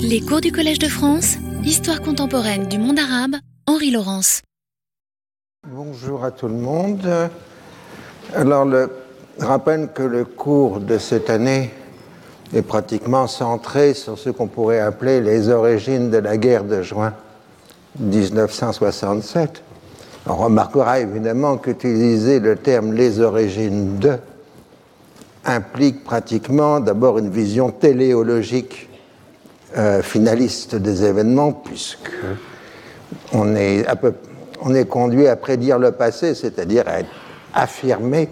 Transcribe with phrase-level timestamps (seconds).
[0.00, 3.36] Les cours du Collège de France, Histoire contemporaine du monde arabe,
[3.66, 4.42] Henri Laurence.
[5.66, 7.06] Bonjour à tout le monde.
[8.34, 8.90] Alors, le,
[9.38, 11.70] rappelle que le cours de cette année
[12.54, 17.14] est pratiquement centré sur ce qu'on pourrait appeler les origines de la guerre de juin
[18.00, 19.62] 1967.
[20.26, 24.18] On remarquera évidemment qu'utiliser le terme les origines de
[25.44, 28.87] implique pratiquement d'abord une vision téléologique
[29.76, 32.10] euh, finaliste des événements, puisque
[33.32, 34.14] on est, à peu,
[34.62, 38.30] on est conduit à prédire le passé, c'est-à-dire à affirmer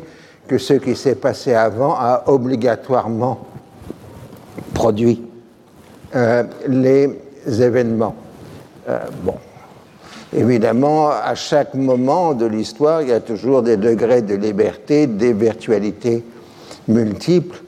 [0.49, 3.47] que ce qui s'est passé avant a obligatoirement
[4.73, 5.23] produit
[6.15, 8.15] euh, les événements.
[8.89, 9.35] Euh, bon,
[10.35, 15.33] évidemment, à chaque moment de l'histoire, il y a toujours des degrés de liberté, des
[15.33, 16.25] virtualités
[16.89, 17.59] multiples,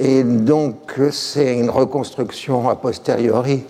[0.00, 3.64] et donc c'est une reconstruction a posteriori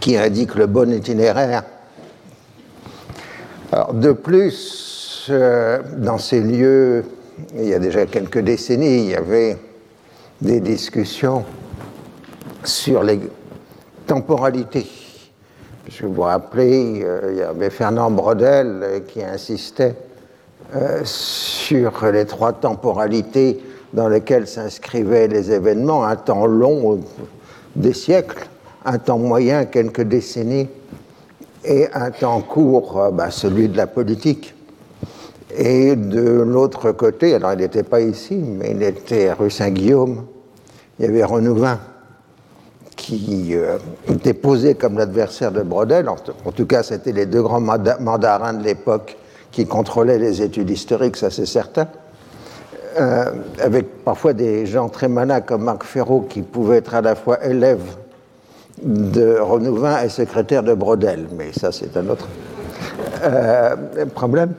[0.00, 1.64] qui indique le bon itinéraire.
[3.72, 7.04] Alors, de plus, euh, dans ces lieux,
[7.56, 9.56] il y a déjà quelques décennies, il y avait
[10.40, 11.44] des discussions
[12.62, 13.18] sur les
[14.06, 14.86] temporalités.
[15.84, 19.96] Puisque vous vous rappelez, euh, il y avait Fernand Brodel euh, qui insistait
[21.04, 23.60] sur les trois temporalités
[23.94, 27.00] dans lesquelles s'inscrivaient les événements, un temps long,
[27.76, 28.48] des siècles,
[28.84, 30.68] un temps moyen, quelques décennies,
[31.64, 34.54] et un temps court, bah, celui de la politique.
[35.56, 40.26] Et de l'autre côté, alors il n'était pas ici, mais il était rue Saint-Guillaume,
[40.98, 41.78] il y avait Renouvin
[42.96, 43.78] qui euh,
[44.08, 46.08] était posé comme l'adversaire de Brodel.
[46.08, 49.16] En, en, tout cas, c'était les deux grands mandarins de l'époque
[49.52, 51.86] qui contrôlaient les études historiques, ça c'est certain.
[52.96, 53.24] Euh,
[53.60, 57.44] avec parfois des gens très malins comme Marc Ferraud qui pouvaient être à la fois
[57.44, 57.82] élève
[58.80, 62.28] de Renouvin et secrétaire de Brodel, mais ça c'est un autre
[63.24, 63.74] euh,
[64.14, 64.52] problème.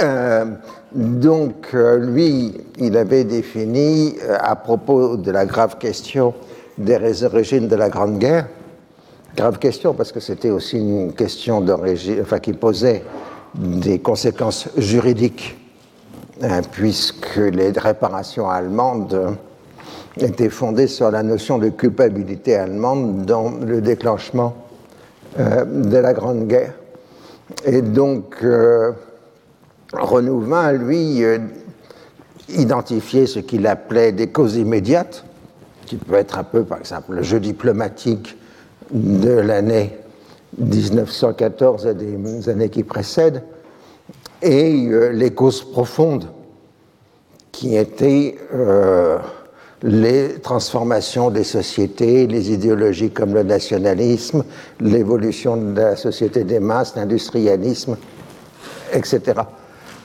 [0.00, 0.44] Euh,
[0.92, 6.32] donc lui, il avait défini à propos de la grave question
[6.78, 8.46] des origines de la Grande Guerre,
[9.36, 13.02] grave question parce que c'était aussi une question d'origine, qui posait
[13.54, 15.56] des conséquences juridiques
[16.72, 19.36] puisque les réparations allemandes
[20.18, 24.54] étaient fondées sur la notion de culpabilité allemande dans le déclenchement
[25.38, 26.72] euh, de la Grande Guerre.
[27.64, 28.92] Et donc, euh,
[29.92, 31.38] Renouvin, lui, euh,
[32.48, 35.24] identifiait ce qu'il appelait des causes immédiates,
[35.84, 38.36] qui peut être un peu, par exemple, le jeu diplomatique
[38.90, 39.96] de l'année
[40.58, 43.42] 1914 et des années qui précèdent,
[44.46, 46.28] et euh, les causes profondes
[47.50, 49.18] qui étaient euh,
[49.82, 54.44] les transformations des sociétés, les idéologies comme le nationalisme,
[54.80, 57.96] l'évolution de la société des masses, l'industrialisme,
[58.92, 59.20] etc.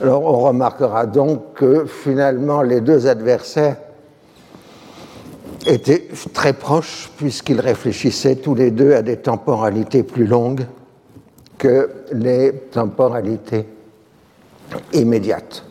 [0.00, 3.76] Alors on remarquera donc que finalement les deux adversaires
[5.66, 10.66] étaient très proches puisqu'ils réfléchissaient tous les deux à des temporalités plus longues
[11.58, 13.66] que les temporalités
[14.92, 15.64] immédiate.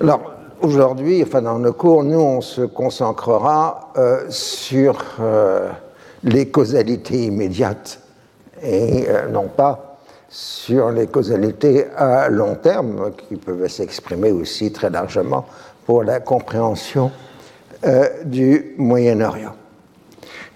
[0.00, 0.32] Alors,
[0.62, 5.68] aujourd'hui, enfin dans le cours, nous, on se consacrera euh, sur euh,
[6.24, 8.00] les causalités immédiates
[8.62, 9.98] et euh, non pas
[10.28, 15.46] sur les causalités à long terme qui peuvent s'exprimer aussi très largement
[15.84, 17.10] pour la compréhension
[18.24, 19.54] du Moyen-Orient.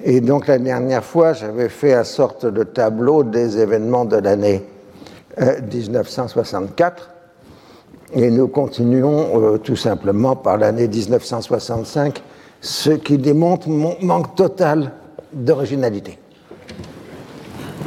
[0.04, 4.62] Et donc la dernière fois, j'avais fait une sorte de tableau des événements de l'année
[5.40, 7.13] 1964
[8.14, 12.22] et nous continuons euh, tout simplement par l'année 1965,
[12.60, 14.92] ce qui démontre mon manque total
[15.32, 16.18] d'originalité.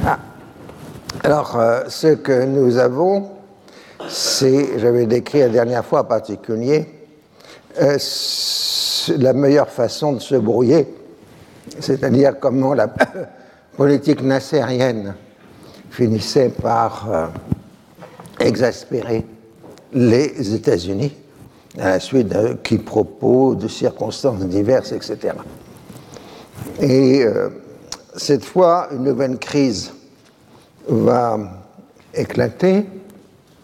[0.06, 0.20] Ah.
[1.24, 3.30] Alors, euh, ce que nous avons,
[4.10, 6.88] c'est, j'avais décrit la dernière fois en particulier,
[7.82, 7.98] euh,
[9.18, 10.94] la meilleure façon de se brouiller,
[11.80, 12.90] c'est-à-dire comment la
[13.78, 15.16] politique nassérienne
[15.90, 17.32] finissait par
[18.40, 19.26] exaspérer
[19.98, 21.12] les États-Unis
[21.80, 25.34] à la suite d'un quiproquo, de circonstances diverses, etc.
[26.80, 27.50] Et euh,
[28.16, 29.92] cette fois, une nouvelle crise
[30.88, 31.40] va
[32.14, 32.86] éclater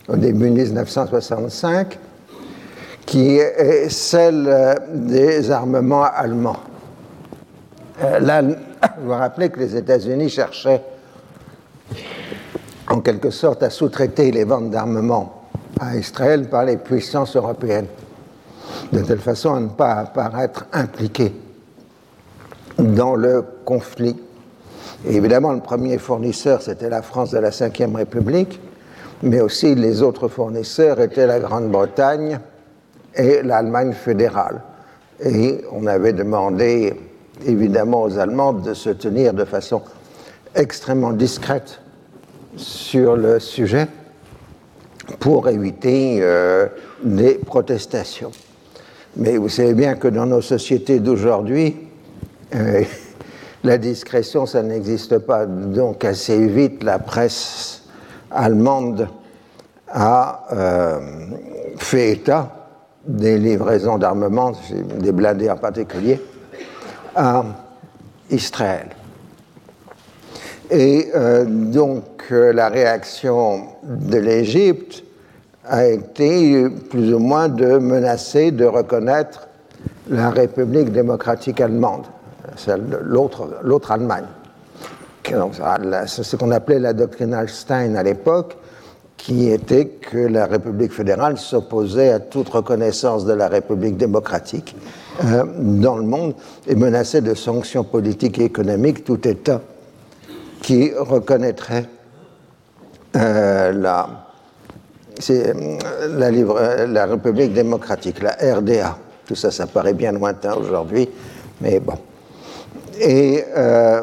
[0.07, 1.97] au début 1965,
[3.05, 6.59] qui est celle des armements allemands.
[8.03, 8.55] Euh, là, vous
[9.05, 10.81] vous rappelez que les États-Unis cherchaient
[12.87, 15.42] en quelque sorte à sous-traiter les ventes d'armements
[15.83, 17.87] à Israël par les puissances européennes,
[18.91, 21.33] de telle façon à ne pas apparaître impliqué
[22.77, 24.15] dans le conflit.
[25.05, 28.59] Évidemment, le premier fournisseur, c'était la France de la Ve République,
[29.21, 32.39] mais aussi les autres fournisseurs étaient la Grande-Bretagne
[33.15, 34.61] et l'Allemagne fédérale.
[35.23, 36.93] Et on avait demandé,
[37.45, 39.81] évidemment, aux Allemands de se tenir de façon
[40.55, 41.79] extrêmement discrète
[42.55, 43.87] sur le sujet
[45.19, 46.67] pour éviter euh,
[47.03, 48.31] des protestations.
[49.17, 51.75] Mais vous savez bien que dans nos sociétés d'aujourd'hui,
[52.55, 52.83] euh,
[53.63, 55.45] la discrétion, ça n'existe pas.
[55.45, 57.83] Donc assez vite, la presse
[58.31, 59.07] allemande
[59.89, 60.99] a euh,
[61.77, 62.67] fait état
[63.05, 64.53] des livraisons d'armement,
[64.99, 66.21] des blindés en particulier,
[67.15, 67.43] à
[68.29, 68.87] Israël.
[70.71, 71.11] Et
[71.45, 75.03] donc la réaction de l'Égypte
[75.65, 79.47] a été plus ou moins de menacer de reconnaître
[80.09, 82.05] la République démocratique allemande,
[83.03, 84.25] l'autre Allemagne.
[85.23, 88.57] C'est ce qu'on appelait la doctrine Hallstein à l'époque,
[89.15, 94.75] qui était que la République fédérale s'opposait à toute reconnaissance de la République démocratique
[95.23, 96.33] euh, dans le monde
[96.67, 99.61] et menaçait de sanctions politiques et économiques tout État
[100.61, 101.85] qui reconnaîtrait
[103.15, 104.09] euh, la,
[106.09, 108.97] la, la, République démocratique, la RDA.
[109.25, 111.09] Tout ça, ça paraît bien lointain aujourd'hui,
[111.61, 111.93] mais bon.
[112.99, 114.01] Et euh,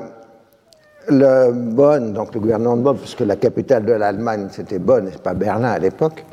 [1.08, 5.18] le Bonn, donc le gouvernement de Bonn, puisque la capitale de l'Allemagne c'était Bonn et
[5.18, 6.24] pas Berlin à l'époque,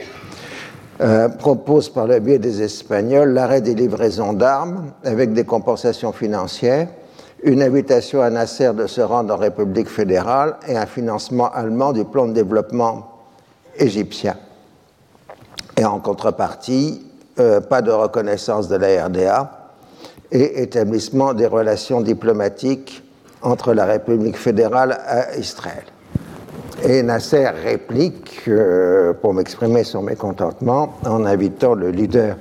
[1.01, 6.87] euh, propose par le biais des Espagnols l'arrêt des livraisons d'armes avec des compensations financières,
[7.43, 12.03] une invitation à Nasser de se rendre en République fédérale et un financement allemand du
[12.03, 13.11] plan de développement
[13.77, 14.35] égyptien.
[15.77, 17.05] Et en contrepartie,
[17.39, 19.51] euh, pas de reconnaissance de la RDA
[20.31, 23.03] et établissement des relations diplomatiques
[23.43, 24.99] entre la République fédérale
[25.35, 25.83] et Israël.
[26.83, 32.37] Et Nasser réplique, euh, pour m'exprimer son mécontentement, en invitant le leader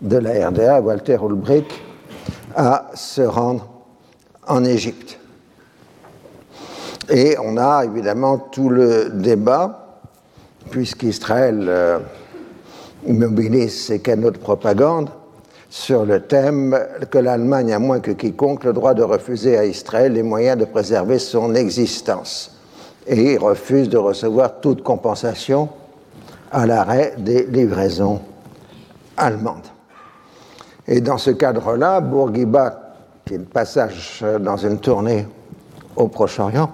[0.00, 1.70] de la RDA, Walter Ulbricht,
[2.56, 3.77] à se rendre
[4.48, 5.18] en Égypte.
[7.10, 10.00] Et on a évidemment tout le débat,
[10.70, 11.98] puisqu'Israël euh,
[13.06, 15.10] mobilise ses canaux de propagande
[15.70, 16.78] sur le thème
[17.10, 20.64] que l'Allemagne a moins que quiconque le droit de refuser à Israël les moyens de
[20.64, 22.58] préserver son existence
[23.06, 25.68] et refuse de recevoir toute compensation
[26.50, 28.20] à l'arrêt des livraisons
[29.16, 29.66] allemandes.
[30.86, 32.87] Et dans ce cadre-là, Bourguiba,
[33.28, 35.26] qui est le passage dans une tournée
[35.96, 36.70] au Proche-Orient,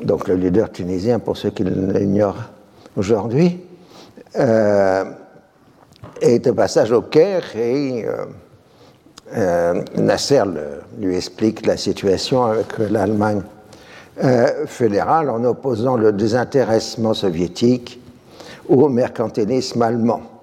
[0.00, 2.44] donc le leader tunisien pour ceux qui l'ignorent
[2.96, 3.60] aujourd'hui,
[4.36, 5.04] euh,
[6.20, 8.26] est au passage au Caire et euh,
[9.34, 10.44] euh, Nasser
[10.96, 13.42] lui explique la situation avec l'Allemagne
[14.66, 18.00] fédérale en opposant le désintéressement soviétique
[18.68, 20.37] au mercantilisme allemand.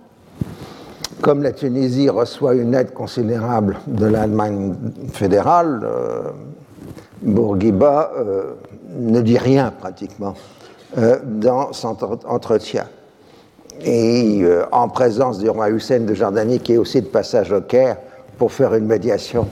[1.25, 4.75] Comme la Tunisie reçoit une aide considérable de l'Allemagne
[5.11, 5.81] fédérale,
[7.23, 8.11] Bourguiba
[8.95, 10.35] ne dit rien pratiquement
[11.23, 12.85] dans son entretien
[13.83, 17.61] et euh, en présence du roi Hussein de Jordanie, qui est aussi de passage au
[17.61, 17.97] Caire
[18.37, 19.47] pour faire une médiation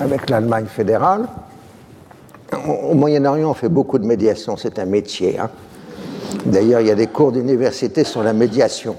[0.00, 1.26] avec l'Allemagne fédérale.
[2.68, 5.38] Au Moyen-Orient, on fait beaucoup de médiation, c'est un métier.
[5.38, 5.50] Hein.
[6.46, 8.96] D'ailleurs, il y a des cours d'université sur la médiation.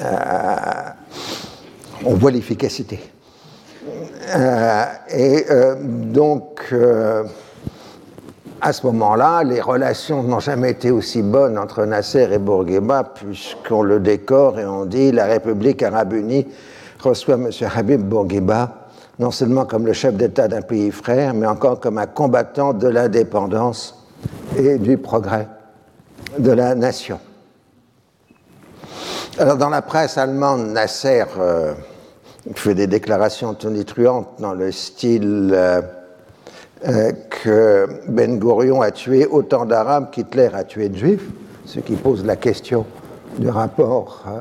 [0.00, 0.04] Euh,
[2.04, 3.00] on voit l'efficacité.
[4.34, 6.74] Euh, et donc,
[8.60, 13.82] à ce moment-là, les relations n'ont jamais été aussi bonnes entre Nasser et Bourguiba, puisqu'on
[13.82, 16.46] le décore et on dit la République arabe unie
[17.02, 17.50] reçoit M.
[17.74, 18.80] Habib Bourguiba
[19.20, 22.88] non seulement comme le chef d'État d'un pays frère, mais encore comme un combattant de
[22.88, 24.08] l'indépendance
[24.56, 25.46] et du progrès
[26.38, 27.20] de la nation.
[29.38, 31.72] Alors dans la presse allemande, Nasser euh,
[32.54, 35.50] fait des déclarations tonitruantes dans le style...
[35.54, 35.80] Euh,
[36.88, 41.28] euh, que Ben Gurion a tué autant d'Arabes qu'Hitler a tué de Juifs,
[41.66, 42.86] ce qui pose la question
[43.36, 44.40] du rapport euh,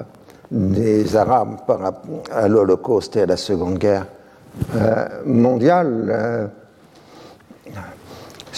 [0.50, 4.06] des Arabes par à l'Holocauste et à la Seconde Guerre
[5.26, 6.50] mondiale.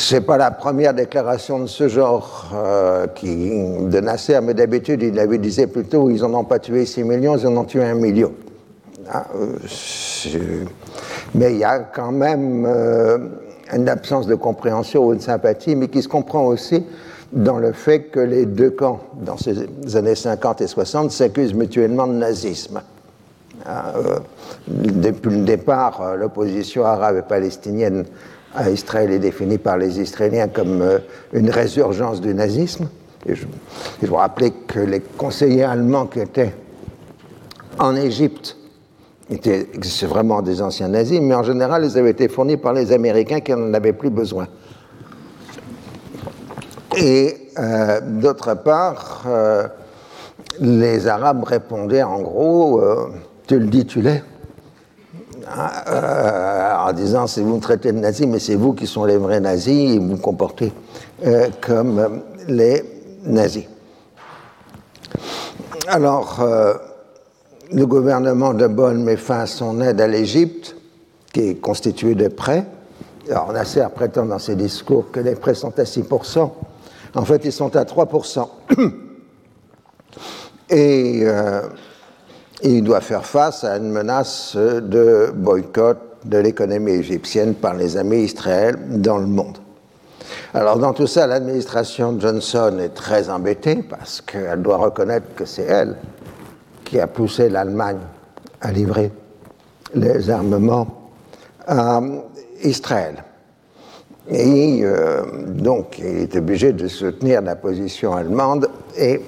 [0.01, 2.51] Ce n'est pas la première déclaration de ce genre
[3.13, 7.03] qui, de Nasser, mais d'habitude, il avait disait plutôt ils n'en ont pas tué 6
[7.03, 8.33] millions, ils en ont tué un million.
[9.07, 9.27] Ah,
[11.35, 12.67] mais il y a quand même
[13.71, 16.83] une absence de compréhension ou de sympathie, mais qui se comprend aussi
[17.31, 22.07] dans le fait que les deux camps, dans ces années 50 et 60, s'accusent mutuellement
[22.07, 22.81] de nazisme.
[23.67, 24.17] Euh,
[24.67, 28.05] depuis le départ, euh, l'opposition arabe et palestinienne
[28.55, 30.99] à Israël est définie par les Israéliens comme euh,
[31.33, 32.89] une résurgence du nazisme.
[33.25, 33.45] Et je,
[34.01, 36.53] vous rappeler que les conseillers allemands qui étaient
[37.79, 38.57] en Égypte
[39.29, 42.91] étaient c'est vraiment des anciens nazis, mais en général, ils avaient été fournis par les
[42.91, 44.47] Américains qui n'en avaient plus besoin.
[46.97, 49.67] Et euh, d'autre part, euh,
[50.59, 52.81] les Arabes répondaient en gros,
[53.47, 54.21] tu le dis, tu l'es.
[55.47, 59.17] Euh, en disant c'est vous me traitez de nazi, mais c'est vous qui sont les
[59.17, 60.71] vrais nazis et vous vous comportez
[61.25, 62.83] euh, comme les
[63.23, 63.65] nazis.
[65.87, 66.73] Alors, euh,
[67.71, 70.75] le gouvernement de Bonn met fin à son aide à l'Égypte,
[71.33, 72.65] qui est constituée de prêts.
[73.29, 76.51] Alors, Nasser prétend dans ses discours que les prêts sont à 6%.
[77.15, 78.47] En fait, ils sont à 3%.
[80.69, 81.63] Et euh,
[82.63, 88.23] il doit faire face à une menace de boycott de l'économie égyptienne par les amis
[88.23, 89.57] israéliens dans le monde.
[90.53, 95.63] Alors dans tout ça, l'administration Johnson est très embêtée parce qu'elle doit reconnaître que c'est
[95.63, 95.95] elle
[96.83, 97.99] qui a poussé l'Allemagne
[98.61, 99.11] à livrer
[99.95, 100.87] les armements
[101.67, 102.01] à
[102.63, 103.23] Israël.
[104.29, 109.21] Et euh, donc, il est obligé de soutenir la position allemande et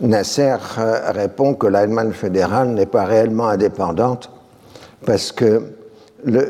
[0.00, 4.30] Nasser euh, répond que l'Allemagne fédérale n'est pas réellement indépendante
[5.04, 5.62] parce que
[6.24, 6.48] le,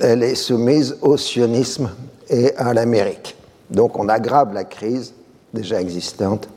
[0.00, 1.90] elle est soumise au sionisme
[2.28, 3.36] et à l'Amérique.
[3.70, 5.14] Donc on aggrave la crise
[5.52, 6.48] déjà existante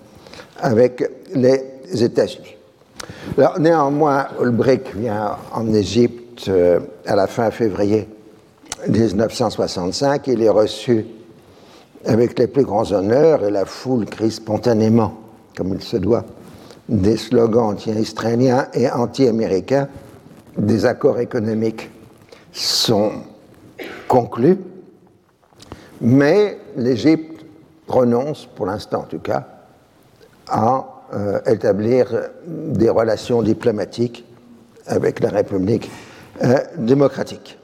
[0.60, 2.56] avec les États-Unis.
[3.60, 8.08] Néanmoins, Ulbricht vient en Égypte euh, à la fin février
[8.88, 10.28] 1965.
[10.28, 11.06] Il est reçu
[12.06, 15.14] avec les plus grands honneurs et la foule crie spontanément,
[15.56, 16.26] comme il se doit,
[16.88, 19.88] des slogans anti-israéliens et anti-américains.
[20.58, 21.90] Des accords économiques
[22.52, 23.12] sont
[24.08, 24.58] conclus,
[26.02, 27.46] mais l'Égypte
[27.88, 29.48] renonce, pour l'instant en tout cas,
[30.48, 32.08] à euh, établir
[32.46, 34.26] des relations diplomatiques
[34.88, 35.90] avec la République
[36.44, 37.58] euh, démocratique.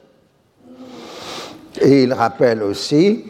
[1.80, 3.24] Et il rappelle aussi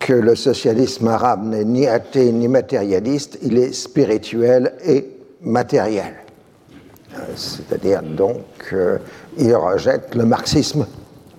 [0.00, 5.06] que le socialisme arabe n'est ni athée ni matérialiste, il est spirituel et
[5.42, 6.14] matériel.
[7.36, 8.38] C'est-à-dire donc
[8.68, 10.86] qu'il rejette le marxisme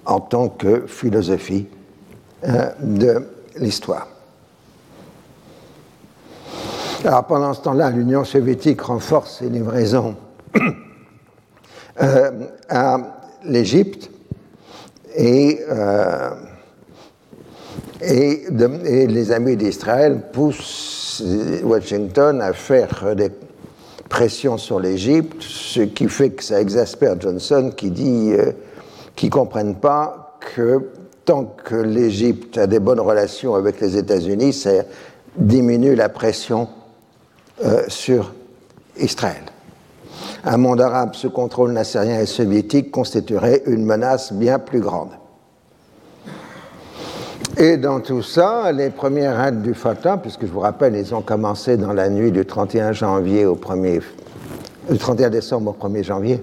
[0.05, 1.67] en tant que philosophie
[2.47, 3.27] euh, de
[3.57, 4.07] l'histoire.
[7.03, 10.15] Alors pendant ce temps-là, l'Union soviétique renforce ses livraisons
[12.01, 12.31] euh,
[12.69, 12.97] à
[13.43, 14.11] l'Égypte
[15.15, 16.29] et, euh,
[18.01, 21.24] et, les amis d'Israël poussent
[21.63, 23.29] Washington à faire des
[24.10, 28.51] pressions sur l'Égypte, ce qui fait que ça exaspère Johnson qui dit euh,
[29.15, 30.89] qu'ils ne comprennent pas que
[31.24, 34.72] tant que l'Égypte a des bonnes relations avec les États-Unis, ça
[35.38, 36.67] diminue la pression
[37.63, 38.34] euh, sur
[38.98, 39.43] Israël.
[40.43, 45.12] Un monde arabe sous contrôle nassérien et soviétique constituerait une menace bien plus grande.
[47.58, 51.22] Et dans tout ça, les premières raids du Fatah, puisque je vous rappelle, ils ont
[51.22, 54.01] commencé dans la nuit du 31 janvier au 1er,
[54.89, 56.41] du 31 décembre au 1er janvier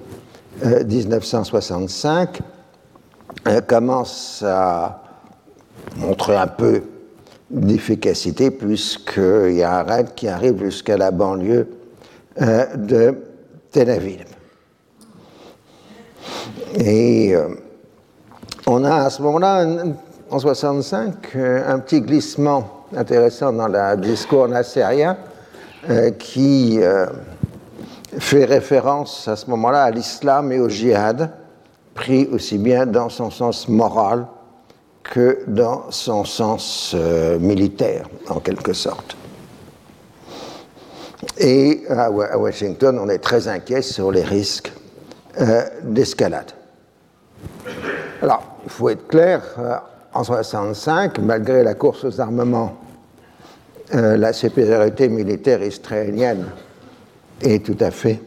[0.65, 2.41] euh, 1965,
[3.47, 5.03] euh, commencent à
[5.97, 6.83] montrer un peu
[7.51, 11.69] d'efficacité, puisqu'il y a un raid qui arrive jusqu'à la banlieue
[12.43, 13.15] euh, de
[13.73, 14.25] Tel Aviv.
[16.75, 17.49] Et euh,
[18.67, 19.65] on a à ce moment-là,
[20.31, 25.17] en 65, euh, un petit glissement intéressant dans le discours nassérien
[25.89, 27.07] euh, qui euh,
[28.19, 31.31] fait référence à ce moment-là à l'islam et au djihad,
[31.95, 34.27] pris aussi bien dans son sens moral
[35.03, 36.95] que dans son sens
[37.41, 39.17] militaire, en quelque sorte.
[41.39, 44.71] Et à Washington, on est très inquiet sur les risques
[45.83, 46.53] d'escalade.
[48.21, 49.43] Alors, il faut être clair,
[50.15, 52.77] en 1965, malgré la course aux armements,
[53.95, 56.47] euh, la supériorité militaire israélienne
[57.41, 58.21] est tout à fait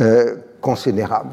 [0.00, 1.30] euh, considérable.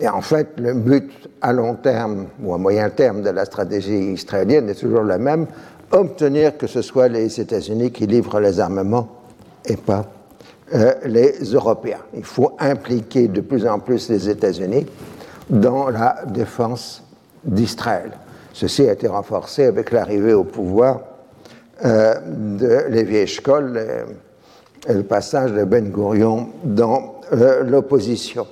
[0.00, 4.12] Et en fait, le but à long terme ou à moyen terme de la stratégie
[4.12, 5.46] israélienne est toujours le même,
[5.90, 9.08] obtenir que ce soit les États-Unis qui livrent les armements
[9.64, 10.06] et pas
[10.74, 12.00] euh, les Européens.
[12.14, 14.86] Il faut impliquer de plus en plus les États-Unis
[15.50, 17.02] dans la défense
[17.44, 18.12] d'Israël.
[18.52, 21.00] Ceci a été renforcé avec l'arrivée au pouvoir
[21.84, 23.78] euh, de Lévi Eshkol
[24.88, 28.46] et, le passage de Ben Gurion dans euh, l'opposition.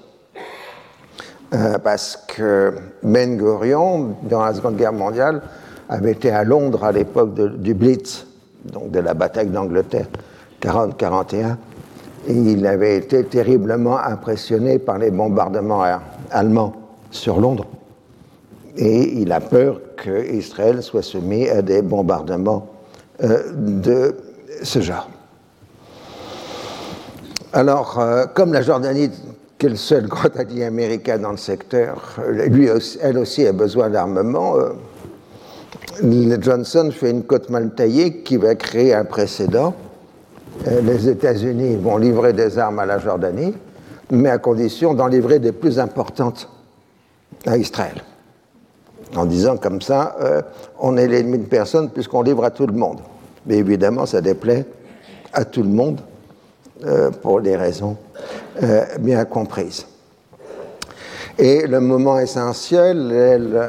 [1.83, 5.42] parce que Ben Gurion, dans la Seconde Guerre mondiale,
[5.88, 8.26] avait été à Londres à l'époque du Blitz,
[8.64, 10.07] donc de la bataille d'Angleterre
[10.62, 11.57] 40-41,
[12.28, 15.83] et il avait été terriblement impressionné par les bombardements
[16.30, 16.75] allemands
[17.11, 17.66] sur Londres.
[18.76, 22.69] Et il a peur qu'Israël soit soumis à des bombardements
[23.23, 24.16] euh, de
[24.62, 25.09] ce genre.
[27.52, 29.11] Alors, euh, comme la Jordanie,
[29.59, 32.16] qui est le seul grand allié américain dans le secteur,
[33.02, 34.71] elle aussi a besoin d'armement, euh,
[36.40, 39.75] Johnson fait une côte mal taillée qui va créer un précédent.
[40.64, 43.54] Les États-Unis vont livrer des armes à la Jordanie,
[44.11, 46.49] mais à condition d'en livrer des plus importantes
[47.47, 48.02] à Israël.
[49.17, 50.43] En disant comme ça, euh,
[50.79, 53.00] on est l'ennemi de personne puisqu'on livre à tout le monde.
[53.47, 54.64] Mais évidemment, ça déplaît
[55.33, 56.00] à tout le monde
[56.85, 57.97] euh, pour des raisons
[58.99, 59.87] bien comprises.
[61.38, 63.61] Et le moment essentiel est le,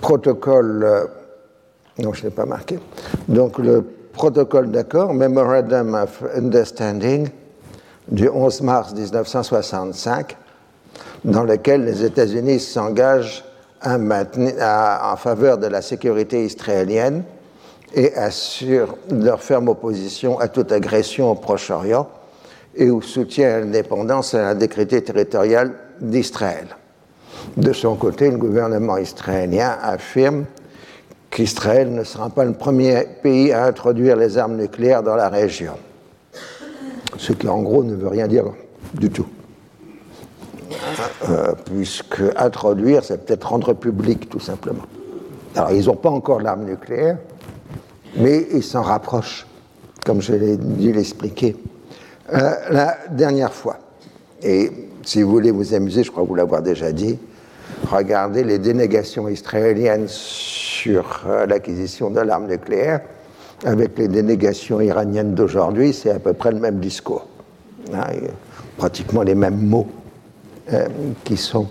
[0.00, 1.04] protocole, euh,
[1.98, 2.78] non, je ne pas marqué,
[3.28, 7.28] donc le protocole d'accord, Memorandum of Understanding,
[8.08, 10.36] du 11 mars 1965,
[11.24, 13.44] dans lequel les États-Unis s'engagent
[13.84, 17.24] en faveur de la sécurité israélienne
[17.94, 22.08] et assurent leur ferme opposition à toute agression au Proche-Orient
[22.74, 26.68] et au soutien à l'indépendance et l'intégrité territoriale d'Israël.
[27.56, 30.44] De son côté, le gouvernement israélien affirme
[31.30, 35.74] qu'Israël ne sera pas le premier pays à introduire les armes nucléaires dans la région.
[37.18, 38.44] Ce qui en gros ne veut rien dire
[38.94, 39.26] du tout.
[41.28, 44.84] Euh, puisque introduire, c'est peut-être rendre public tout simplement.
[45.54, 47.18] Alors ils n'ont pas encore l'arme nucléaire,
[48.16, 49.46] mais ils s'en rapprochent,
[50.04, 51.56] comme je l'ai dû l'expliquer
[52.32, 53.78] euh, la dernière fois.
[54.42, 54.70] Et
[55.02, 57.18] si vous voulez vous amuser, je crois vous l'avoir déjà dit,
[57.90, 63.00] regardez les dénégations israéliennes sur euh, l'acquisition de l'arme nucléaire
[63.64, 67.26] avec les dénégations iraniennes d'aujourd'hui, c'est à peu près le même discours.
[67.92, 68.04] Hein,
[68.76, 69.88] pratiquement les mêmes mots
[70.72, 70.86] euh,
[71.24, 71.68] qui sont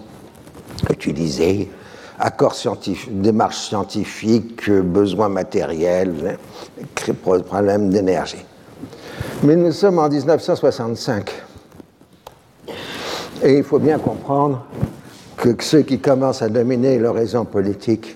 [0.89, 1.69] utilisés.
[2.17, 6.37] Accords scientifiques, démarche scientifique, besoins matériels,
[7.05, 8.45] hein, problème d'énergie.
[9.43, 11.29] Mais nous sommes en 1965.
[13.43, 14.65] Et il faut bien comprendre
[15.35, 18.15] que ceux qui commencent à dominer l'horizon politique,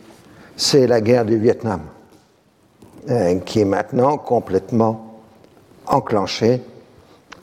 [0.55, 1.81] c'est la guerre du Vietnam,
[3.09, 5.15] euh, qui est maintenant complètement
[5.87, 6.61] enclenchée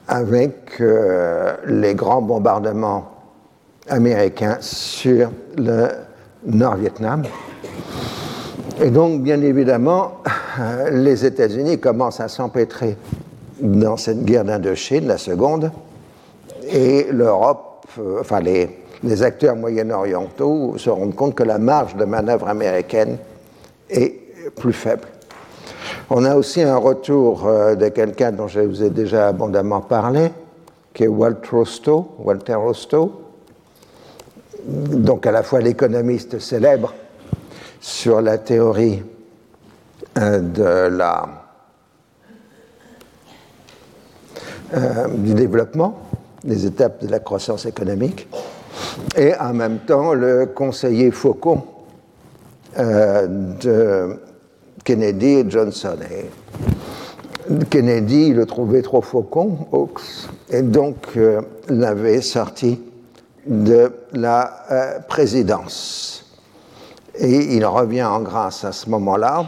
[0.07, 3.11] avec euh, les grands bombardements
[3.89, 5.89] américains sur le
[6.45, 7.25] Nord-Vietnam.
[8.81, 10.19] Et donc, bien évidemment,
[10.61, 12.97] euh, les États-Unis commencent à s'empêtrer
[13.61, 15.73] dans cette guerre d'Indochine, la seconde,
[16.71, 17.87] et l'Europe,
[18.21, 23.17] enfin les, les acteurs moyen-orientaux se rendent compte que la marge de manœuvre américaine
[23.91, 24.15] est
[24.55, 25.09] plus faible.
[26.09, 30.31] On a aussi un retour euh, de quelqu'un dont je vous ai déjà abondamment parlé,
[30.95, 33.23] qui est Walter Rostow, Walter Rostow,
[34.65, 36.95] donc à la fois l'économiste célèbre
[37.81, 39.03] sur la théorie
[40.19, 40.41] euh,
[44.75, 45.99] euh, du développement,
[46.45, 48.29] des étapes de la croissance économique,
[49.17, 51.65] et en même temps le conseiller Faucon
[52.79, 54.21] de
[54.87, 55.97] Kennedy et Johnson.
[57.69, 59.59] Kennedy le trouvait trop faucon,
[60.49, 62.81] et donc euh, l'avait sorti
[63.47, 66.25] de la euh, présidence.
[67.19, 69.47] Et il revient en grâce à ce moment-là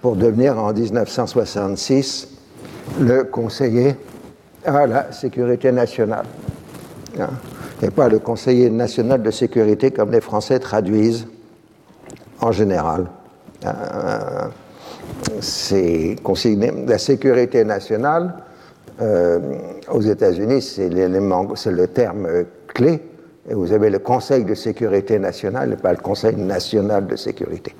[0.00, 2.28] pour devenir en 1966
[3.00, 3.96] le conseiller
[4.64, 6.24] à la sécurité nationale.
[7.18, 7.28] Hein?
[7.82, 11.26] Et pas le conseiller national de sécurité comme les Français traduisent
[12.40, 13.06] en général.
[13.66, 14.48] Euh,
[15.40, 16.16] c'est
[16.86, 18.34] la sécurité nationale
[19.00, 19.38] euh,
[19.90, 22.28] aux États-Unis, c'est le terme
[22.68, 23.00] clé.
[23.48, 27.74] Et vous avez le Conseil de sécurité nationale et pas le Conseil national de sécurité.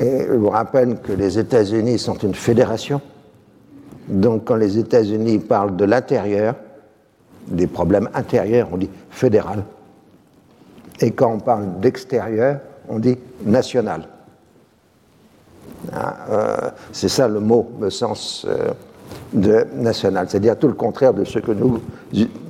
[0.00, 3.00] Et je vous rappelle que les États-Unis sont une fédération.
[4.08, 6.54] Donc quand les États-Unis parlent de l'intérieur,
[7.48, 9.64] des problèmes intérieurs, on dit fédéral.
[11.00, 14.06] Et quand on parle d'extérieur, on dit national.
[15.92, 16.56] Ah, euh,
[16.92, 18.72] c'est ça le mot, le sens euh,
[19.32, 21.80] de national, c'est-à-dire tout le contraire de ce que nous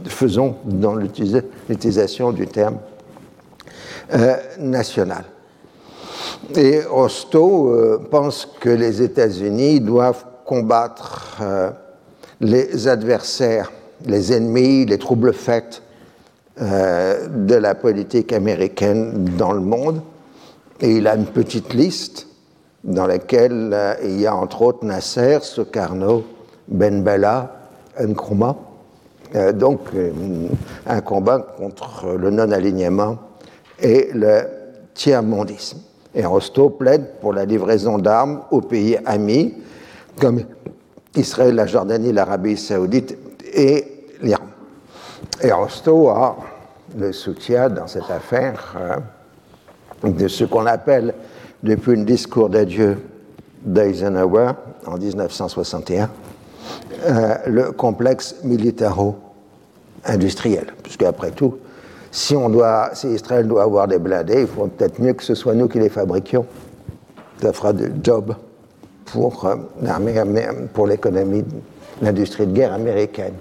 [0.06, 2.78] faisons dans l'utilisation du terme
[4.14, 5.24] euh, national.
[6.54, 11.42] Et Rostow pense que les États-Unis doivent combattre
[12.40, 13.72] les adversaires
[14.04, 15.82] les ennemis, les troubles faits
[16.60, 20.02] de la politique américaine dans le monde.
[20.80, 22.25] Et il a une petite liste
[22.86, 26.24] dans laquelle euh, il y a entre autres Nasser, Sukarno,
[26.68, 27.52] Ben Bella,
[28.00, 28.56] Nkrumah.
[29.34, 29.80] Euh, donc
[30.86, 33.18] un combat contre le non-alignement
[33.80, 34.42] et le
[34.94, 35.78] tiers-mondisme.
[36.14, 39.54] Et Rosto plaide pour la livraison d'armes aux pays amis
[40.18, 40.40] comme
[41.14, 43.18] Israël, la Jordanie, l'Arabie saoudite
[43.52, 44.46] et l'Iran.
[45.42, 46.36] Et Rosto a
[46.96, 48.76] le soutien dans cette affaire
[50.04, 51.14] euh, de ce qu'on appelle,
[51.66, 52.96] depuis le discours d'adieu
[53.62, 54.52] d'Eisenhower
[54.86, 56.08] en 1961,
[57.04, 60.68] euh, le complexe militaro-industriel.
[60.82, 61.56] Puisque, après tout,
[62.12, 65.66] si, doit, Israël doit avoir des blindés, il faut peut-être mieux que ce soit nous
[65.68, 66.46] qui les fabriquions.
[67.42, 68.36] Ça fera du job
[69.06, 69.56] pour euh,
[70.72, 71.44] pour l'économie,
[72.00, 73.34] l'industrie de guerre américaine.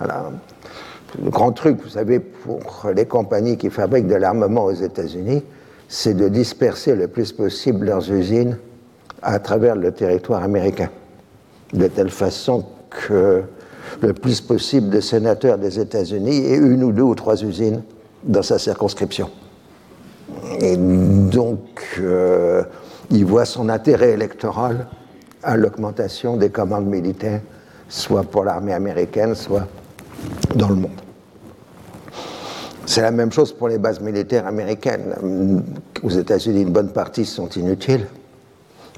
[0.00, 5.44] Le grand truc, vous savez, pour les compagnies qui fabriquent de l'armement aux États-Unis,
[5.88, 8.58] c'est de disperser le plus possible leurs usines
[9.22, 10.90] à travers le territoire américain,
[11.72, 13.42] de telle façon que
[14.00, 17.82] le plus possible de sénateurs des États-Unis aient une ou deux ou trois usines
[18.24, 19.30] dans sa circonscription.
[20.60, 21.60] Et donc,
[22.00, 22.64] euh,
[23.10, 24.86] il voit son intérêt électoral
[25.42, 27.40] à l'augmentation des commandes militaires,
[27.88, 29.66] soit pour l'armée américaine, soit
[30.54, 31.05] dans le monde.
[32.86, 35.60] C'est la même chose pour les bases militaires américaines.
[36.04, 38.06] Aux États-Unis, une bonne partie sont inutiles,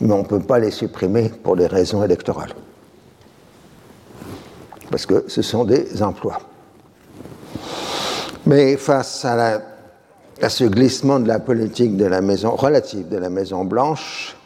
[0.02, 2.52] mais on ne peut pas les supprimer pour des raisons électorales.
[4.90, 6.38] Parce que ce sont des emplois.
[8.44, 9.60] Mais face à,
[10.48, 14.36] ce glissement de la politique de la maison relative de la Maison Blanche,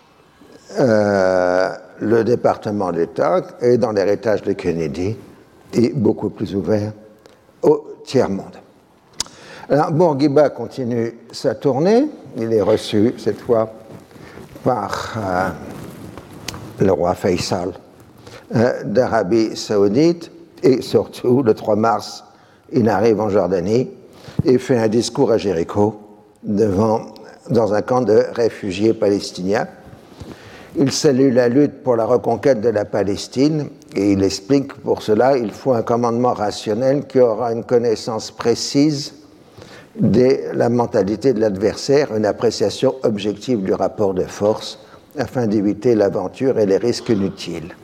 [0.79, 1.69] euh,
[2.01, 5.17] le département d'État est dans l'héritage de Kennedy
[5.75, 6.93] et beaucoup plus ouvert
[7.63, 8.62] au tiers-monde.
[9.69, 12.09] Alors, Bourguiba continue sa tournée.
[12.37, 13.73] Il est reçu cette fois
[14.65, 17.73] par euh, le roi Faisal
[18.57, 20.33] euh, d'Arabie saoudite
[20.65, 22.25] et surtout le 3 mars
[22.73, 23.89] il arrive en Jordanie
[24.45, 26.01] et fait un discours à Jéricho
[26.43, 27.07] devant,
[27.51, 29.69] dans un camp de réfugiés palestiniens.
[30.77, 35.03] Il salue la lutte pour la reconquête de la Palestine et il explique que pour
[35.03, 39.22] cela il faut un commandement rationnel qui aura une connaissance précise
[39.99, 44.79] de la mentalité de l'adversaire, une appréciation objective du rapport de force
[45.19, 47.75] afin d'éviter l'aventure et les risques inutiles.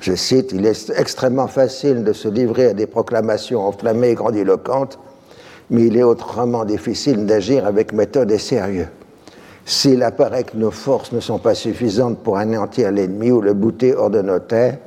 [0.00, 4.98] Je cite, Il est extrêmement facile de se livrer à des proclamations enflammées et grandiloquentes,
[5.68, 8.88] mais il est autrement difficile d'agir avec méthode et sérieux.
[9.64, 13.94] S'il apparaît que nos forces ne sont pas suffisantes pour anéantir l'ennemi ou le bouter
[13.94, 14.78] hors de nos terres,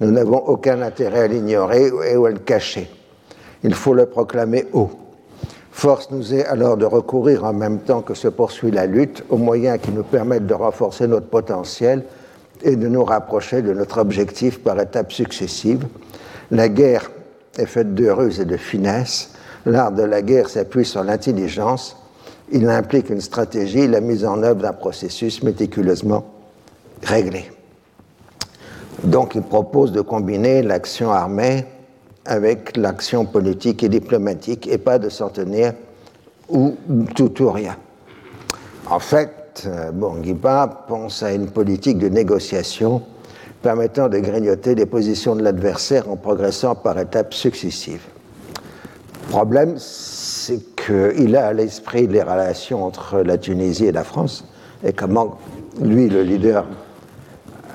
[0.00, 2.90] nous n'avons aucun intérêt à l'ignorer et à le cacher.
[3.62, 4.90] Il faut le proclamer haut.
[5.78, 9.36] Force nous est alors de recourir en même temps que se poursuit la lutte aux
[9.36, 12.02] moyens qui nous permettent de renforcer notre potentiel
[12.64, 15.86] et de nous rapprocher de notre objectif par étapes successives.
[16.50, 17.12] La guerre
[17.56, 19.34] est faite de ruse et de finesse.
[19.66, 21.96] L'art de la guerre s'appuie sur l'intelligence.
[22.50, 26.26] Il implique une stratégie, la mise en œuvre d'un processus méticuleusement
[27.04, 27.52] réglé.
[29.04, 31.66] Donc il propose de combiner l'action armée
[32.28, 35.72] avec l'action politique et diplomatique et pas de s'en tenir
[36.48, 36.76] ou
[37.16, 37.76] tout ou rien.
[38.88, 43.02] En fait, euh, Bourguiba pense à une politique de négociation
[43.62, 48.04] permettant de grignoter les positions de l'adversaire en progressant par étapes successives.
[49.26, 54.44] Le problème, c'est qu'il a à l'esprit les relations entre la Tunisie et la France
[54.84, 55.38] et comment
[55.80, 56.66] lui, le leader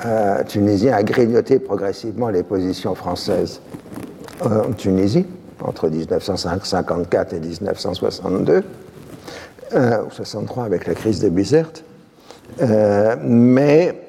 [0.05, 3.61] euh, tunisien, a grignoté progressivement les positions françaises
[4.43, 5.25] en Tunisie
[5.61, 8.63] entre 1954 et 1962
[9.75, 11.83] euh, 63 avec la crise de Bizerte.
[12.61, 13.99] Euh, mais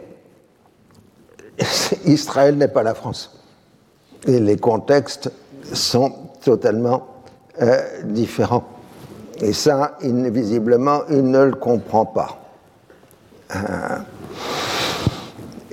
[2.05, 3.41] Israël n'est pas la France.
[4.27, 5.31] Et les contextes
[5.73, 7.07] sont totalement
[7.63, 8.65] euh, différents.
[9.41, 12.41] Et ça, visiblement, il ne le comprend pas.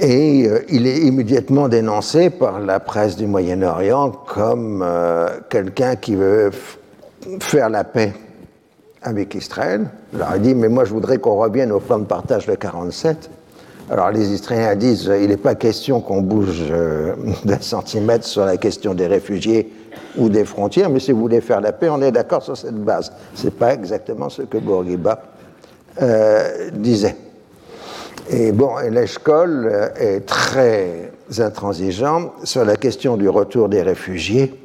[0.01, 4.85] Euh, et euh, il est immédiatement dénoncé par la presse du Moyen-Orient comme
[5.49, 6.51] quelqu'un qui veut
[7.39, 8.13] faire la paix
[9.01, 9.89] avec Israël.
[10.13, 12.55] Il leur a dit, mais moi je voudrais qu'on revienne au plan de partage de
[12.55, 13.29] 47.
[13.89, 17.13] Alors les Israéliens disent, il n'est pas question qu'on bouge euh,
[17.45, 19.71] d'un centimètre sur la question des réfugiés
[20.17, 22.75] ou des frontières, mais si vous voulez faire la paix, on est d'accord sur cette
[22.75, 23.11] base.
[23.33, 25.21] Ce n'est pas exactement ce que Bourguiba
[26.01, 27.15] euh, disait.
[28.33, 34.57] Et bon, euh, est très intransigeant sur la question du retour des réfugiés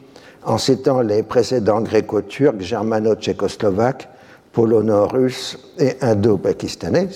[0.45, 4.09] en citant les précédents gréco-turcs, germano-tchécoslovaques,
[4.53, 7.09] polono-russes et indo-pakistanais.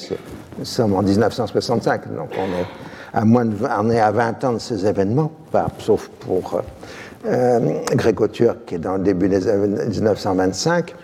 [0.59, 2.67] Nous sommes en 1965, donc on est
[3.13, 5.31] à, moins de, on est à 20 ans de ces événements,
[5.79, 6.61] sauf pour
[7.27, 7.61] euh,
[7.93, 10.97] gréco-turc qui est dans le début des 1925.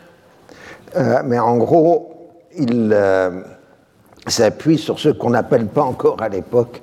[0.96, 3.42] Euh, mais en gros, il euh,
[4.26, 6.82] s'appuie sur ce qu'on n'appelle pas encore à l'époque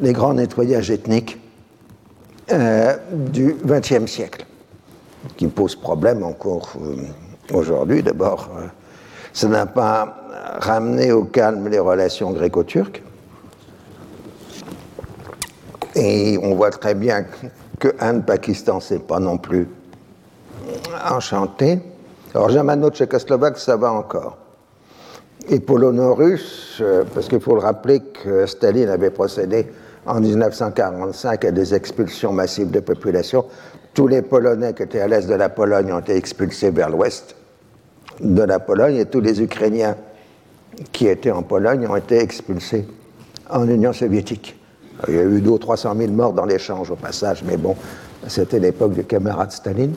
[0.00, 1.38] les grands nettoyages ethniques
[3.12, 4.44] du XXe siècle,
[5.36, 6.72] qui posent problème encore
[7.52, 8.02] aujourd'hui.
[8.02, 8.50] D'abord,
[9.32, 10.16] ça n'a pas
[10.58, 13.02] ramené au calme les relations gréco-turques.
[15.94, 17.24] Et on voit très bien
[17.78, 19.68] que Inde-Pakistan, c'est pas non plus
[21.08, 21.80] enchanté.
[22.34, 24.36] Alors, germano-tchécoslovaque, ça va encore.
[25.48, 29.66] Et polono-russe, euh, parce qu'il faut le rappeler que Staline avait procédé
[30.06, 33.44] en 1945 à des expulsions massives de population.
[33.94, 37.34] Tous les Polonais qui étaient à l'est de la Pologne ont été expulsés vers l'ouest
[38.20, 39.96] de la Pologne et tous les Ukrainiens
[40.92, 42.86] qui étaient en Pologne ont été expulsés
[43.48, 44.56] en Union soviétique.
[45.08, 47.74] Il y a eu 200 ou 300 000 morts dans l'échange au passage, mais bon,
[48.26, 49.94] c'était l'époque du camarade Staline.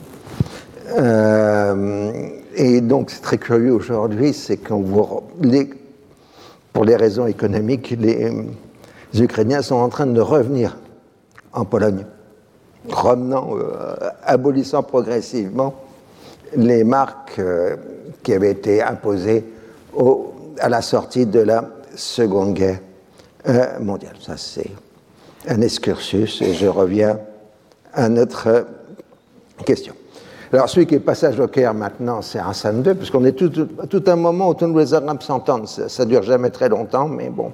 [0.98, 5.22] Euh, et donc, c'est très curieux aujourd'hui, c'est qu'on voit,
[6.72, 8.32] pour des raisons économiques, les,
[9.14, 10.76] Ukrainiens sont en train de revenir
[11.52, 12.04] en Pologne,
[12.88, 15.74] revenant, euh, abolissant progressivement
[16.56, 17.76] les marques euh,
[18.22, 19.44] qui avaient été imposées
[20.58, 21.64] à la sortie de la
[21.94, 22.80] Seconde Guerre
[23.80, 24.16] mondiale.
[24.20, 24.70] Ça, c'est
[25.46, 27.20] un excursus et je reviens
[27.92, 28.66] à notre
[29.64, 29.94] question.
[30.54, 34.04] Alors, celui qui est passage au Caire maintenant, c'est Hassan II, puisqu'on est tout, tout,
[34.06, 35.66] un moment où tous les Arabes s'entendent.
[35.66, 37.50] Ça, ne dure jamais très longtemps, mais bon.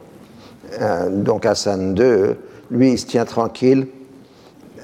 [0.79, 2.37] Euh, donc, Hassan II,
[2.71, 3.87] lui, il se tient tranquille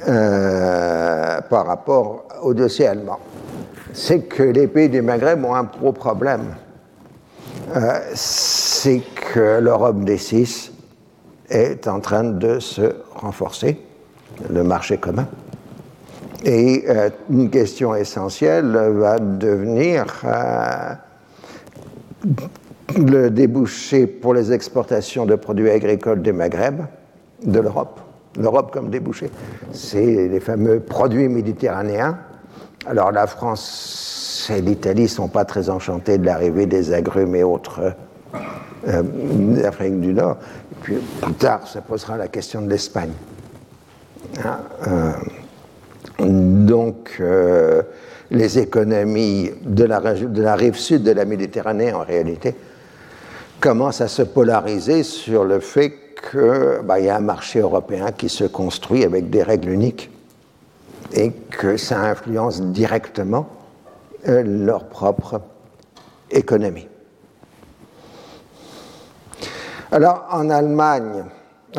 [0.08, 3.18] euh, par rapport au dossier allemand.
[3.92, 6.54] C'est que les pays du Maghreb ont un gros problème.
[7.76, 9.02] Euh, c'est
[9.34, 10.72] que l'Europe des six
[11.50, 13.78] est en train de se renforcer,
[14.48, 15.28] le marché commun.
[16.44, 20.94] Et euh, une question essentielle va devenir euh,
[22.96, 26.82] le débouché pour les exportations de produits agricoles du Maghreb,
[27.42, 28.00] de l'Europe.
[28.38, 29.30] L'Europe comme débouché,
[29.72, 32.18] c'est les fameux produits méditerranéens.
[32.86, 37.42] Alors la France et l'Italie ne sont pas très enchantés de l'arrivée des agrumes et
[37.42, 37.94] autres
[38.86, 40.36] euh, d'Afrique du Nord.
[40.72, 43.12] Et puis plus tard, ça posera la question de l'Espagne.
[44.44, 44.58] Hein,
[46.18, 47.82] donc, euh,
[48.30, 52.54] les économies de la, rive sud de la Méditerranée, en réalité,
[53.60, 55.92] commencent à se polariser sur le fait
[56.30, 60.10] qu'il bah, y a un marché européen qui se construit avec des règles uniques
[61.12, 63.48] et que ça influence directement
[64.24, 65.40] leur propre
[66.30, 66.88] économie.
[69.92, 71.24] Alors, en Allemagne,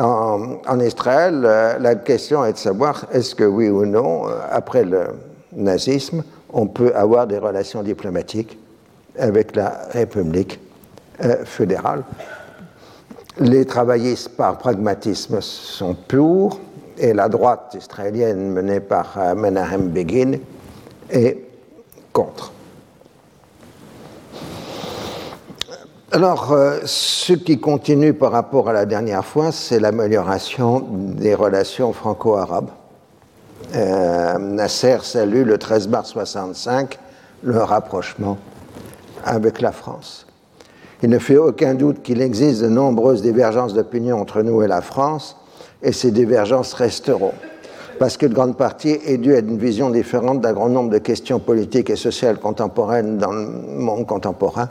[0.00, 4.84] en, Israël, euh, la question est de savoir est-ce que oui ou non, euh, après
[4.84, 5.06] le
[5.52, 8.58] nazisme, on peut avoir des relations diplomatiques
[9.18, 10.60] avec la République
[11.24, 12.04] euh, fédérale.
[13.38, 16.60] Les travaillistes par pragmatisme sont pour,
[16.96, 20.38] et la droite israélienne menée par Menahem Begin
[21.10, 21.38] est
[22.12, 22.52] contre.
[26.10, 31.92] Alors, euh, ce qui continue par rapport à la dernière fois, c'est l'amélioration des relations
[31.92, 32.70] franco-arabes.
[33.74, 36.98] Euh, Nasser salue le 13 mars 65
[37.42, 38.38] le rapprochement
[39.22, 40.26] avec la France.
[41.02, 44.80] Il ne fait aucun doute qu'il existe de nombreuses divergences d'opinion entre nous et la
[44.80, 45.36] France,
[45.82, 47.34] et ces divergences resteront,
[47.98, 51.38] parce qu'une grande partie est due à une vision différente d'un grand nombre de questions
[51.38, 54.70] politiques et sociales contemporaines dans le monde contemporain,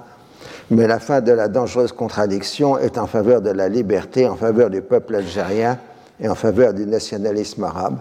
[0.70, 4.70] mais la fin de la dangereuse contradiction est en faveur de la liberté, en faveur
[4.70, 5.78] du peuple algérien
[6.20, 7.98] et en faveur du nationalisme arabe.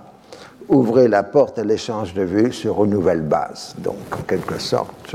[0.69, 3.75] Ouvrez la porte à l'échange de vues sur une nouvelle base.
[3.79, 5.15] Donc, en quelque sorte,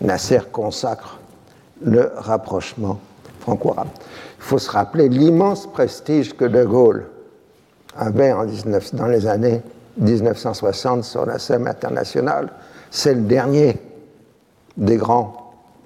[0.00, 1.20] Nasser consacre
[1.82, 2.98] le rapprochement
[3.40, 3.88] franco-arabe.
[4.38, 7.06] Il faut se rappeler l'immense prestige que De Gaulle
[7.96, 9.62] avait en 19, dans les années
[9.98, 12.48] 1960 sur la scène internationale.
[12.90, 13.76] C'est le dernier
[14.76, 15.39] des grands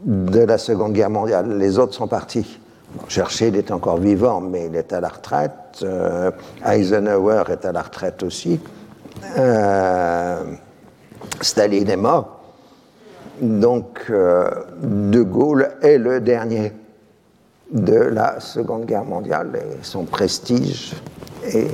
[0.04, 1.56] de la Seconde Guerre mondiale.
[1.58, 2.60] Les autres sont partis.
[3.08, 5.52] Churchill est encore vivant, mais il est à la retraite.
[5.82, 6.30] Euh,
[6.64, 8.60] Eisenhower est à la retraite aussi.
[9.38, 10.42] Euh,
[11.40, 12.40] Staline est mort.
[13.40, 14.48] Donc, euh,
[14.80, 16.72] De Gaulle est le dernier
[17.72, 20.94] de la Seconde Guerre mondiale son prestige
[21.44, 21.70] est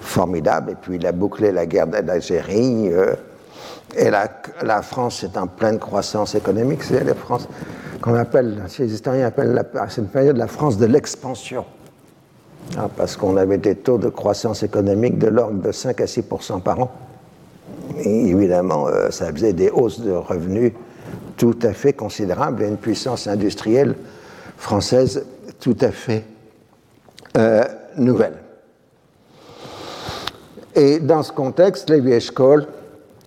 [0.00, 0.72] formidable.
[0.72, 2.90] Et puis, il a bouclé la guerre d'Algérie
[3.96, 4.28] Et la,
[4.62, 6.82] la France est en pleine croissance économique.
[6.82, 7.48] C'est la France
[8.00, 11.64] qu'on appelle, les historiens appellent cette période la France de l'expansion.
[12.76, 16.60] Ah, parce qu'on avait des taux de croissance économique de l'ordre de 5 à 6%
[16.60, 16.90] par an.
[17.98, 20.72] Évidemment, euh, ça faisait des hausses de revenus
[21.36, 23.94] tout à fait considérables et une puissance industrielle
[24.56, 25.24] française
[25.60, 26.24] tout à fait
[27.36, 27.64] euh,
[27.96, 28.34] nouvelle.
[30.74, 32.66] Et dans ce contexte, Lévi Eshkol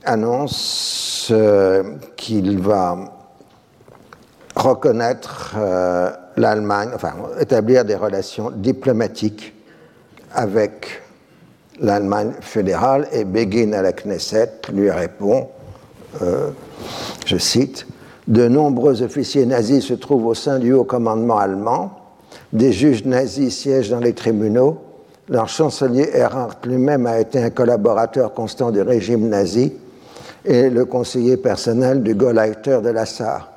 [0.07, 1.83] annonce euh,
[2.15, 2.97] qu'il va
[4.55, 9.53] reconnaître euh, l'Allemagne, enfin établir des relations diplomatiques
[10.33, 11.01] avec
[11.79, 15.49] l'Allemagne fédérale et Begin à la Knesset lui répond,
[16.21, 16.49] euh,
[17.25, 17.85] je cite,
[18.27, 21.91] De nombreux officiers nazis se trouvent au sein du haut commandement allemand,
[22.53, 24.81] des juges nazis siègent dans les tribunaux,
[25.29, 29.73] leur chancelier Erhard lui-même a été un collaborateur constant du régime nazi
[30.47, 33.51] et le conseiller personnel du Gauleiter de Lassar.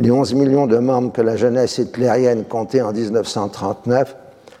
[0.00, 4.16] Les 11 millions de membres que la jeunesse hitlérienne comptait en 1939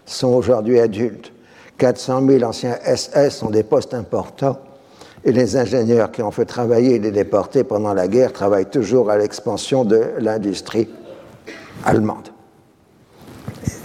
[0.06, 1.32] sont aujourd'hui adultes.
[1.78, 4.58] 400 000 anciens SS ont des postes importants
[5.24, 9.18] et les ingénieurs qui ont fait travailler les déportés pendant la guerre travaillent toujours à
[9.18, 10.88] l'expansion de l'industrie
[11.84, 12.28] allemande.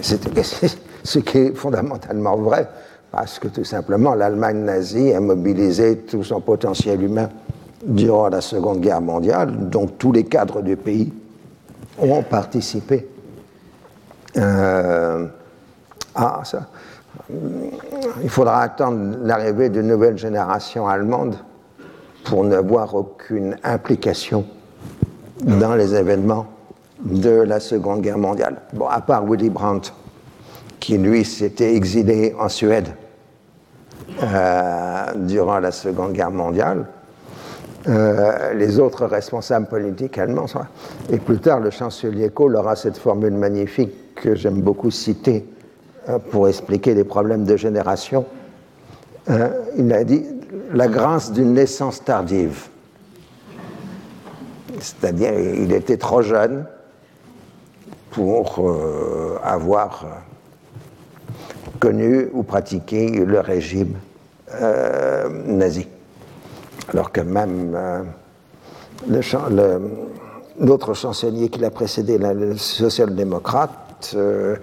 [0.00, 2.68] ce qui est fondamentalement vrai,
[3.10, 7.28] parce que tout simplement l'Allemagne nazie a mobilisé tout son potentiel humain
[7.84, 11.12] durant la Seconde Guerre mondiale, donc tous les cadres du pays
[11.98, 13.08] ont participé
[14.36, 15.26] euh,
[16.44, 16.66] ça.
[18.22, 21.36] Il faudra attendre l'arrivée d'une nouvelle génération allemande
[22.24, 24.44] pour ne voir aucune implication
[25.42, 26.46] dans les événements
[27.02, 28.56] de la Seconde Guerre mondiale.
[28.72, 29.92] Bon, à part Willy Brandt,
[30.78, 32.88] qui lui s'était exilé en Suède
[34.22, 36.86] euh, durant la Seconde Guerre mondiale,
[37.88, 40.46] euh, les autres responsables politiques allemands.
[41.10, 45.46] Et plus tard, le chancelier Kohl aura cette formule magnifique que j'aime beaucoup citer
[46.08, 48.26] euh, pour expliquer les problèmes de génération.
[49.30, 50.26] Euh, il a dit
[50.72, 52.66] la grâce d'une naissance tardive.
[54.78, 56.66] C'est-à-dire, il était trop jeune
[58.10, 58.74] pour
[59.44, 60.06] avoir
[61.78, 63.94] connu ou pratiqué le régime
[65.46, 65.86] nazi
[66.90, 68.02] alors que même euh,
[70.58, 74.56] l'autre chancelier qui l'a précédé, le social-démocrate, euh,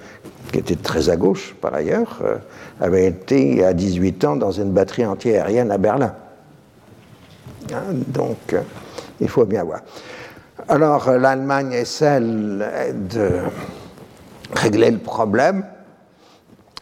[0.51, 2.35] qui était très à gauche par ailleurs, euh,
[2.81, 6.13] avait été à 18 ans dans une batterie antiaérienne à Berlin.
[7.73, 8.55] Hein, donc,
[9.19, 9.79] il faut bien voir.
[10.67, 13.29] Alors, l'Allemagne essaie de
[14.53, 15.63] régler le problème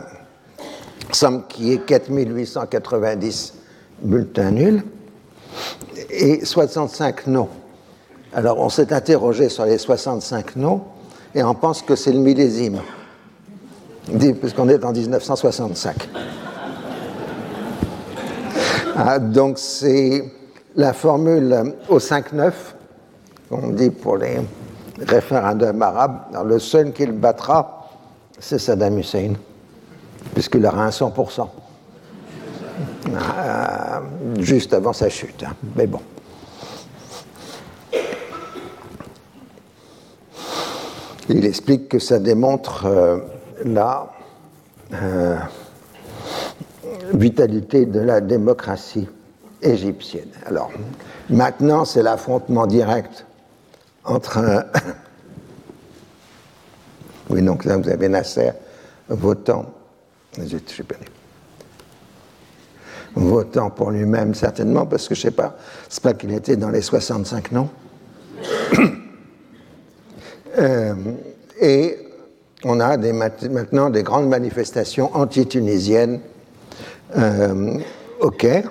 [1.12, 3.54] somme qui est 4890
[4.02, 4.82] bulletins nuls
[6.10, 7.48] et 65 non.
[8.32, 10.82] Alors on s'est interrogé sur les 65 noms
[11.34, 12.80] et on pense que c'est le millésime,
[14.40, 16.08] puisqu'on est en 1965.
[18.96, 20.24] Ah, donc c'est
[20.76, 22.52] la formule au 5-9,
[23.50, 24.40] on dit pour les
[25.06, 26.20] référendums arabes.
[26.44, 27.88] le seul qui le battra,
[28.38, 29.34] c'est Saddam Hussein,
[30.34, 31.48] puisqu'il aura un 100%.
[33.16, 34.02] Ah,
[34.38, 35.42] juste avant sa chute.
[35.42, 35.54] Hein.
[35.76, 36.00] Mais bon.
[41.28, 43.18] Il explique que ça démontre euh,
[43.64, 44.10] la
[44.94, 45.36] euh,
[47.12, 49.08] vitalité de la démocratie
[49.62, 50.30] égyptienne.
[50.46, 50.70] Alors,
[51.28, 53.26] maintenant, c'est l'affrontement direct
[54.04, 54.40] entre.
[57.30, 58.50] oui, donc là, vous avez Nasser
[59.08, 59.66] votant.
[60.66, 61.06] Suis perdu.
[63.16, 65.56] Votant pour lui-même, certainement, parce que je ne sais pas,
[65.88, 67.70] c'est pas qu'il était dans les 65 noms.
[70.58, 70.94] Euh,
[71.60, 71.96] et
[72.64, 76.18] on a maintenant des grandes manifestations anti-tunisiennes
[77.16, 77.78] euh,
[78.20, 78.68] au Caire,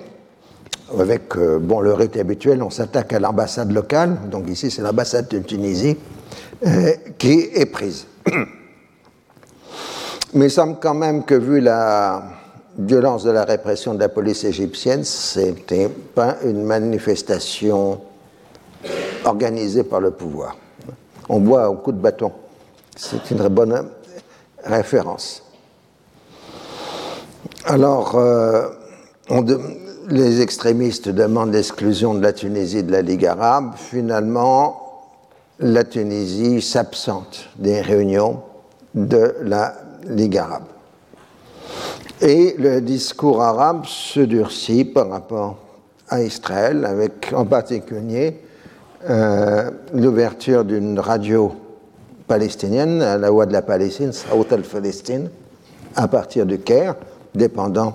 [0.98, 5.28] avec euh, bon, le rite habituel, on s'attaque à l'ambassade locale, donc ici c'est l'ambassade
[5.28, 5.96] de Tunisie,
[7.18, 8.06] qui est prise.
[10.34, 12.22] Mais il semble quand même que vu la
[12.78, 18.00] violence de la répression de la police égyptienne, c'était pas une manifestation
[19.24, 20.56] organisée par le pouvoir
[21.30, 22.32] on boit au coup de bâton.
[22.96, 23.88] C'est une bonne
[24.64, 25.44] référence.
[27.64, 28.68] Alors, euh,
[30.10, 33.74] les extrémistes demandent l'exclusion de la Tunisie de la Ligue arabe.
[33.76, 35.06] Finalement,
[35.60, 38.42] la Tunisie s'absente des réunions
[38.94, 39.74] de la
[40.06, 40.64] Ligue arabe.
[42.20, 45.56] Et le discours arabe se durcit par rapport
[46.08, 48.40] à Israël, avec en particulier
[49.08, 51.52] euh, l'ouverture d'une radio
[52.26, 55.30] palestinienne, la voix de la Palestine, Saout al-Palestine,
[55.94, 56.96] à partir du Caire,
[57.34, 57.94] dépendant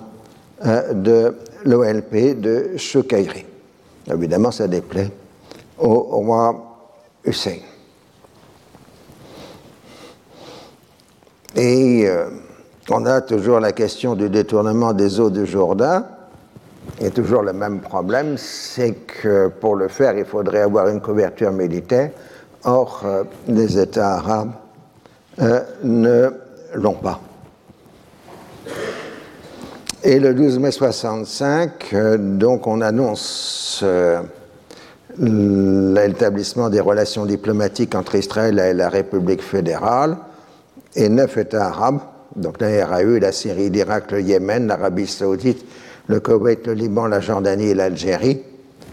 [0.65, 1.35] euh, de
[1.65, 3.45] l'OLP de Choukaïri.
[4.11, 5.11] Évidemment, ça déplaît
[5.77, 6.77] au, roi
[7.25, 7.57] Hussein.
[11.55, 12.29] Et euh,
[12.89, 16.05] on a toujours la question du détournement des eaux du Jourdain,
[16.99, 20.87] il y a toujours le même problème, c'est que pour le faire, il faudrait avoir
[20.87, 22.11] une couverture militaire.
[22.63, 24.51] Or, euh, les États arabes
[25.41, 26.29] euh, ne
[26.73, 27.19] l'ont pas.
[30.07, 33.83] Et le 12 mai 65, euh, donc on annonce
[35.17, 40.17] l'établissement des relations diplomatiques entre Israël et la République fédérale
[40.95, 42.01] et neuf États arabes,
[42.35, 45.65] donc la RAE, la Syrie, l'Irak, le Yémen, l'Arabie saoudite,
[46.05, 48.43] le Koweït, le Liban, la Jordanie et l'Algérie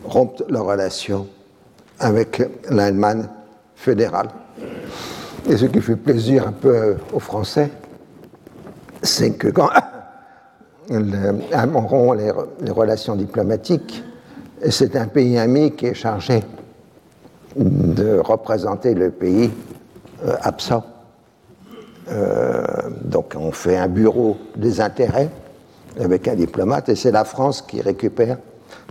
[0.05, 1.27] rompent leurs relations
[1.99, 3.29] avec l'Allemagne
[3.77, 4.31] fédérale.
[5.47, 7.69] Et ce qui fait plaisir un peu aux Français,
[9.03, 9.69] c'est que quand
[10.91, 14.03] rompt les, les relations diplomatiques,
[14.71, 16.43] c'est un pays ami qui est chargé
[17.57, 19.51] de représenter le pays
[20.25, 20.85] euh, absent.
[22.11, 22.65] Euh,
[23.05, 25.31] donc on fait un bureau des intérêts
[26.01, 28.39] avec un diplomate, et c'est la France qui récupère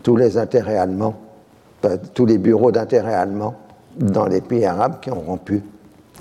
[0.03, 1.15] tous les intérêts allemands,
[2.13, 3.55] tous les bureaux d'intérêt allemands
[3.97, 5.63] dans les pays arabes qui ont rompu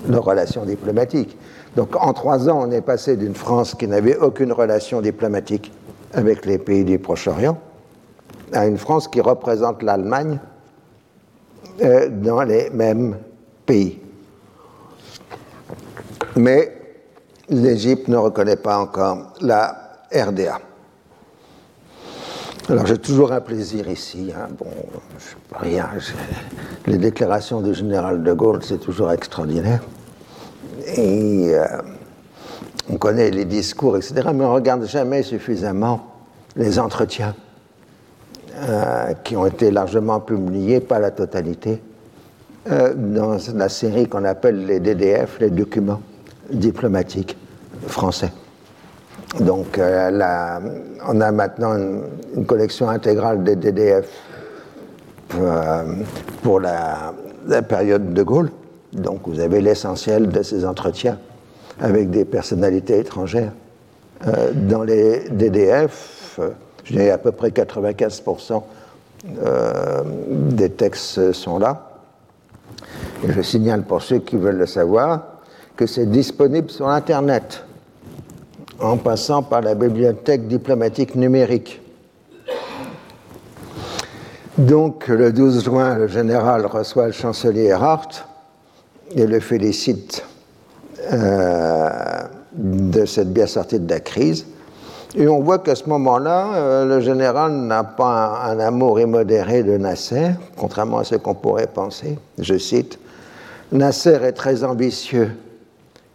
[0.07, 1.37] leurs relations diplomatiques.
[1.75, 5.71] Donc en trois ans, on est passé d'une France qui n'avait aucune relation diplomatique
[6.13, 7.57] avec les pays du Proche-Orient
[8.53, 10.39] à une France qui représente l'Allemagne
[11.81, 13.17] euh, dans les mêmes
[13.65, 13.99] pays.
[16.35, 16.75] Mais
[17.49, 20.59] l'Égypte ne reconnaît pas encore la RDA.
[22.69, 24.31] Alors j'ai toujours un plaisir ici.
[24.35, 24.47] Hein.
[24.57, 24.67] Bon,
[25.55, 25.89] rien.
[26.85, 29.81] Les déclarations du général de Gaulle, c'est toujours extraordinaire.
[30.95, 31.65] Et euh,
[32.89, 36.07] on connaît les discours, etc., mais on ne regarde jamais suffisamment
[36.55, 37.35] les entretiens
[38.57, 41.81] euh, qui ont été largement publiés, pas la totalité,
[42.69, 46.01] euh, dans la série qu'on appelle les DDF, les documents
[46.51, 47.37] diplomatiques
[47.87, 48.31] français.
[49.39, 54.05] Donc, on a maintenant une, collection intégrale des DDF
[56.41, 57.13] pour, la,
[57.67, 58.51] période de Gaulle.
[58.93, 61.17] Donc, vous avez l'essentiel de ces entretiens
[61.79, 63.53] avec des personnalités étrangères.
[64.27, 66.39] Euh, dans les DDF,
[66.91, 68.63] dirais à peu près 95%
[70.29, 71.91] des textes sont là.
[73.27, 75.21] Je signale pour ceux qui veulent le savoir
[75.75, 77.63] que c'est disponible sur Internet
[78.79, 81.81] en passant par la bibliothèque diplomatique numérique.
[84.57, 88.25] Donc, le 12 juin, le général reçoit le chancelier Erhardt
[89.15, 90.23] et le félicite
[91.11, 91.89] euh,
[92.53, 94.45] de cette bien sortie de la crise.
[95.15, 99.77] Et on voit qu'à ce moment-là, euh, le général n'a pas un, amour immodéré de
[99.77, 102.17] Nasser, contrairement à ce qu'on pourrait penser.
[102.37, 102.97] Je cite
[103.71, 105.31] Nasser est très ambitieux.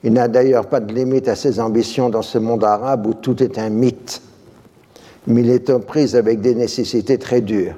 [0.03, 3.43] Il n'a d'ailleurs pas de limite à ses ambitions dans ce monde arabe où tout
[3.43, 4.23] est un mythe.
[5.27, 7.75] Mais il est aux prises avec des nécessités très dures.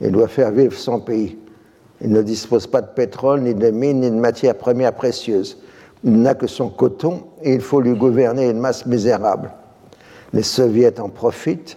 [0.00, 1.38] Il doit faire vivre son pays.
[2.02, 5.58] Il ne dispose pas de pétrole, ni de mines, ni de matières premières précieuses.
[6.02, 9.50] Il n'a que son coton et il faut lui gouverner une masse misérable.
[10.32, 11.76] Les soviets en profitent,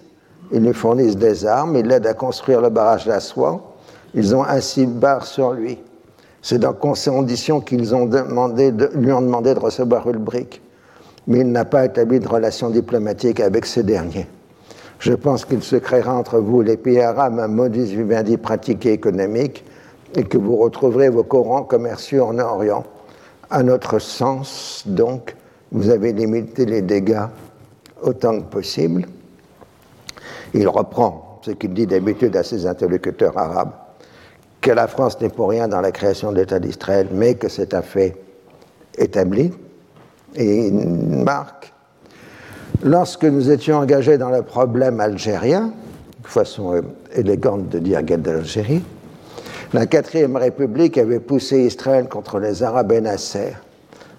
[0.52, 3.74] ils lui fournissent des armes, ils l'aident à construire le barrage d'Assois.
[4.14, 5.80] Ils ont ainsi barre sur lui.
[6.42, 10.62] C'est dans ces conditions qu'ils lui ont demandé de recevoir Ulbricht.
[11.26, 14.28] Mais il n'a pas établi de relations diplomatiques avec ce dernier.
[15.00, 18.94] Je pense qu'il se créera entre vous, les pays arabes, un modus vivendi pratique et
[18.94, 19.66] économique,
[20.16, 22.84] et que vous retrouverez vos courants commerciaux en Orient.
[23.50, 25.36] À notre sens, donc,
[25.72, 27.28] vous avez limité les dégâts
[28.02, 29.06] autant que possible.
[30.54, 33.72] Il reprend ce qu'il dit d'habitude à ses interlocuteurs arabes,
[34.62, 37.74] que la France n'est pour rien dans la création de l'État d'Israël, mais que c'est
[37.74, 38.16] un fait
[38.98, 39.52] établi.
[40.36, 40.74] Et il
[41.24, 41.74] marque
[42.86, 45.72] Lorsque nous étions engagés dans le problème algérien,
[46.24, 46.82] façon euh,
[47.16, 48.84] élégante de dire guerre d'Algérie,
[49.74, 53.54] la quatrième République avait poussé Israël contre les Arabes et Nasser.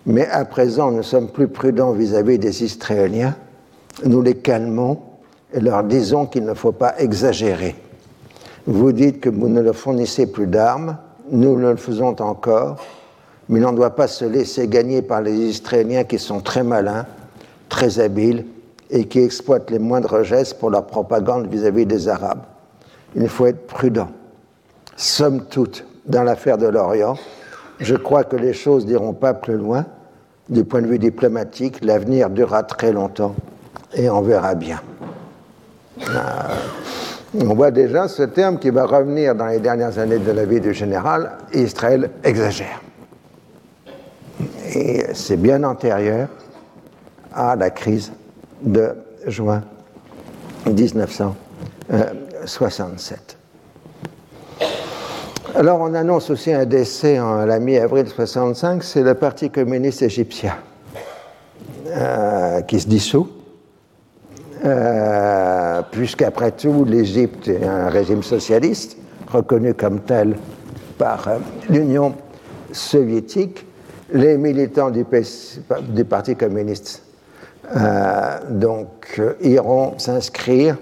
[0.05, 3.37] Mais à présent, nous sommes plus prudents vis-à-vis des Israéliens.
[4.05, 4.99] Nous les calmons
[5.53, 7.77] et leur disons qu'il ne faut pas exagérer.
[8.67, 10.99] Vous dites que vous ne leur fournissez plus d'armes,
[11.31, 12.85] nous le faisons encore,
[13.49, 17.07] mais on ne doit pas se laisser gagner par les Israéliens qui sont très malins,
[17.69, 18.45] très habiles
[18.91, 22.43] et qui exploitent les moindres gestes pour leur propagande vis-à-vis des Arabes.
[23.15, 24.09] Il faut être prudent.
[24.97, 27.17] Somme toute, dans l'affaire de l'Orient,
[27.81, 29.87] je crois que les choses n'iront pas plus loin.
[30.49, 33.35] Du point de vue diplomatique, l'avenir durera très longtemps
[33.95, 34.81] et on verra bien.
[36.01, 36.13] Euh,
[37.41, 40.61] on voit déjà ce terme qui va revenir dans les dernières années de la vie
[40.61, 42.81] du général, Israël exagère.
[44.75, 46.29] Et c'est bien antérieur
[47.33, 48.13] à la crise
[48.63, 48.95] de
[49.27, 49.63] juin
[50.67, 53.34] 1967.
[55.57, 60.57] Alors on annonce aussi un décès en la mi-avril 65, c'est le Parti communiste égyptien
[61.87, 63.29] euh, qui se dissout,
[64.65, 68.97] euh, puisqu'après tout l'Égypte est un régime socialiste
[69.29, 70.37] reconnu comme tel
[70.99, 71.39] par euh,
[71.71, 72.17] l'Union
[72.73, 73.65] soviétique.
[74.13, 75.05] Les militants du,
[76.05, 77.05] Parti communiste
[78.51, 80.77] donc, iront s'inscrire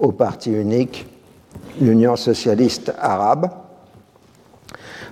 [0.00, 1.06] au parti unique,
[1.80, 3.48] l'Union socialiste arabe.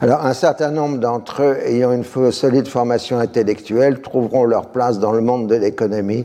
[0.01, 5.11] Alors, un certain nombre d'entre eux, ayant une solide formation intellectuelle, trouveront leur place dans
[5.11, 6.25] le monde de l'économie,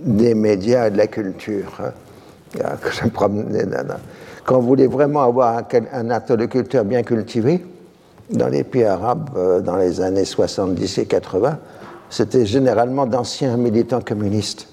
[0.00, 1.80] des médias et de la culture.
[4.44, 5.62] Quand vous voulez vraiment avoir
[5.92, 7.64] un, interlocuteur bien cultivé,
[8.30, 11.58] dans les pays arabes, euh, dans les années 70 et 80,
[12.10, 14.68] c'était généralement d'anciens militants communistes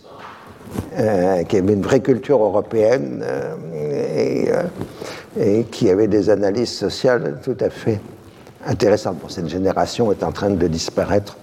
[0.99, 4.63] euh, qui avaient une vraie culture européenne euh,
[5.39, 7.99] et, qui avaient des analyses sociales tout à fait
[8.65, 9.17] intéressantes.
[9.21, 11.37] Bon, cette génération est en train de disparaître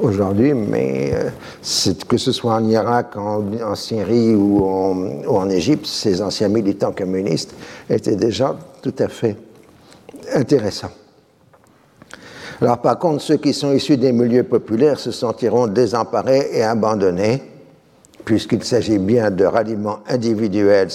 [0.00, 1.12] aujourd'hui, mais
[2.08, 4.96] que ce soit en Irak, en, Syrie ou en,
[5.26, 7.54] ou Égypte, ces anciens militants communistes
[7.90, 9.36] étaient déjà tout à fait
[10.34, 10.92] intéressants.
[12.60, 17.42] Alors par contre, ceux qui sont issus des milieux populaires se sentiront désemparés et abandonnés,
[18.24, 20.88] puisqu'il s'agit bien de ralliement individuel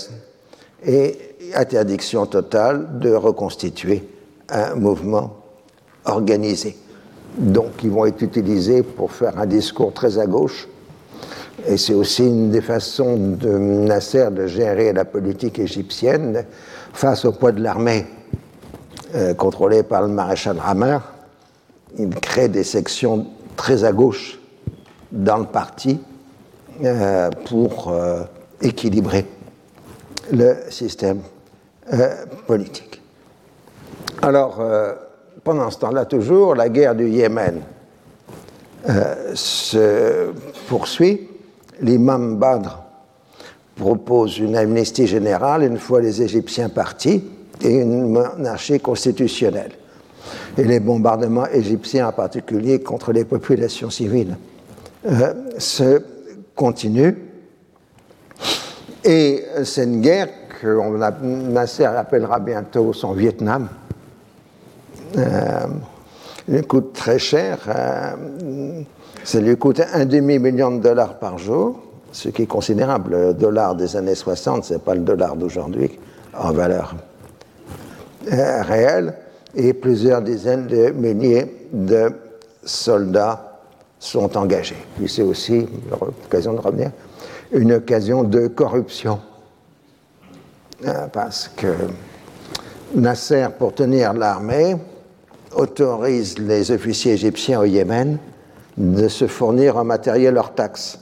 [0.85, 1.17] et
[1.55, 4.03] interdiction totale de reconstituer
[4.49, 5.35] un mouvement
[6.05, 6.77] organisé.
[7.37, 10.67] Donc ils vont être utilisés pour faire un discours très à gauche.
[11.67, 16.45] Et c'est aussi une des façons de Nasser de gérer la politique égyptienne
[16.93, 18.05] face au poids de l'armée
[19.15, 20.97] euh, contrôlée par le maréchal Hammer
[21.97, 24.39] il crée des sections très à gauche
[25.11, 25.99] dans le parti
[26.83, 28.23] euh, pour euh,
[28.61, 29.25] équilibrer
[30.31, 31.19] le système
[32.47, 32.92] politique.
[34.21, 34.61] Alors,
[35.43, 37.61] pendant ce temps-là, toujours, la guerre du Yémen
[39.33, 40.31] se
[40.67, 41.27] poursuit.
[41.81, 42.83] L'imam Badr
[43.75, 47.23] propose une amnistie générale une fois les Égyptiens partis
[47.61, 49.71] et une monarchie constitutionnelle
[50.57, 54.37] et les bombardements égyptiens en particulier contre les populations civiles
[55.05, 56.01] euh, se
[56.55, 57.15] continuent.
[59.03, 60.29] Et c'est une guerre
[61.21, 63.67] Nasser appellera bientôt son Vietnam.
[66.47, 67.59] Il coûte très cher.
[69.23, 71.79] ça lui coûte un demi-million de dollars par jour,
[72.11, 73.11] ce qui est considérable.
[73.11, 75.99] Le dollar des années 60, ce n'est pas le dollar d'aujourd'hui
[76.37, 76.95] en valeur
[78.27, 79.13] réelle.
[79.55, 82.11] Et plusieurs dizaines de milliers de
[82.63, 83.59] soldats
[83.99, 84.77] sont engagés.
[84.97, 86.91] Puis c'est aussi, l'occasion de revenir,
[87.51, 89.19] une occasion de corruption.
[90.85, 91.73] Euh, parce que
[92.95, 94.75] Nasser, pour tenir l'armée,
[95.55, 98.17] autorise les officiers égyptiens au Yémen
[98.77, 100.99] de se fournir en matériel hors taxe.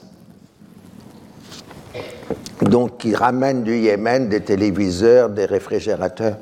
[2.61, 6.37] Donc, ils ramènent du Yémen des téléviseurs, des réfrigérateurs,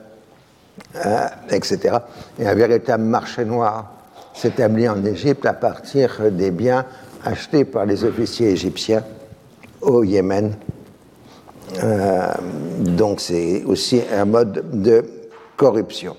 [1.06, 1.98] euh, etc.
[2.38, 3.94] Et un véritable marché noir
[4.34, 6.86] s'établit en Égypte à partir des biens
[7.24, 9.04] achetés par les officiers égyptiens
[9.82, 10.56] au Yémen.
[11.84, 12.34] Euh,
[12.80, 15.06] donc c'est aussi un mode de
[15.56, 16.16] corruption.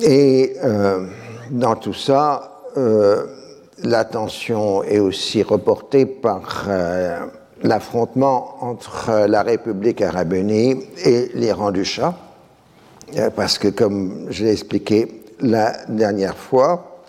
[0.00, 1.06] Et euh,
[1.50, 3.26] dans tout ça, euh,
[3.82, 6.68] l'attention est aussi reportée par
[7.62, 12.14] l'affrontement entre la République arabe unie et l'Iran du Shah
[13.16, 17.02] euh, parce que comme je l'ai expliqué la dernière fois,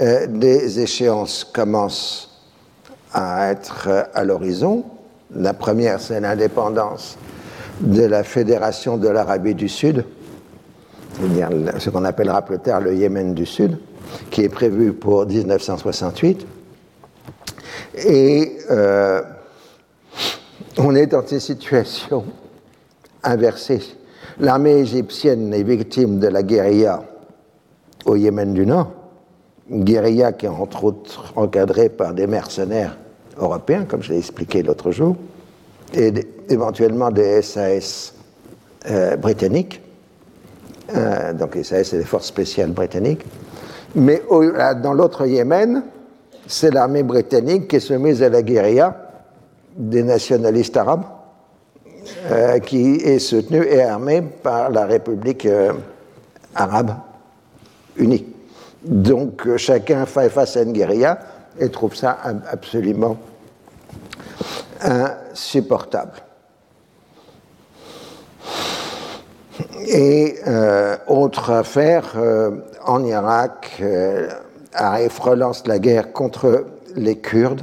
[0.00, 2.42] euh, des échéances commencent
[3.12, 4.84] à être à l'horizon.
[5.34, 7.18] La première, c'est l'indépendance
[7.80, 10.04] de la Fédération de l'Arabie du Sud,
[11.18, 13.78] c'est-à-dire ce qu'on appellera plus tard le Yémen du Sud,
[14.30, 16.46] qui est prévu pour 1968.
[18.06, 19.22] Et euh,
[20.78, 22.24] on est dans une situation
[23.22, 23.80] inversée
[24.38, 27.02] L'armée égyptienne est victime de la guérilla
[28.04, 28.90] au Yémen du Nord,
[29.70, 32.98] une guérilla qui est entre autres encadrée par des mercenaires
[33.38, 35.16] européens, comme je l'ai expliqué l'autre jour,
[35.94, 36.12] et
[36.50, 38.12] éventuellement des SAS
[38.90, 39.80] euh, britanniques.
[40.94, 43.24] Euh, donc SAS, c'est les forces spéciales britanniques.
[43.94, 44.22] Mais
[44.82, 45.82] dans l'autre Yémen,
[46.46, 48.96] c'est l'armée britannique qui est soumise à la guérilla
[49.76, 51.04] des nationalistes arabes
[52.30, 55.72] euh, qui est soutenu et armé par la République euh,
[56.54, 56.94] arabe
[57.96, 58.26] unie.
[58.84, 61.18] Donc euh, chacun fait face à une guérilla
[61.58, 62.18] et trouve ça
[62.50, 63.16] absolument
[64.80, 66.25] insupportable.
[69.86, 70.36] Et
[71.06, 72.14] autre affaire,
[72.84, 73.82] en Irak,
[74.72, 76.64] Arif relance la guerre contre
[76.94, 77.62] les Kurdes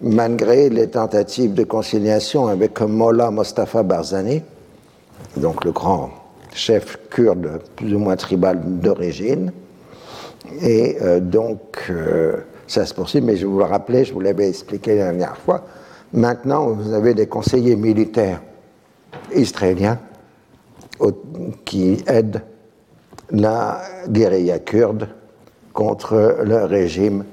[0.00, 4.42] malgré les tentatives de conciliation avec Mollah Mostafa Barzani,
[5.36, 6.10] donc le grand
[6.52, 9.52] chef kurde plus ou moins tribal d'origine.
[10.62, 11.60] Et euh, donc,
[11.90, 15.36] euh, ça se poursuit, mais je vous le rappelais, je vous l'avais expliqué la dernière
[15.36, 15.64] fois.
[16.12, 18.40] Maintenant, vous avez des conseillers militaires
[19.34, 19.98] israéliens
[21.64, 22.42] qui aident
[23.30, 25.08] la guérilla kurde
[25.72, 27.24] contre le régime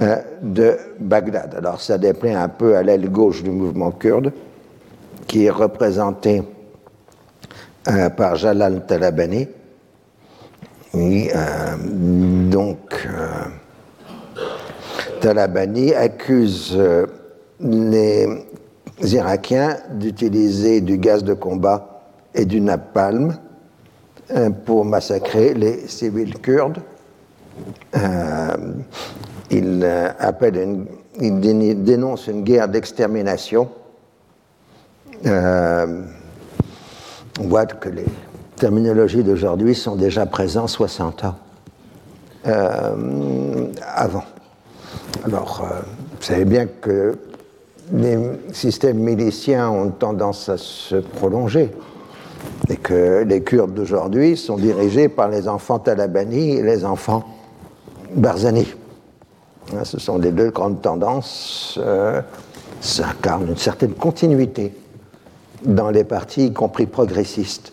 [0.00, 1.54] euh, de Bagdad.
[1.56, 4.32] Alors ça déplaît un peu à l'aile gauche du mouvement kurde,
[5.26, 6.42] qui est représenté
[7.88, 9.48] euh, par Jalal Talabani.
[10.94, 11.76] Euh,
[12.50, 13.08] donc,
[15.20, 16.78] Talabani accuse
[17.60, 18.26] les
[19.02, 21.97] Irakiens d'utiliser du gaz de combat
[22.34, 23.36] et du napalm
[24.66, 26.78] pour massacrer les civils kurdes
[29.50, 30.86] il euh, appelle
[31.20, 31.40] il
[31.82, 33.68] dénonce une guerre d'extermination.
[35.26, 36.02] Euh,
[37.40, 38.04] on voit que les
[38.56, 41.34] terminologies d'aujourd'hui sont déjà présentes 60 ans
[42.46, 44.24] euh, avant.
[45.24, 45.66] Alors,
[46.18, 47.18] vous savez bien que
[47.92, 48.16] les
[48.52, 51.72] systèmes miliciens ont tendance à se prolonger
[52.68, 57.24] et que les Kurdes d'aujourd'hui sont dirigés par les enfants Talabani et les enfants
[58.14, 58.66] Barzani.
[59.74, 61.78] Hein, ce sont les deux grandes tendances.
[61.82, 62.20] Euh,
[62.80, 64.74] ça incarne une certaine continuité
[65.64, 67.72] dans les partis, y compris progressistes,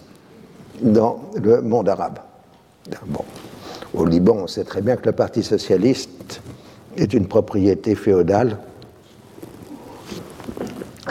[0.82, 2.20] dans le monde arabe.
[3.06, 3.24] Bon.
[3.94, 6.42] Au Liban, on sait très bien que le Parti socialiste
[6.98, 8.58] est une propriété féodale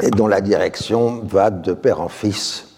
[0.03, 2.74] et dont la direction va de père en fils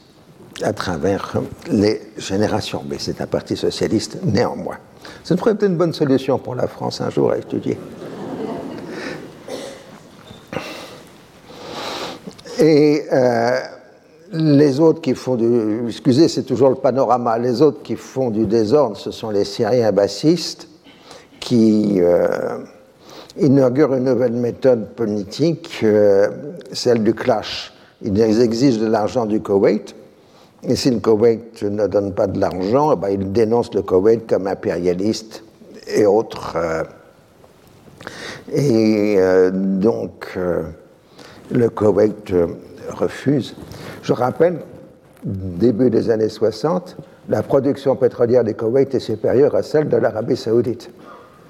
[0.62, 1.34] à travers
[1.70, 2.82] les générations.
[2.88, 4.78] Mais c'est un parti socialiste néanmoins.
[5.22, 7.78] Ce serait peut-être une bonne solution pour la France un jour à étudier.
[12.58, 13.60] Et euh,
[14.32, 15.88] les autres qui font du.
[15.88, 17.38] Excusez, c'est toujours le panorama.
[17.38, 20.68] Les autres qui font du désordre, ce sont les Syriens bassistes
[21.38, 22.58] qui euh,
[23.38, 26.28] inaugurent une nouvelle méthode politique, euh,
[26.72, 29.94] celle du clash ils exigent de l'argent du Koweït.
[30.68, 34.28] Et si le Koweït ne donne pas de l'argent, eh ben, ils dénoncent le Koweït
[34.28, 35.44] comme impérialiste
[35.86, 36.56] et autres.
[36.56, 36.82] Euh,
[38.52, 40.62] et euh, donc, euh,
[41.52, 42.32] le Koweït
[42.90, 43.54] refuse.
[44.02, 44.58] Je rappelle,
[45.24, 46.96] début des années 60,
[47.28, 50.90] la production pétrolière du Koweït est supérieure à celle de l'Arabie saoudite.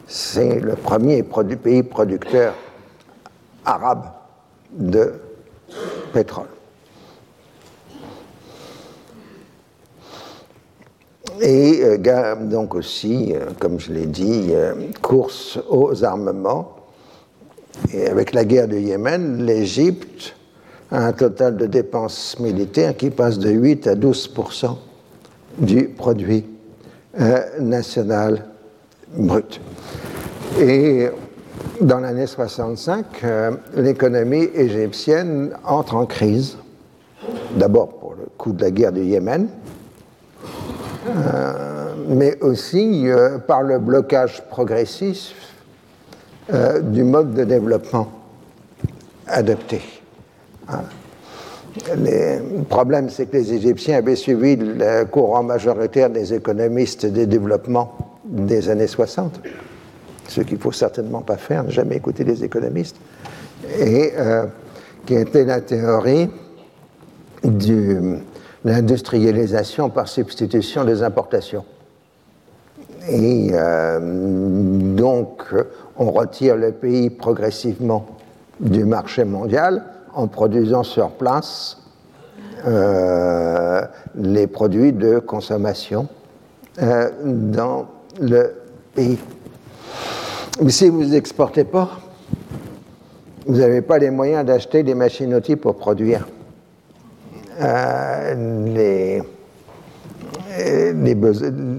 [0.06, 2.54] C'est le premier pays producteur
[3.64, 4.04] arabe
[4.72, 5.14] de
[6.12, 6.55] pétrole.
[11.40, 16.76] Et euh, donc aussi, euh, comme je l'ai dit, euh, course aux armements.
[17.92, 20.34] Et avec la guerre du Yémen, l'Égypte
[20.90, 24.76] a un total de dépenses militaires qui passe de 8 à 12%
[25.58, 26.44] du produit
[27.58, 28.44] national
[29.14, 29.60] brut.
[30.60, 31.08] Et
[31.80, 33.24] dans l'année 65,
[33.74, 36.56] l'économie égyptienne entre en crise.
[37.56, 39.48] D'abord pour le coût de la guerre du Yémen,
[42.08, 45.34] mais aussi euh, par le blocage progressif
[46.52, 48.10] euh, du mode de développement
[49.26, 49.82] adopté.
[50.68, 50.82] Hein.
[51.94, 58.20] Le problème, c'est que les Égyptiens avaient suivi le courant majoritaire des économistes des développements
[58.24, 59.40] des années 60,
[60.26, 62.96] ce qu'il ne faut certainement pas faire, ne jamais écouter les économistes,
[63.78, 64.12] et
[65.04, 66.30] qui était la théorie
[67.44, 67.98] du,
[68.66, 71.64] l'industrialisation par substitution des importations.
[73.08, 74.00] Et euh,
[74.96, 75.54] donc,
[75.96, 78.06] on retire le pays progressivement
[78.58, 81.78] du marché mondial en produisant sur place
[82.66, 83.82] euh,
[84.16, 86.08] les produits de consommation
[86.82, 87.86] euh, dans
[88.20, 88.52] le
[88.94, 89.18] pays.
[90.60, 91.90] Mais si vous n'exportez pas,
[93.46, 96.26] vous n'avez pas les moyens d'acheter des machines-outils pour produire.
[97.60, 98.34] Euh,
[98.66, 99.22] les,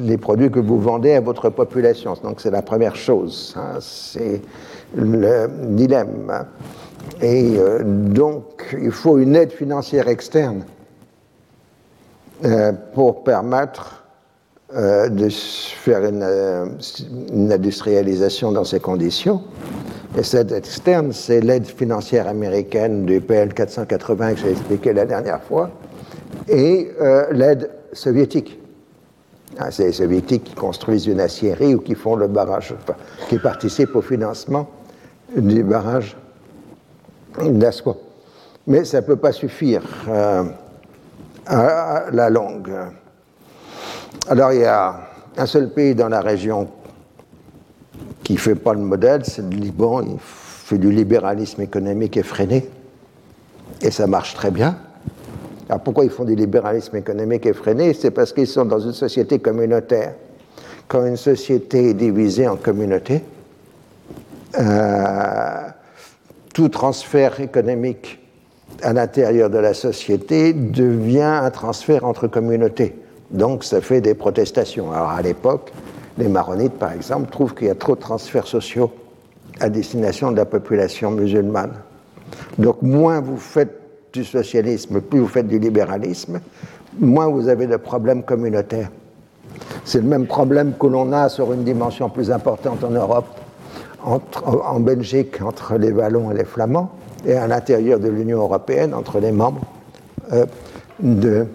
[0.06, 2.16] les, produits que vous vendez à votre population.
[2.24, 3.78] Donc c'est la première chose, hein.
[3.80, 4.42] c'est
[4.96, 6.46] le dilemme.
[7.22, 10.66] Et euh, donc il faut une aide financière externe
[12.46, 14.04] euh, pour permettre
[14.74, 16.26] de faire une,
[17.32, 19.42] une, industrialisation dans ces conditions.
[20.16, 25.06] Et cette aide externe, c'est l'aide financière américaine du PL 480 que j'ai expliqué la
[25.06, 25.70] dernière fois,
[26.48, 28.60] et euh, l'aide soviétique.
[29.60, 32.76] Ah, c'est les soviétiques qui construisent une aciérie ou qui font le barrage,
[33.28, 34.70] qui participent au financement
[35.36, 36.16] du barrage
[37.44, 37.96] d'Aswa.
[38.68, 40.44] Mais ça ne peut pas suffire euh,
[41.48, 42.72] à la longue.
[44.30, 44.96] Alors il y a
[45.38, 46.70] un seul pays dans la région
[48.24, 50.02] qui ne fait pas le modèle, c'est le Liban.
[50.02, 52.70] Il fait du libéralisme économique effréné.
[53.82, 54.78] Et ça marche très bien.
[55.70, 57.94] Alors pourquoi ils font du libéralisme économique effréné?
[57.94, 60.16] C'est parce qu'ils sont dans une société communautaire.
[60.88, 63.24] Quand une société est divisée en communautés,
[64.58, 65.68] euh,
[66.54, 68.20] tout transfert économique
[68.82, 72.96] à l'intérieur de la société devient un transfert entre communautés.
[73.32, 74.92] Donc ça fait des protestations.
[74.92, 75.72] Alors à l'époque,
[76.18, 78.92] les maronites, par exemple, trouvent qu'il y a trop de transferts sociaux
[79.60, 81.74] à destination de la population musulmane.
[82.58, 83.80] Donc moins vous faites
[84.14, 86.40] du socialisme, plus vous faites du libéralisme,
[87.00, 88.90] moins vous avez de problèmes communautaires.
[89.86, 93.28] C'est le même problème que l'on a sur une dimension plus importante en Europe,
[94.04, 96.92] en Belgique, entre les Wallons et les Flamands,
[97.26, 99.62] et à l'intérieur de l'Union européenne, entre les membres
[100.32, 100.46] euh,
[101.00, 101.46] de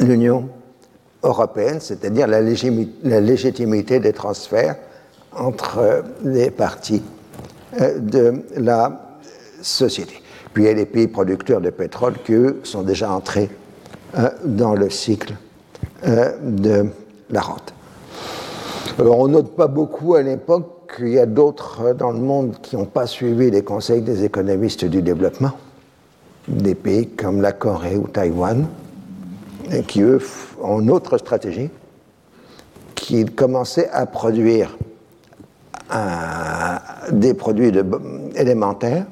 [0.00, 0.48] l'Union
[1.22, 4.76] européenne, c'est-à-dire la, légitimité des transferts
[5.32, 7.02] entre euh, les parties
[7.80, 9.18] euh, de la
[9.60, 10.22] société.
[10.52, 13.50] Puis il y a les pays producteurs de pétrole qui, eux, sont déjà entrés
[14.16, 15.34] euh, dans le cycle
[16.04, 16.86] de
[17.28, 17.74] la rente.
[18.98, 22.76] Alors, on note pas beaucoup à l'époque qu'il y a d'autres dans le monde qui
[22.76, 25.52] n'ont pas suivi les conseils des économistes du développement,
[26.46, 28.66] des pays comme la Corée ou Taïwan,
[29.72, 30.20] et qui, eux,
[30.62, 31.70] une autre stratégie,
[32.94, 34.76] qui commençaient à produire
[37.10, 37.72] des produits
[38.34, 39.06] élémentaires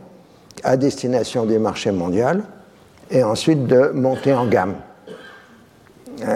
[0.63, 2.43] à destination du marché mondial
[3.11, 4.75] et ensuite de monter en gamme.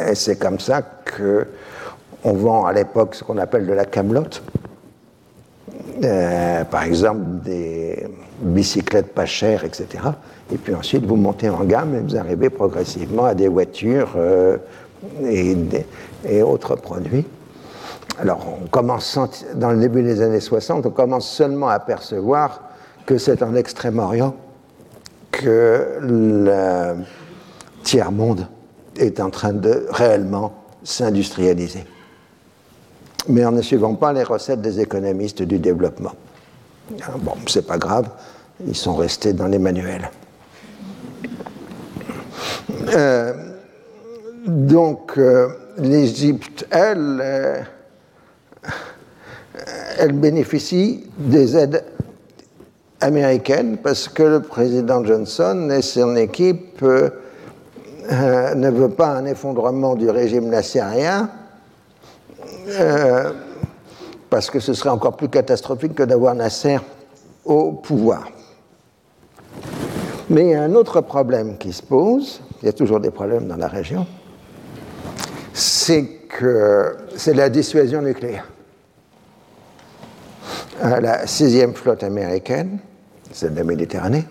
[0.09, 4.43] Et c'est comme ça qu'on vend à l'époque ce qu'on appelle de la camelote.
[6.05, 8.07] Euh, par exemple, des
[8.41, 9.87] bicyclettes pas chères, etc.
[10.53, 14.57] Et puis ensuite, vous montez en gamme et vous arrivez progressivement à des voitures euh,
[15.25, 17.27] et, autres produits.
[18.19, 19.19] Alors, on commence,
[19.55, 22.63] dans le début des années 60, on commence seulement à percevoir
[23.07, 24.35] que c'est en Extrême-Orient
[25.31, 26.97] que le
[27.83, 28.47] tiers-monde
[28.97, 31.85] est en train de réellement s'industrialiser.
[33.29, 36.13] Mais en ne suivant pas les recettes des économistes du développement.
[37.03, 38.09] Ah, bon, c'est pas grave,
[38.67, 40.11] ils sont restés dans les manuels.
[42.95, 43.50] Euh,
[44.47, 47.61] donc, euh, l'Égypte, elle, euh,
[49.99, 51.85] elle bénéficie des aides
[53.01, 60.11] américaines parce que le président Johnson et son équipe ne veulent pas un effondrement du
[60.11, 61.31] régime nassérien
[64.31, 66.79] parce que ce serait encore plus catastrophique que d'avoir Nasser
[67.45, 68.29] au pouvoir.
[70.31, 73.11] Mais il y a un autre problème qui se pose, il y a toujours des
[73.11, 74.07] problèmes dans la région,
[75.91, 78.47] c'est que c'est la dissuasion nucléaire.
[80.81, 82.79] La sixième flotte américaine,
[83.33, 84.25] celle de la Méditerranée,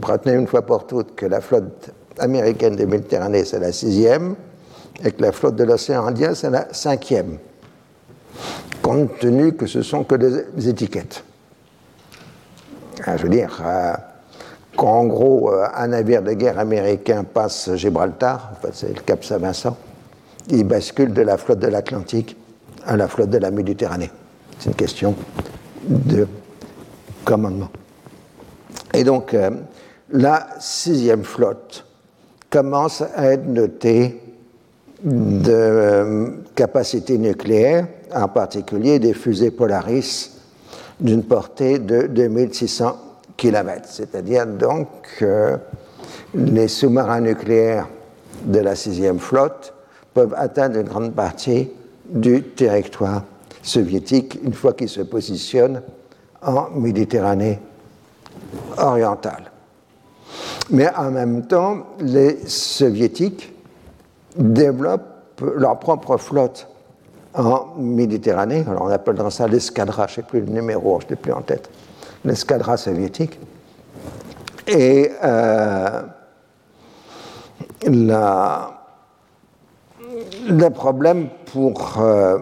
[0.00, 4.34] retenez une fois pour toutes que la flotte américaine de Méditerranée, c'est la sixième,
[5.04, 7.36] et que la flotte de l'océan Indien, c'est la cinquième,
[8.80, 11.22] compte tenu que ce sont que des étiquettes.
[13.04, 13.92] Ah, je veux dire, euh,
[14.74, 19.76] quand en gros euh, un navire de guerre américain passe Gibraltar, c'est le Cap Saint-Vincent,
[20.50, 22.36] il bascule de la flotte de l'Atlantique
[22.86, 24.10] à la flotte de la Méditerranée.
[24.58, 25.14] C'est une question
[25.86, 26.26] de
[27.24, 27.68] commandement.
[28.94, 29.50] Et donc, euh,
[30.10, 31.84] la sixième flotte
[32.50, 34.20] commence à être notée
[35.04, 40.32] de euh, capacité nucléaire, en particulier des fusées Polaris
[41.00, 43.04] d'une portée de 2600
[43.84, 44.88] c'est-à-dire donc
[45.18, 45.56] que
[46.34, 47.88] les sous-marins nucléaires
[48.44, 49.74] de la sixième flotte
[50.18, 51.70] peuvent atteindre une grande partie
[52.08, 53.22] du territoire
[53.62, 55.80] soviétique une fois qu'ils se positionnent
[56.42, 57.60] en Méditerranée
[58.78, 59.52] orientale.
[60.70, 63.54] Mais en même temps, les soviétiques
[64.36, 66.66] développent leur propre flotte
[67.34, 68.64] en Méditerranée.
[68.68, 71.32] Alors on appelle ça l'escadra, je ne sais plus le numéro, je ne l'ai plus
[71.32, 71.70] en tête
[72.24, 73.38] l'escadra soviétique.
[74.66, 76.02] Et euh,
[80.48, 82.38] le problème pour euh,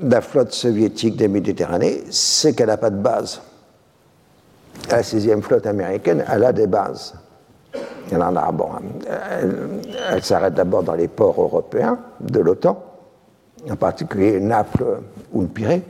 [0.00, 3.40] la flotte soviétique des Méditerranées, c'est qu'elle n'a pas de base.
[4.90, 7.14] La sixième flotte américaine, elle a des bases.
[8.12, 8.68] Elle en a, bon,
[10.10, 12.82] elle, s'arrête d'abord dans les ports européens de l'OTAN,
[13.70, 14.84] en particulier Naples
[15.32, 15.82] ou le Pirée.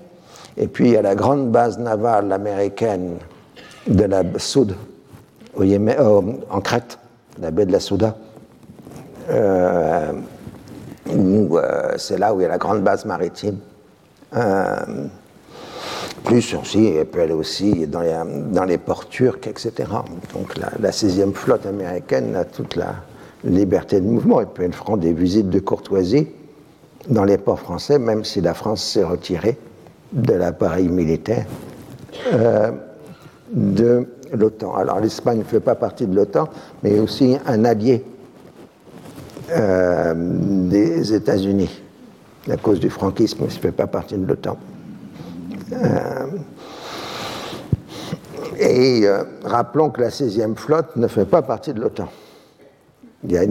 [0.57, 3.16] Et puis il y a la grande base navale américaine
[3.87, 4.76] de la Soude
[5.61, 6.99] euh, en Crète,
[7.41, 8.16] la baie de la Souda.
[9.30, 10.12] Euh,
[11.09, 13.59] euh, c'est là où il y a la grande base maritime.
[16.25, 19.73] plus aussi, elle peut aller aussi dans les, ports turcs, etc.
[20.33, 22.95] Donc la, sixième flotte américaine a toute la
[23.45, 24.41] liberté de mouvement.
[24.41, 26.29] Elle peut faire des visites de courtoisie
[27.09, 29.59] dans les ports français, même si la France s'est retirée
[30.13, 31.47] de l'appareil militaire
[32.33, 32.71] euh,
[33.53, 34.75] de l'OTAN.
[34.75, 36.49] Alors l'Espagne ne fait pas partie de l'OTAN,
[36.83, 38.05] mais aussi un allié
[39.51, 41.83] euh, des États-Unis.
[42.51, 44.59] À cause du franquisme, ne fait pas partie de l'OTAN.
[45.73, 46.27] Euh,
[48.59, 49.07] et
[49.45, 52.09] rappelons que la 16e flotte ne fait pas partie de l'OTAN.
[53.25, 53.45] Il y a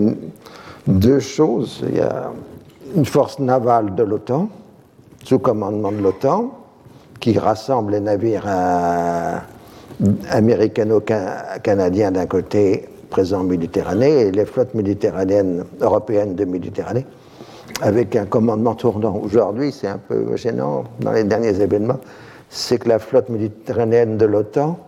[0.88, 1.84] deux choses.
[1.89, 2.32] Il y a
[2.96, 4.50] une force navale de l'OTAN,
[5.24, 6.52] sous commandement de l'OTAN,
[7.20, 9.38] qui rassemble les navires euh,
[10.30, 17.05] américano-canadiens d'un côté présents en Méditerranée et les flottes méditerranéennes européennes de Méditerranée,
[17.80, 19.16] avec un commandement tournant.
[19.24, 21.99] Aujourd'hui, c'est un peu gênant dans les derniers événements,
[22.49, 24.80] c'est que la flotte méditerranéenne de l'OTAN,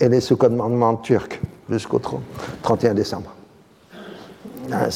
[0.00, 2.00] elle est sous commandement turc jusqu'au
[2.62, 3.34] 31 décembre.
[4.72, 4.88] Ah,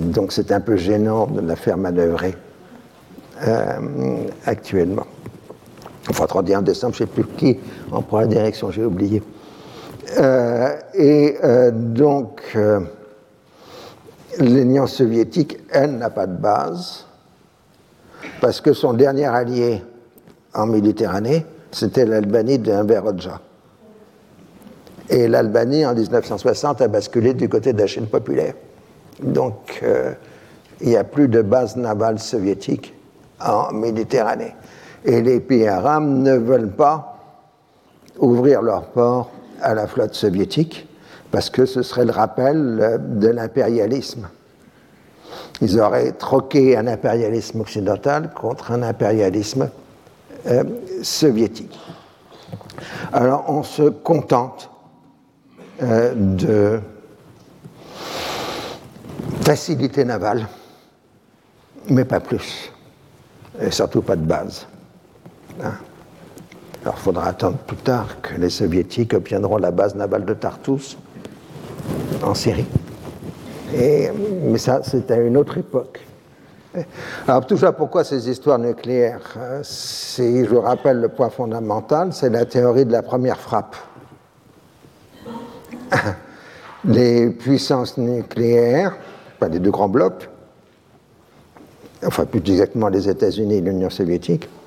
[0.00, 2.34] donc c'est un peu gênant de la faire manœuvrer
[3.46, 5.06] euh, actuellement.
[6.08, 7.58] Enfin, 31 décembre, je ne sais plus qui
[7.90, 9.22] en prend la direction, j'ai oublié.
[10.18, 12.56] Euh, et euh, donc,
[14.38, 17.06] l'Union soviétique, elle, n'a pas de base,
[18.40, 19.82] parce que son dernier allié
[20.54, 22.60] en Méditerranée, c'était l'Albanie
[23.04, 23.40] Hoxha.
[25.08, 28.54] Et l'Albanie, en 1960, a basculé du côté de la Chine populaire.
[29.22, 29.82] Donc,
[30.80, 32.94] il n'y a plus de base navale soviétique
[33.40, 34.54] en Méditerranée.
[35.04, 37.18] Et les pays arabes ne veulent pas
[38.18, 39.30] ouvrir leurs ports
[39.62, 40.88] à la flotte soviétique
[41.30, 44.28] parce que ce serait le rappel de l'impérialisme.
[45.60, 49.70] Ils auraient troqué un impérialisme occidental contre un impérialisme
[50.46, 50.64] euh,
[51.02, 51.78] soviétique.
[53.12, 54.68] Alors on se contente
[55.80, 56.80] de
[59.42, 60.46] facilité navale,
[61.88, 62.72] mais pas plus.
[63.60, 64.66] Et surtout pas de base.
[65.62, 65.74] Hein.
[66.82, 70.96] Alors il faudra attendre plus tard que les soviétiques obtiendront la base navale de Tartus
[72.22, 72.66] en Syrie.
[73.74, 74.10] Et,
[74.44, 76.00] mais ça, c'est à une autre époque.
[77.28, 82.30] Alors tout ça, pourquoi ces histoires nucléaires Si je vous rappelle le point fondamental, c'est
[82.30, 83.76] la théorie de la première frappe.
[86.84, 88.96] Les puissances nucléaires,
[89.38, 90.28] pas les deux grands blocs,
[92.04, 94.61] enfin plus exactement les États-Unis et l'Union soviétique, euh,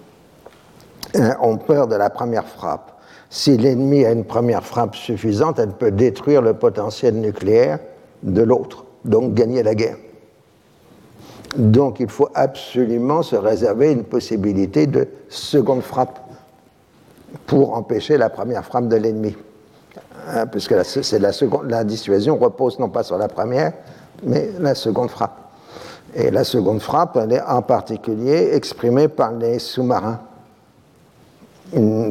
[1.41, 2.91] ont peur de la première frappe.
[3.29, 7.79] Si l'ennemi a une première frappe suffisante, elle peut détruire le potentiel nucléaire
[8.23, 9.97] de l'autre, donc gagner la guerre.
[11.55, 16.19] Donc il faut absolument se réserver une possibilité de seconde frappe
[17.45, 19.35] pour empêcher la première frappe de l'ennemi.
[20.27, 20.83] Hein, puisque la,
[21.19, 23.73] la, seconde, la dissuasion repose non pas sur la première,
[24.23, 25.39] mais la seconde frappe.
[26.13, 30.19] Et la seconde frappe, elle est en particulier exprimée par les sous-marins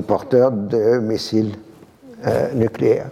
[0.07, 1.55] porteurs de missiles
[2.27, 3.11] euh, nucléaires.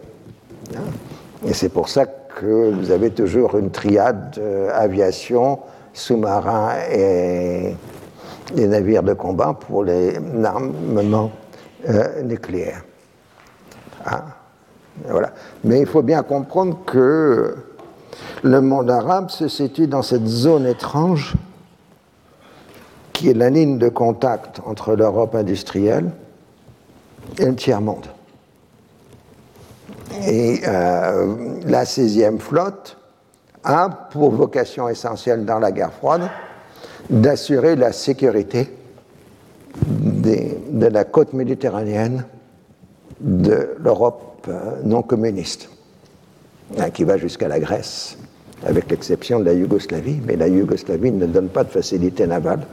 [1.46, 5.58] Et c'est pour ça que vous avez toujours une triade euh, aviation,
[5.92, 7.74] sous-marins et
[8.54, 11.30] les navires de combat pour les armements
[11.88, 12.82] euh, nucléaires.
[14.04, 14.24] Ah,
[15.08, 15.32] voilà.
[15.64, 17.56] Mais il faut bien comprendre que
[18.42, 21.34] le monde arabe se situe dans cette zone étrange
[23.12, 26.10] qui est la ligne de contact entre l'Europe industrielle
[27.38, 28.06] le tiers-monde.
[30.26, 32.96] Et la 16e flotte
[33.64, 36.28] a pour vocation essentielle dans la guerre froide
[37.10, 38.68] d'assurer la sécurité
[39.86, 42.24] de la côte méditerranéenne
[43.20, 45.68] de l'Europe euh, non communiste,
[46.78, 48.18] hein, qui va jusqu'à la Grèce,
[48.66, 52.66] avec l'exception de la Yougoslavie, mais la Yougoslavie ne donne pas de facilité navale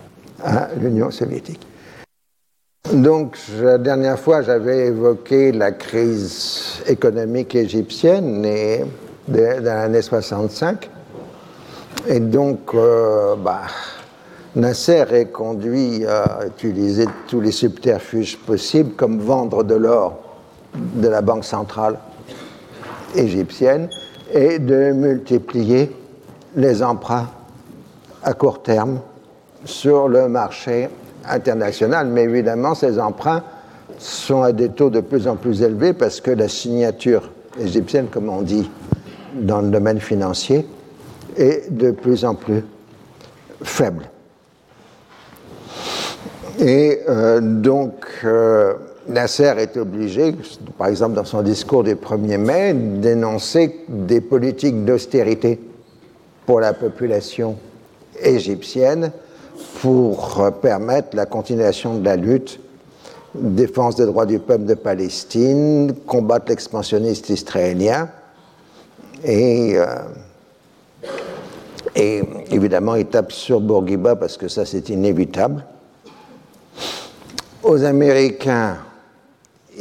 [0.44, 1.66] à l'Union soviétique.
[2.94, 8.42] Donc, la dernière fois, j'avais évoqué la crise économique égyptienne
[9.28, 10.90] de, l'année 65.
[12.08, 13.62] Et donc, euh, bah,
[14.56, 20.18] Nasser est conduit à utiliser tous les subterfuges possibles, comme vendre de l'or
[20.74, 22.00] de la Banque centrale
[23.14, 23.88] égyptienne
[24.34, 25.96] et de multiplier
[26.56, 27.28] les emprunts
[28.24, 29.00] à court terme
[29.64, 30.90] sur le marché
[31.30, 33.44] international, mais évidemment, ces emprunts
[33.98, 38.30] sont à des taux de plus en plus élevés parce que la signature égyptienne, comme
[38.30, 38.70] on dit
[39.34, 40.66] dans le domaine financier,
[41.38, 42.64] est de plus en plus
[43.62, 44.10] faible.
[46.60, 48.74] Et euh, donc, euh,
[49.08, 50.36] Nasser est obligé,
[50.78, 55.60] par exemple dans son discours du 1er mai, d'énoncer des politiques d'austérité
[56.46, 57.58] pour la population
[58.22, 59.12] égyptienne
[59.82, 62.60] pour permettre la continuation de la lutte,
[63.36, 68.10] défense des droits du peuple de Palestine, combattre l'expansionnisme israélien
[69.24, 69.86] et, euh,
[72.52, 75.64] évidemment il tape sur Bourguiba parce que ça c'est inévitable.
[77.64, 78.78] Aux Américains,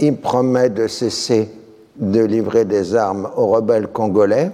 [0.00, 1.50] il promet de cesser
[1.96, 4.50] de livrer des armes aux rebelles congolais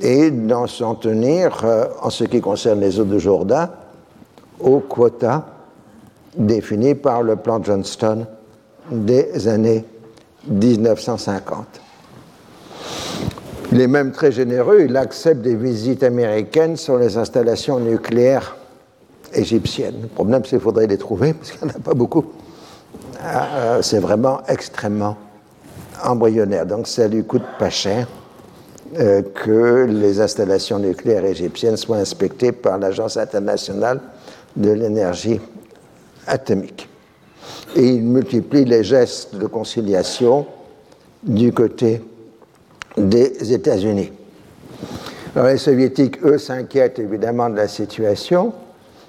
[0.00, 3.70] et d'en s'en tenir, euh, en ce qui concerne les eaux de Jourdain,
[4.60, 5.44] aux quotas
[6.36, 8.26] définis par le plan Johnston
[8.90, 9.84] des années
[10.48, 11.66] 1950.
[13.72, 18.56] Il est même très généreux, il accepte des visites américaines sur les installations nucléaires
[19.34, 20.02] égyptiennes.
[20.02, 22.24] Le problème, c'est qu'il faudrait les trouver, parce qu'il n'y en a pas beaucoup.
[23.22, 25.16] Euh, c'est vraiment extrêmement
[26.02, 28.06] embryonnaire, donc ça lui coûte pas cher
[28.98, 34.00] euh, que les installations nucléaires égyptiennes soient inspectées par l'Agence internationale
[34.58, 35.40] de l'énergie
[36.26, 36.88] atomique.
[37.76, 40.46] Et il multiplie les gestes de conciliation
[41.22, 42.02] du côté
[42.96, 44.12] des États-Unis.
[45.34, 48.52] Alors les soviétiques, eux, s'inquiètent évidemment de la situation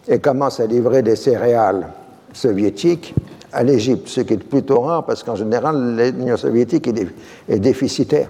[0.07, 1.87] et commencent à livrer des céréales
[2.33, 3.15] soviétiques
[3.51, 6.87] à l'Égypte, ce qui est plutôt rare parce qu'en général, l'Union soviétique
[7.47, 8.29] est déficitaire.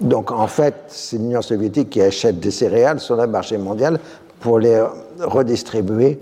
[0.00, 4.00] Donc en fait, c'est l'Union soviétique qui achète des céréales sur le marché mondial
[4.40, 4.82] pour les
[5.20, 6.18] redistribuer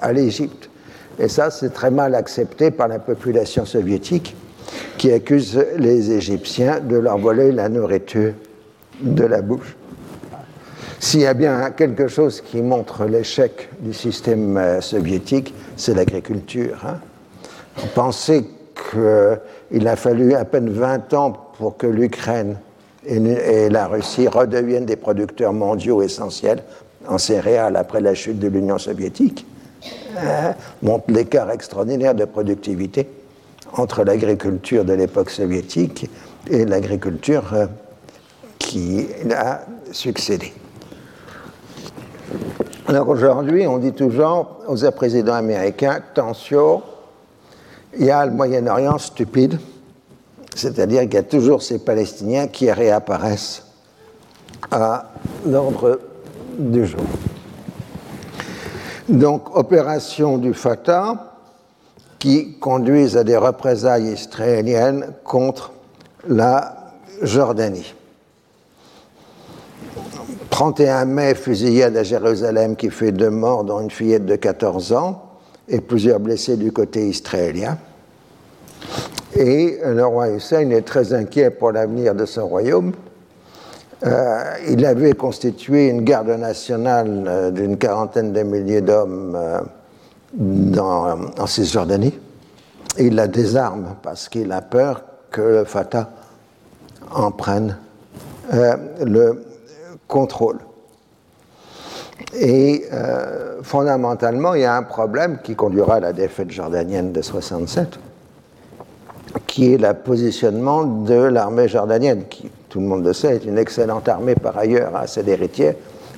[0.00, 0.70] à l'Égypte.
[1.18, 4.34] Et ça, c'est très mal accepté par la population soviétique
[4.98, 8.32] qui accuse les Égyptiens de leur voler la nourriture
[9.00, 9.76] de la bouche.
[10.98, 16.82] S'il y a bien quelque chose qui montre l'échec du système euh, soviétique, c'est l'agriculture.
[16.86, 16.96] Hein.
[17.94, 18.48] Pensez
[18.90, 22.56] qu'il a fallu à peine 20 ans pour que l'Ukraine
[23.06, 26.62] et la Russie redeviennent des producteurs mondiaux essentiels
[27.08, 29.46] en céréales après la chute de l'Union soviétique,
[30.16, 30.52] euh,
[30.82, 33.08] montre l'écart extraordinaire de productivité
[33.72, 36.08] entre l'agriculture de l'époque soviétique
[36.48, 37.66] et l'agriculture euh,
[38.58, 40.52] qui a succédé.
[42.86, 46.82] Alors aujourd'hui, on dit toujours aux présidents américains, attention,
[47.98, 49.58] il y a le Moyen-Orient stupide,
[50.54, 53.64] c'est-à-dire qu'il y a toujours ces Palestiniens qui réapparaissent
[54.70, 55.12] à
[55.46, 55.98] l'ordre
[59.08, 61.32] Donc, opération du Fatah
[62.18, 65.72] qui conduisent à des représailles israéliennes contre
[66.26, 66.92] la
[67.22, 67.94] Jordanie.
[70.50, 75.22] 31 mai, fusillade à Jérusalem qui fait deux morts, dont une fillette de 14 ans,
[75.68, 77.76] et plusieurs blessés du côté israélien.
[79.36, 82.92] Et le roi Hussein est très inquiet pour l'avenir de son royaume.
[84.06, 89.60] Euh, il avait constitué une garde nationale euh, d'une quarantaine de milliers d'hommes euh,
[91.38, 92.18] en Cisjordanie.
[92.98, 96.10] Il la désarme parce qu'il a peur que le Fatah
[97.12, 97.76] en prenne
[98.52, 99.44] le
[100.06, 100.58] contrôle.
[102.34, 102.84] Et
[103.62, 107.98] fondamentalement, il y a un problème qui conduira à la défaite jordanienne de 67
[109.46, 113.56] qui est le positionnement de l'armée jordanienne, qui, tout le monde le sait, est une
[113.56, 115.76] excellente armée par ailleurs, hein, c'est l'héritier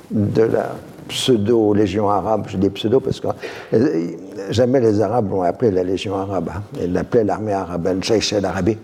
[0.09, 0.71] de la
[1.07, 2.45] pseudo-légion arabe.
[2.47, 3.27] Je dis pseudo parce que
[3.73, 4.07] euh,
[4.49, 6.49] jamais les Arabes l'ont appelé la légion arabe.
[6.51, 6.63] Hein.
[6.81, 8.75] Ils l'appelaient l'armée arabe, al jaysh al-Arabi.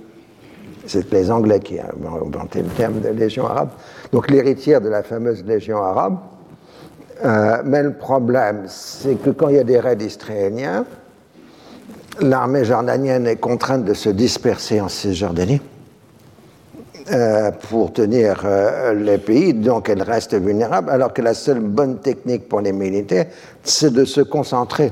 [0.86, 3.70] C'est les Anglais qui ont inventé le terme de légion arabe.
[4.12, 6.18] Donc l'héritière de la fameuse légion arabe.
[7.26, 10.86] Euh, mais le problème, c'est que quand il y a des raids israéliens,
[12.22, 15.60] l'armée jordanienne est contrainte de se disperser en Cisjordanie
[17.12, 22.00] euh, pour tenir euh, les pays, donc elle reste vulnérable, alors que la seule bonne
[22.00, 23.26] technique pour les militaires,
[23.64, 24.92] c'est de se concentrer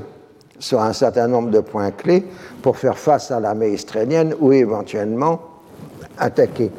[0.58, 2.24] sur un certain nombre de points clés
[2.60, 5.40] pour faire face à l'armée israélienne ou éventuellement
[6.18, 6.70] attaquer.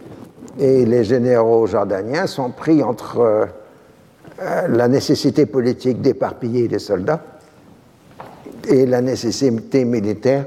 [0.60, 7.22] Et les généraux jordaniens sont pris entre euh, la nécessité politique d'éparpiller les soldats
[8.68, 10.46] et la nécessité militaire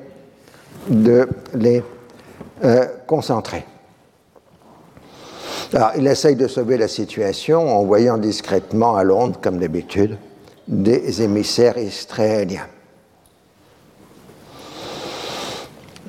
[0.89, 1.82] de les
[2.64, 3.64] euh, concentrer.
[5.97, 10.17] Il essaye de sauver la situation en envoyant discrètement à Londres, comme d'habitude,
[10.69, 12.67] des émissaires israéliens.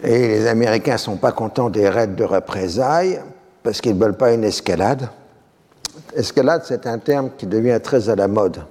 [0.03, 3.19] Et les Américains ne sont pas contents des raids de représailles
[3.63, 5.09] parce qu'ils ne veulent pas une escalade.
[6.15, 8.61] Escalade, c'est un terme qui devient très à la mode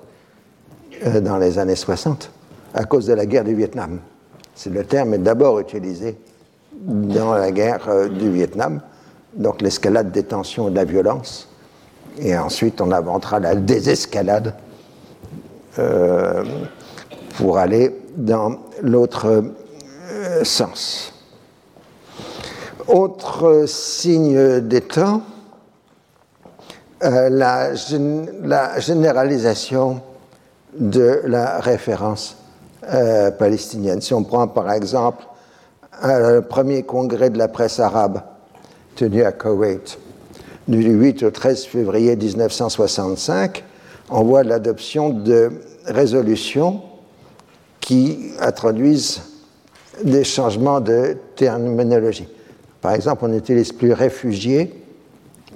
[1.04, 2.30] euh, dans les années 60
[2.74, 4.00] à cause de la guerre du Vietnam.
[4.54, 6.16] C'est le terme est d'abord utilisé
[6.72, 8.80] dans la guerre euh, du Vietnam,
[9.36, 11.48] donc l'escalade des tensions et de la violence.
[12.18, 14.54] Et ensuite, on inventera la désescalade
[15.78, 16.44] euh,
[17.36, 21.12] pour aller dans l'autre euh, sens.
[22.88, 25.20] Autre signe des temps,
[27.02, 27.72] la,
[28.42, 30.00] la, généralisation
[30.78, 32.38] de la référence
[32.94, 34.00] euh, palestinienne.
[34.00, 35.24] Si on prend par exemple
[36.02, 38.22] le premier congrès de la presse arabe
[38.96, 39.98] tenu à Koweït
[40.66, 43.62] du 8 au 13 février 1965,
[44.10, 45.52] on voit l'adoption de
[45.86, 46.82] résolutions
[47.80, 49.22] qui introduisent
[50.02, 52.28] des changements de terminologie.
[52.80, 54.72] Par exemple, on n'utilise plus réfugiés,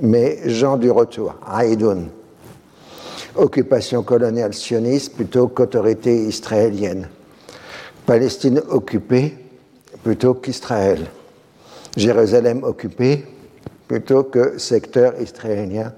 [0.01, 2.09] mais gens du retour, Aïdoun.
[3.37, 7.09] Occupation coloniale sioniste plutôt qu'autorité israélienne.
[8.07, 9.35] Palestine occupée
[10.03, 11.07] plutôt qu'Israël.
[11.97, 13.25] Jérusalem occupée
[13.89, 15.93] plutôt que secteur israélien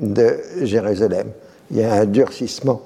[0.00, 1.28] de Jérusalem.
[1.70, 2.82] Il y a un durcissement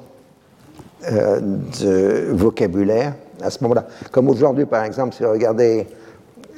[1.10, 1.40] euh,
[1.80, 3.86] de vocabulaire à ce moment-là.
[4.10, 5.86] Comme aujourd'hui, par exemple, si vous regardez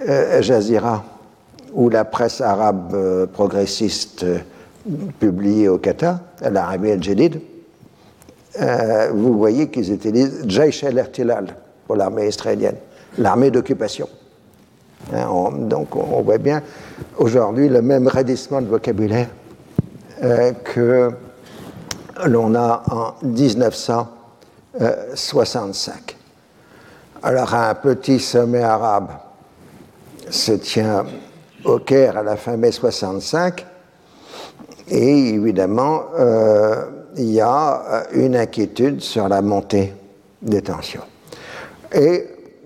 [0.07, 1.03] euh, Jazira
[1.73, 4.27] ou la presse arabe euh, progressiste
[5.19, 7.41] publiée au Qatar, l'Arabie al-Jadid,
[9.15, 11.57] vous voyez qu'ils utilisent Jaish al-Ertilal
[11.87, 12.77] pour l'armée israélienne,
[13.17, 14.09] l'armée d'occupation.
[15.13, 15.29] Hein,
[15.59, 16.63] donc on voit bien
[17.19, 19.29] aujourd'hui le même raidissement de vocabulaire
[20.23, 21.11] euh, que
[22.27, 26.17] l'on a en 1965.
[27.23, 29.11] Alors un petit sommet arabe
[30.31, 31.05] se tient
[31.65, 33.67] au Caire à la fin mai 65
[34.89, 36.85] et évidemment euh,
[37.17, 39.95] il y a une inquiétude sur la montée
[40.43, 41.03] des tensions.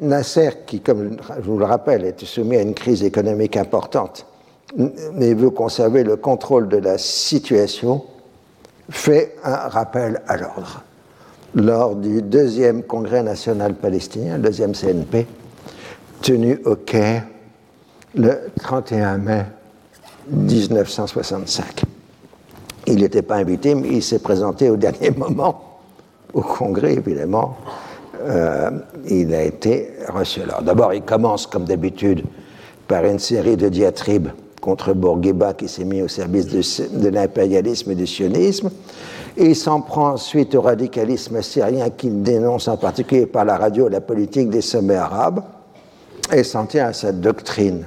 [0.01, 4.27] Nasser, qui, comme je vous le rappelle, était soumis à une crise économique importante
[4.77, 8.05] mais veut conserver le contrôle de la situation,
[8.91, 10.83] fait un rappel à l'ordre
[11.55, 15.27] lors du deuxième congrès national palestinien, le deuxième CNP,
[16.21, 17.25] tenu au Caire
[18.15, 19.45] le 31 mai
[20.31, 21.85] 1965.
[22.87, 25.81] Il n'était pas invité, mais il s'est présenté au dernier moment
[26.35, 27.57] au congrès, évidemment.
[28.21, 28.71] Euh,
[29.09, 29.91] il a été.
[30.09, 32.25] Alors d'abord, il commence, comme d'habitude,
[32.87, 34.29] par une série de diatribes
[34.61, 38.71] contre Bourguiba qui s'est mis au service de, l'impérialisme et du sionisme.
[39.37, 44.01] Il s'en prend ensuite au radicalisme syrien qu'il dénonce en particulier par la radio la
[44.01, 45.43] politique des sommets arabes
[46.33, 47.87] et s'en tient à cette doctrine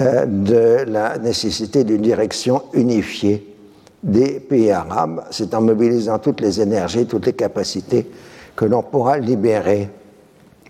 [0.00, 3.52] euh, de la nécessité d'une direction unifiée
[4.02, 5.24] des pays arabes.
[5.30, 8.06] C'est en mobilisant toutes les énergies, toutes les capacités
[8.56, 9.88] que l'on pourra libérer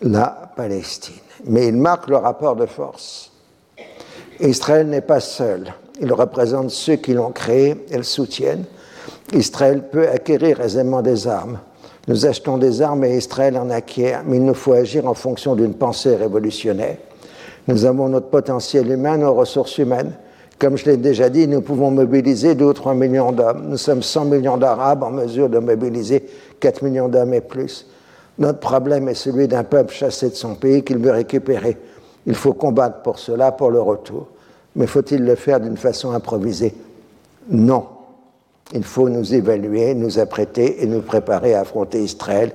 [0.02, 1.14] la Palestine.
[1.44, 3.34] Mais il marque le rapport de force
[4.40, 5.72] Israël n'est pas seul.
[6.00, 8.64] Il représente ceux qui l'ont créé et le soutiennent.
[9.32, 11.58] Israël peut acquérir aisément des armes.
[12.08, 15.54] Nous achetons des armes et Israël en acquiert, mais il nous faut agir en fonction
[15.54, 16.96] d'une pensée révolutionnaire.
[17.66, 20.12] Nous avons notre potentiel humain, nos ressources humaines.
[20.58, 23.66] Comme je l'ai déjà dit, nous pouvons mobiliser 2 ou 3 millions d'hommes.
[23.68, 26.24] Nous sommes 100 millions d'Arabes en mesure de mobiliser
[26.60, 27.86] 4 millions d'hommes et plus.
[28.38, 31.76] Notre problème est celui d'un peuple chassé de son pays qu'il veut récupérer.
[32.26, 34.28] Il faut combattre pour cela, pour le retour.
[34.76, 36.74] Mais faut-il le faire d'une façon improvisée?
[37.48, 37.86] Non.
[38.72, 42.52] Il faut nous évaluer, nous apprêter et nous préparer à affronter Israël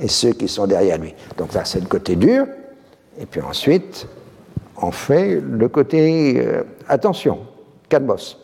[0.00, 1.14] et ceux qui sont derrière lui.
[1.36, 2.46] Donc là, c'est le côté dur.
[3.20, 4.06] Et puis ensuite,
[4.80, 7.38] on fait le côté euh, attention,
[7.88, 8.36] calmos.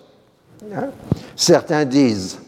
[0.75, 0.89] Hein?
[1.35, 2.39] Certains disent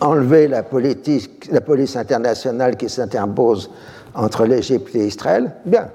[0.00, 3.70] enlever la, police internationale qui s'interpose
[4.14, 5.52] entre l'Égypte et Israël.
[5.64, 5.88] Bien,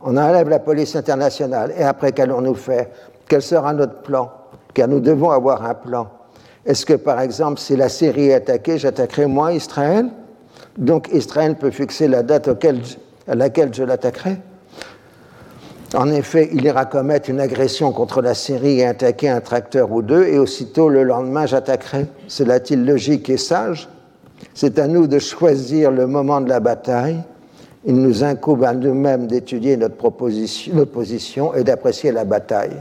[0.00, 1.72] on enlève la police internationale.
[1.76, 2.86] Et après, qu'allons-nous faire?
[3.28, 4.30] Quel sera notre plan?
[4.72, 6.08] Car nous devons avoir un plan.
[6.64, 10.08] Est-ce que, par exemple, si la Syrie est attaquée, j'attaquerai moi Israël?
[10.78, 14.38] Donc Israël peut fixer la date à laquelle je l'attaquerai?
[15.94, 20.02] En effet, il ira commettre une agression contre la Syrie et attaquer un tracteur ou
[20.02, 22.06] deux, et aussitôt le lendemain j'attaquerai.
[22.28, 23.88] Cela-t-il logique et sage?
[24.54, 27.22] C'est à nous de choisir le moment de la bataille
[27.86, 29.94] il nous incombe à nous-mêmes d'étudier notre,
[30.72, 32.76] notre position et d'apprécier la bataille.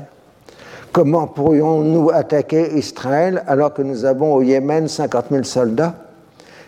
[0.91, 5.95] Comment pourrions-nous attaquer Israël alors que nous avons au Yémen 50 000 soldats?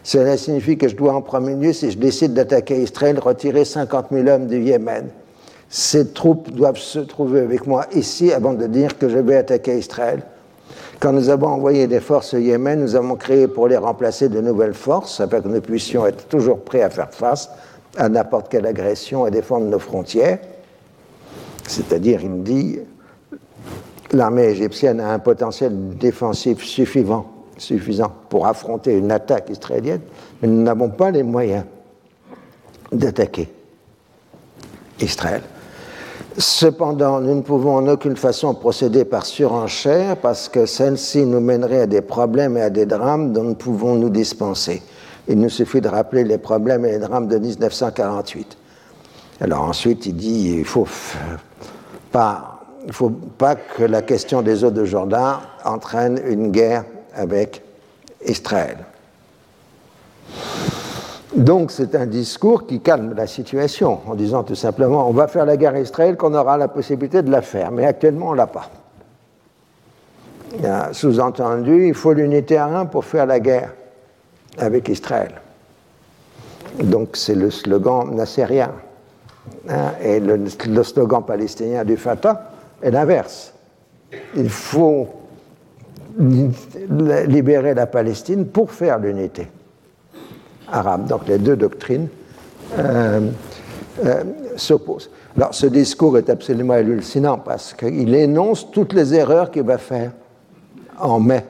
[0.04, 4.08] Cela signifie que je dois en premier lieu, si je décide d'attaquer Israël, retirer 50
[4.12, 5.06] 000 hommes du Yémen.
[5.70, 9.78] Ces troupes doivent se trouver avec moi ici avant de dire que je vais attaquer
[9.78, 10.24] Israël.
[11.00, 14.40] Quand nous avons envoyé des forces au Yémen, nous avons créé pour les remplacer de
[14.40, 17.50] nouvelles forces afin que nous puissions être toujours prêts à faire face
[17.98, 20.40] à n'importe quelle agression et défendre nos frontières.
[21.68, 22.80] C'est-à-dire, il dit,
[24.12, 27.26] l'armée égyptienne a un potentiel défensif suffisant,
[27.58, 30.02] suffisant pour affronter une attaque israélienne,
[30.42, 31.66] mais nous n'avons pas les moyens
[32.92, 33.50] d'attaquer
[35.00, 35.42] Israël.
[36.38, 41.82] Cependant, nous ne pouvons en aucune façon procéder par surenchère parce que celle-ci nous mènerait
[41.82, 44.82] à des problèmes et à des drames dont nous pouvons nous dispenser.
[45.30, 48.58] Il nous suffit de rappeler les problèmes et les drames de 1948.
[49.40, 50.88] Alors ensuite, il dit il ne faut
[52.12, 56.84] pas, il faut pas que la question des eaux de Jourdain entraîne une guerre
[57.16, 57.64] avec
[58.26, 58.78] Israël.
[61.36, 65.46] Donc c'est un discours qui calme la situation en disant tout simplement on va faire
[65.46, 68.38] la guerre à Israël qu'on aura la possibilité de la faire, mais actuellement on ne
[68.38, 68.70] l'a pas.
[70.94, 73.74] Sous-entendu, il faut l'unité à un pour faire la guerre
[74.58, 75.34] avec Israël.
[76.82, 78.72] Donc c'est le slogan nassérien.
[79.70, 80.48] Hein, et le,
[80.84, 82.52] slogan palestinien du Fatah
[82.82, 83.54] est l'inverse.
[84.38, 85.10] Il faut
[86.18, 89.48] libérer la Palestine pour faire l'unité
[91.08, 92.08] Donc les deux doctrines
[92.78, 93.30] euh,
[94.04, 94.24] euh,
[94.56, 95.10] s'opposent.
[95.38, 100.12] Alors ce discours est absolument hallucinant parce qu'il énonce toutes les erreurs qu'il va faire
[101.00, 101.46] en mai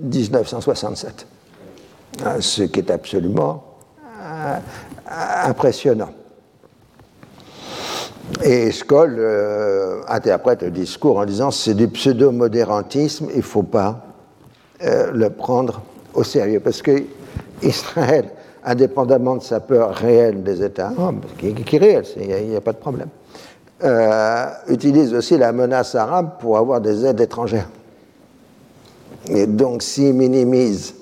[0.00, 1.26] 1967.
[2.24, 3.64] Hein, ce qui est absolument
[4.20, 4.58] euh,
[5.44, 6.10] impressionnant.
[8.42, 14.04] Et euh, interprète le discours en disant c'est du pseudo-modérantisme, il ne faut pas
[14.82, 15.82] euh, le prendre
[16.14, 16.60] au sérieux.
[16.60, 17.04] Parce que
[17.62, 18.30] Israël,
[18.64, 22.72] indépendamment de sa peur réelle des États arabes, qui, est réelle, il n'y a, pas
[22.72, 23.08] de problème,
[24.68, 27.68] utilise aussi la menace arabe pour avoir des aides étrangères.
[29.28, 30.94] Et donc, s'il minimise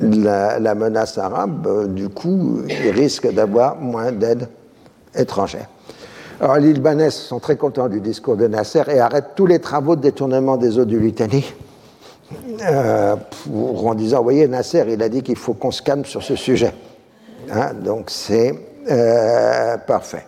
[0.00, 4.48] la, menace arabe, euh, du coup, il risque d'avoir moins d'aide
[5.14, 5.66] étrangère.
[6.40, 9.94] Alors les Libanais sont très contents du discours de Nasser et arrêtent tous les travaux
[9.94, 11.44] de détournement des eaux du Litanie
[12.64, 16.36] en disant, vous voyez, Nasser, il a dit qu'il faut qu'on se calme sur ce
[16.36, 16.72] sujet.
[17.50, 18.54] Hein, donc c'est
[18.90, 20.24] euh, parfait.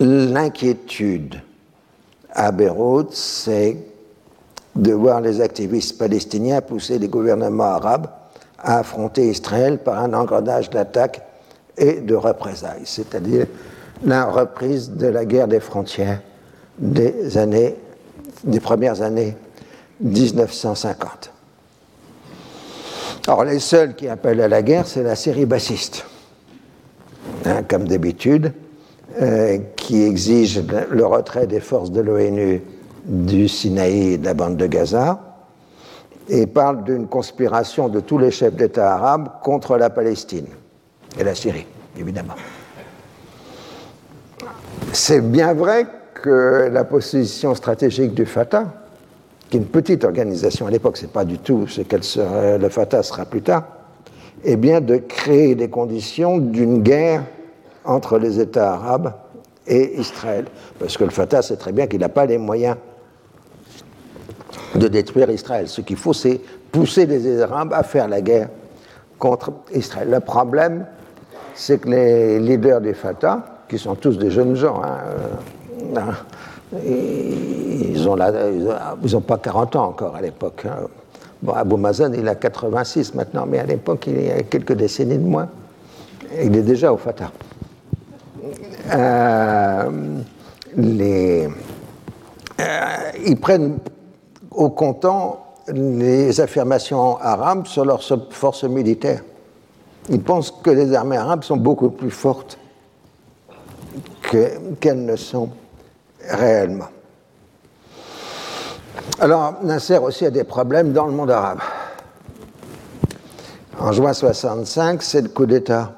[0.00, 1.40] L'inquiétude
[2.30, 3.76] à Beyrouth, c'est
[4.74, 8.08] de voir les activistes palestiniens pousser les gouvernements arabes
[8.58, 11.20] à affronter Israël par un engrenage d'attaques
[11.76, 13.46] et de représailles, c'est-à-dire
[14.04, 16.20] la reprise de la guerre des frontières
[16.78, 17.76] des années,
[18.44, 19.36] des premières années
[20.02, 21.32] 1950.
[23.26, 26.04] Alors les seuls qui appellent à la guerre, c'est la série bassiste,
[27.44, 28.52] hein, comme d'habitude,
[29.20, 32.62] euh, qui exige le retrait des forces de l'ONU
[33.04, 35.20] du Sinaï et de la bande de Gaza,
[36.28, 40.46] et parle d'une conspiration de tous les chefs d'État arabes contre la Palestine
[41.18, 41.66] et la Syrie,
[41.98, 42.34] évidemment.
[44.92, 48.81] C'est bien vrai que la position stratégique du Fatah,
[49.52, 52.70] qui est une petite organisation à l'époque, c'est pas du tout ce qu'elle serait, le
[52.70, 53.64] Fatah sera plus tard,
[54.42, 57.24] est bien de créer les conditions d'une guerre
[57.84, 59.12] entre les États arabes
[59.66, 60.46] et Israël.
[60.78, 62.76] Parce que le Fatah sait très bien qu'il n'a pas les moyens
[64.74, 65.68] de détruire Israël.
[65.68, 68.48] Ce qu'il faut, c'est pousser les Arabes à faire la guerre
[69.18, 70.08] contre Israël.
[70.08, 70.86] Le problème,
[71.54, 76.14] c'est que les leaders du Fatah, qui sont tous des jeunes gens, hein,
[76.84, 78.16] ils n'ont
[79.02, 80.64] ils ont pas 40 ans encore à l'époque.
[80.66, 80.88] Hein.
[81.42, 85.18] Bon, Abou Mazen, il a 86 maintenant, mais à l'époque, il y a quelques décennies
[85.18, 85.48] de moins.
[86.40, 87.32] Il est déjà au Fatah.
[88.94, 89.90] Euh,
[90.78, 91.48] euh,
[93.26, 93.78] ils prennent
[94.50, 99.22] au comptant les affirmations arabes sur leurs forces militaires.
[100.08, 102.58] Ils pensent que les armées arabes sont beaucoup plus fortes
[104.80, 105.50] qu'elles ne sont
[109.18, 111.60] Alors, Nasser aussi a des problèmes dans le monde arabe.
[113.78, 115.92] En juin 65, c'est le coup d'État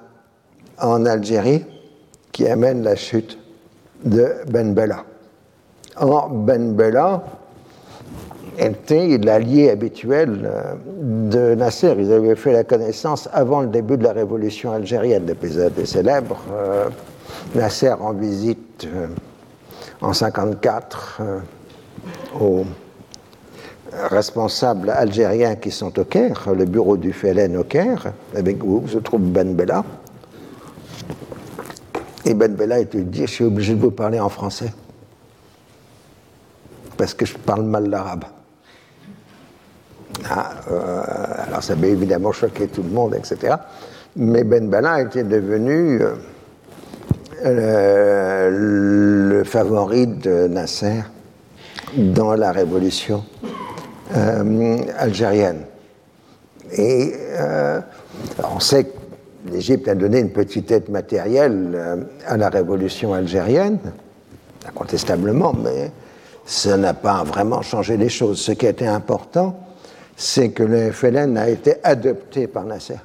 [0.81, 1.65] en Algérie
[2.33, 3.39] qui amène la chute
[4.05, 5.05] de Ben Bella.
[5.97, 7.23] Or, Ben Bella
[8.59, 11.95] était l'allié habituel euh, de Nasser.
[11.99, 15.27] Ils avaient fait la connaissance avant le début de la révolution algérienne.
[15.27, 16.39] L'épisode est célèbre.
[16.53, 16.89] Euh,
[17.55, 19.07] Nasser en visite euh,
[20.05, 21.23] en 54
[22.39, 22.65] aux
[24.11, 28.99] responsables algériens qui sont au Caire, le bureau du FLN au Caire, avec où se
[28.99, 29.83] trouve Ben Bella.
[32.25, 34.73] Et Ben Bella était dit Je suis obligé de vous parler en français,
[36.97, 38.25] parce que je parle mal l'arabe.
[40.29, 41.03] Ah, euh,
[41.49, 43.57] alors ça m'a évidemment choqué tout le monde, etc.
[44.17, 46.15] Mais Ben Bella était devenu euh,
[47.43, 51.03] le favori de Nasser
[51.97, 53.25] dans la révolution
[54.17, 55.63] euh, algérienne.
[56.77, 57.15] Et
[58.43, 63.79] on sait que l'Égypte a donné une petite aide matérielle à la révolution algérienne,
[64.67, 65.93] incontestablement, mais
[66.47, 68.41] ça n'a pas vraiment changé les choses.
[68.41, 69.59] Ce qui a été important,
[70.17, 72.99] c'est que le FLN a été adopté par Nasser.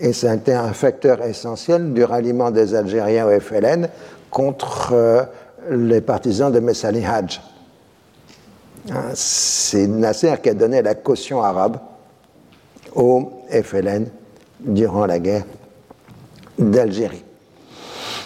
[0.00, 3.88] Et été un facteur essentiel du ralliement des Algériens au FLN
[4.28, 5.22] contre euh,
[5.70, 7.40] les partisans de Messali Hadj.
[8.90, 11.78] Hein, c'est Nasser qui a donné la caution arabe
[12.96, 14.06] au FLN
[14.60, 15.44] durant la guerre
[16.58, 17.24] d'Algérie.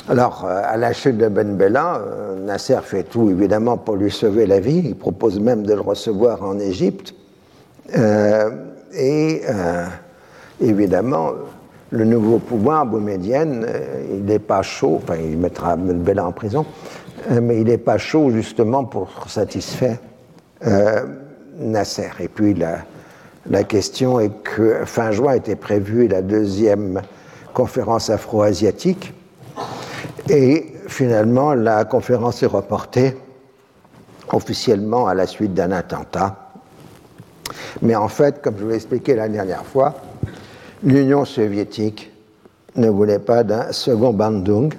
[0.09, 4.11] Alors, euh, à la chute de Ben Bella, euh, Nasser fait tout évidemment pour lui
[4.11, 4.81] sauver la vie.
[4.86, 7.15] Il propose même de le recevoir en Égypte.
[8.95, 9.43] Et
[10.61, 11.32] évidemment,
[11.90, 16.66] le nouveau pouvoir boumédienne, euh, il n'est pas chaud, enfin il mettra Bella en prison,
[17.31, 19.98] mais il n'est pas chaud justement pour satisfaire
[21.59, 22.10] Nasser.
[22.20, 22.78] Et puis la,
[23.51, 27.02] la question est que fin juin était prévue la deuxième
[27.55, 29.12] conférence afro-asiatique
[30.28, 33.16] et finalement la conférence est reportée
[34.32, 36.48] officiellement à la suite d'un attentat
[37.82, 39.94] mais en fait, comme je vous l'ai expliqué la dernière fois,
[40.83, 42.13] l'Union soviétique
[42.77, 44.73] ne voulait pas d'un second Bandung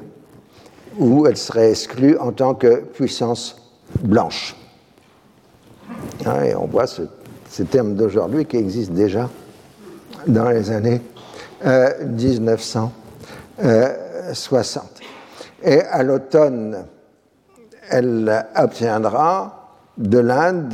[0.98, 3.56] où elle serait exclue en tant que puissance
[4.02, 4.56] blanche.
[6.26, 7.04] Hein, et on voit ce,
[7.64, 9.30] terme d'aujourd'hui qui existe déjà
[10.28, 11.02] dans les années
[11.66, 12.92] 1960.
[13.64, 13.94] Euh,
[15.64, 16.86] et à l'automne,
[17.90, 19.56] elle obtiendra
[19.98, 20.74] de l'Inde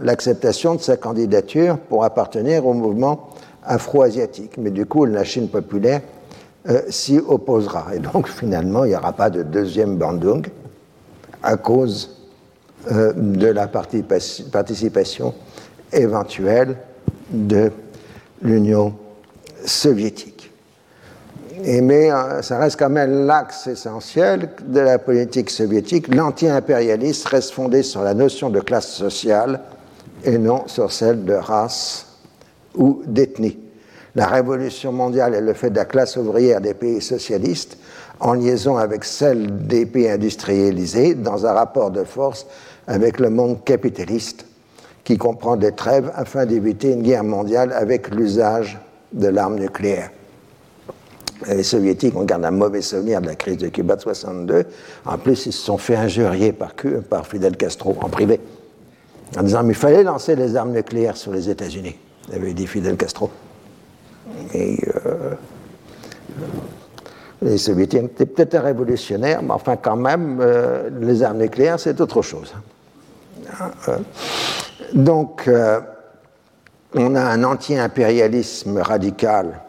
[0.00, 3.33] l'acceptation de sa candidature pour appartenir au mouvement
[3.64, 4.56] afro-asiatique.
[4.58, 6.00] Mais du coup, la Chine populaire
[6.88, 7.94] s'y opposera.
[7.94, 10.46] Et donc finalement, il n'y aura pas de deuxième Bandung
[11.42, 12.10] à cause
[12.90, 15.34] de la participation
[15.92, 16.76] éventuelle
[17.30, 17.70] de
[18.42, 18.94] l'Union
[19.64, 20.34] soviétique.
[21.66, 22.10] Mais
[22.42, 26.14] ça reste quand même l'axe essentiel de la politique soviétique.
[26.14, 29.60] L'anti-impérialisme reste fondé sur la notion de classe sociale
[30.24, 32.13] et non sur celle de race
[32.76, 33.58] ou d'ethnie.
[34.14, 37.78] La révolution mondiale est le fait de la classe ouvrière des pays socialistes
[38.20, 42.46] en liaison avec celle des pays industrialisés dans un rapport de force
[42.86, 44.46] avec le monde capitaliste
[45.02, 48.78] qui comprend des trêves afin d'éviter une guerre mondiale avec l'usage
[49.12, 50.10] de l'arme nucléaire.
[51.48, 54.64] Les soviétiques, on garde un mauvais souvenir de la crise de Cuba de 62.
[55.04, 56.72] En plus, ils se sont fait injurier par,
[57.10, 58.40] par Fidel Castro en privé,
[59.36, 61.96] en disant qu'il fallait lancer les armes nucléaires sur les États-Unis,
[62.32, 63.30] avait dit Fidel Castro.
[64.52, 65.34] Et euh,
[67.42, 72.22] les soviétiques étaient peut-être révolutionnaires, mais enfin, quand même, euh, les armes nucléaires, c'est autre
[72.22, 72.54] chose.
[73.88, 73.98] Euh,
[74.94, 75.48] donc,
[76.94, 79.60] on a un anti-impérialisme radical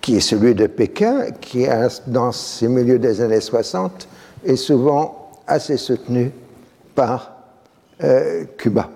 [0.00, 1.66] qui est celui de Pékin, qui,
[2.06, 4.08] dans ces milieux des années 60,
[4.44, 6.32] est souvent assez soutenu
[6.94, 7.32] par
[8.02, 8.88] euh, Cuba.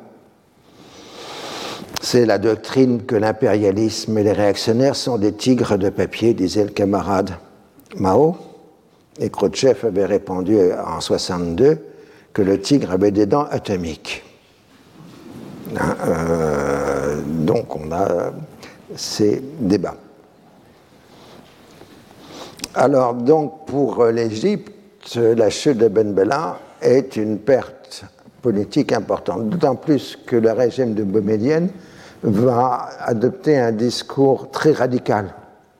[2.04, 6.68] C'est la doctrine que l'impérialisme et les réactionnaires sont des tigres de papier, disait le
[6.68, 7.30] camarade
[7.96, 8.36] Mao.
[9.18, 11.78] Et Khrouchtchev avait répondu en 62
[12.34, 14.22] que le tigre avait des dents atomiques.
[15.80, 18.32] Hein, euh, donc on a
[18.94, 19.96] ces débats.
[22.74, 28.04] Alors donc pour l'Égypte, la chute de Ben Bella est une perte
[28.42, 31.70] politique importante, d'autant plus que le régime de Boumedienne
[32.24, 35.26] va adopter un discours très radical,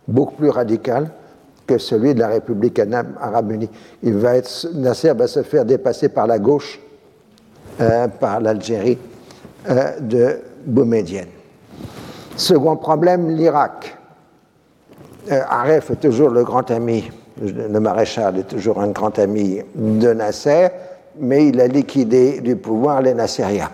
[0.07, 1.11] beaucoup plus radical
[1.67, 3.71] que celui de la République arabe unie.
[4.03, 4.35] Il va
[4.75, 6.79] Nasser va se faire dépasser par la gauche,
[7.81, 8.99] euh, par l'Algérie,
[9.71, 11.29] euh, de Boumedienne.
[12.37, 13.97] Second problème, l'Irak.
[15.33, 17.11] Euh, Aref est toujours le grand ami,
[17.41, 20.69] le maréchal est toujours un grand ami de Nasser,
[21.19, 23.71] mais il a liquidé du pouvoir les Nassériens.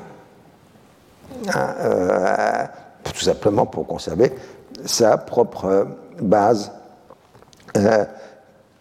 [1.54, 2.64] Hein, euh,
[3.04, 4.32] tout simplement pour conserver
[4.84, 5.86] sa propre
[6.20, 6.72] base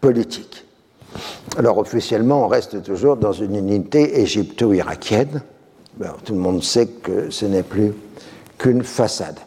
[0.01, 0.65] politique.
[1.57, 5.41] Alors officiellement, on reste toujours dans une unité égypto-irakienne,
[6.23, 7.93] tout le monde sait que ce n'est plus
[8.57, 9.39] qu'une façade.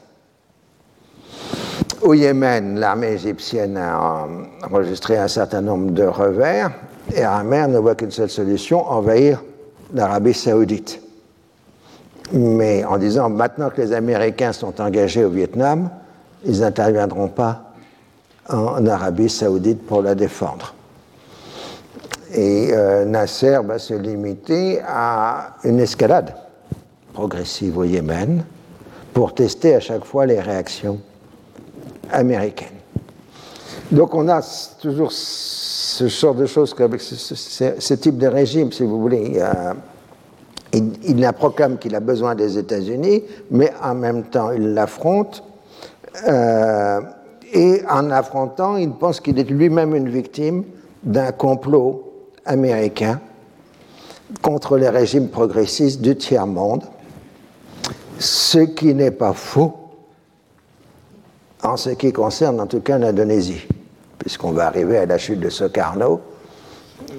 [2.02, 4.26] Au Yémen, l'armée égyptienne a
[4.64, 6.72] enregistré un certain nombre de revers
[7.14, 9.42] et Amer ne voit qu'une seule solution, envahir
[9.94, 11.01] l'Arabie saoudite.
[12.32, 15.90] Mais en disant maintenant que les Américains sont engagés au Vietnam,
[16.44, 17.72] ils n'interviendront pas
[18.48, 20.74] en Arabie saoudite pour la défendre.
[22.34, 26.34] Et euh, Nasser va se limiter à une escalade
[27.12, 28.44] progressive au Yémen
[29.12, 30.98] pour tester à chaque fois les réactions
[32.10, 32.68] américaines.
[33.90, 34.40] Donc on a
[34.80, 39.38] toujours ce genre de choses avec ce, type de régime, si vous voulez.
[40.74, 45.44] Il, proclame qu'il a besoin des États-Unis, mais en même temps il l'affronte.
[46.28, 47.01] Euh,
[47.53, 50.65] et en affrontant, il pense qu'il est lui-même une victime
[51.03, 52.11] d'un complot
[52.47, 53.20] américain
[54.40, 56.85] contre les régimes progressistes du tiers-monde,
[58.19, 59.74] ce qui n'est pas faux
[61.62, 63.66] en ce qui concerne en tout cas l'Indonésie,
[64.19, 66.20] puisqu'on va arriver à la chute de Sokarno.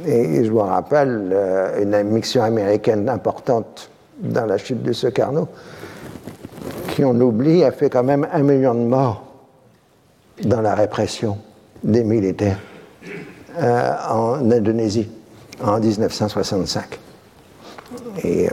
[0.05, 3.89] Et je vous rappelle euh, une mission américaine importante
[4.19, 5.47] dans la chute de Sokarno,
[6.89, 9.23] qui on oublie a fait quand même un million de morts
[10.43, 11.37] dans la répression
[11.83, 12.59] des militaires
[13.61, 15.09] euh, en Indonésie
[15.63, 16.99] en 1965.
[18.23, 18.51] Et euh,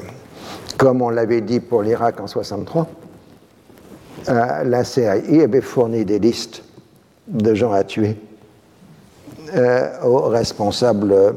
[0.76, 2.86] comme on l'avait dit pour l'Irak en 63,
[4.28, 5.12] euh, la CIA
[5.42, 6.62] avait fourni des listes
[7.28, 8.16] de gens à tuer
[10.04, 11.34] aux responsables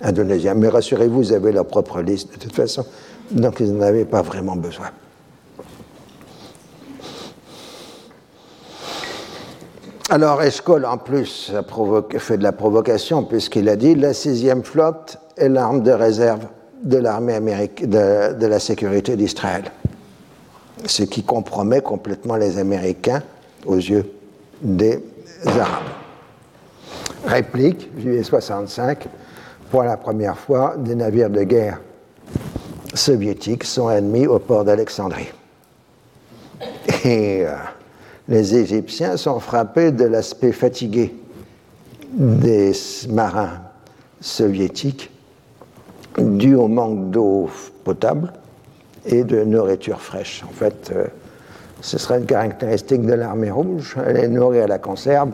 [0.00, 0.54] indonésiens.
[0.54, 2.84] Mais rassurez-vous, ils avaient leur propre liste de toute façon,
[3.30, 4.90] donc ils n'en avaient pas vraiment besoin.
[10.12, 15.18] Alors Eshkol, en plus, a fait de la provocation, puisqu'il a dit la sixième flotte
[15.36, 16.46] est l'arme de réserve
[16.82, 19.64] de l'armée américaine, de, la sécurité d'Israël.
[20.84, 23.22] Ce qui compromet complètement les Américains
[23.66, 24.10] aux yeux
[24.62, 25.00] des
[25.46, 25.99] Arabes.
[27.24, 29.06] Réplique, juillet 65,
[29.70, 31.80] pour la première fois, des navires de guerre
[32.94, 35.30] soviétiques sont admis au port d'Alexandrie.
[37.04, 37.46] Et.
[37.46, 37.54] Euh,
[38.30, 41.12] les Égyptiens sont frappés de l'aspect fatigué
[42.12, 42.70] des
[43.08, 43.60] marins
[44.20, 45.10] soviétiques
[46.16, 47.50] dû au manque d'eau
[47.82, 48.32] potable
[49.04, 50.44] et de nourriture fraîche.
[50.48, 51.06] En fait, euh,
[51.80, 53.96] ce serait une caractéristique de l'armée rouge.
[54.06, 55.32] Elle est nourrie à la conserve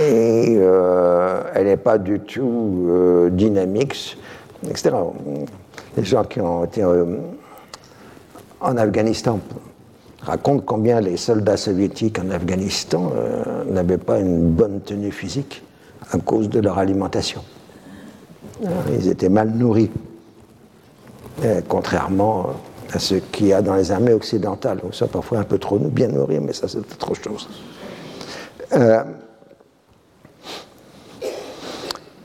[0.00, 4.16] et euh, elle n'est pas du tout euh, dynamique,
[4.68, 4.90] etc.
[5.96, 6.84] Les gens qui ont été
[8.60, 9.40] en Afghanistan
[10.20, 13.12] racontent combien les soldats soviétiques en Afghanistan
[13.70, 15.62] n'avaient pas une bonne tenue physique
[16.10, 17.42] à cause de leur alimentation.
[18.98, 19.90] Ils étaient mal nourris,
[21.68, 22.54] contrairement
[22.94, 25.78] à ce qu'il y a dans les armées occidentales, où sont parfois un peu trop
[25.78, 27.48] bien nourris, mais ça c'est autre chose.
[28.72, 29.02] Euh,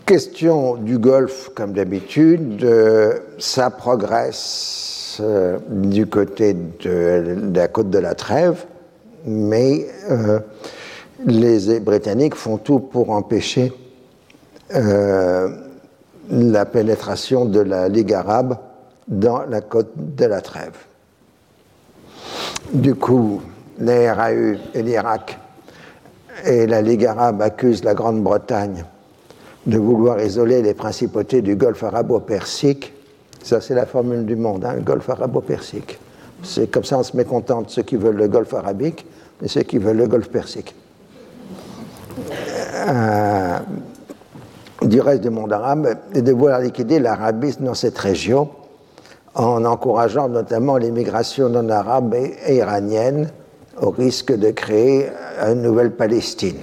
[0.10, 8.00] question du Golfe, comme d'habitude, euh, ça progresse euh, du côté de, la côte de
[8.00, 8.66] la Trêve,
[9.28, 9.86] mais
[11.28, 13.72] les Britanniques font tout pour empêcher
[14.72, 18.58] la pénétration de la Ligue arabe
[19.08, 20.78] dans la côte de la Trêve.
[22.74, 23.44] Du coup,
[23.78, 25.38] les RAU et l'Irak
[26.46, 28.86] et la Ligue arabe accusent la Grande-Bretagne
[29.66, 32.94] de vouloir isoler les principautés du Golfe arabo-persique.
[33.44, 36.00] Ça, c'est la formule du monde, hein, le Golfe arabo-persique.
[36.44, 39.06] C'est comme ça, on se mécontente ceux qui veulent le Golfe arabique
[39.44, 40.76] et ceux qui veulent le Golfe persique.
[42.88, 43.60] Euh,
[44.82, 48.50] du reste du monde arabe et de vouloir liquider l'arabisme dans cette région
[49.36, 53.30] en encourageant notamment l'immigration non arabe et iranienne
[53.82, 55.08] au risque de créer
[55.42, 56.58] une nouvelle Palestine.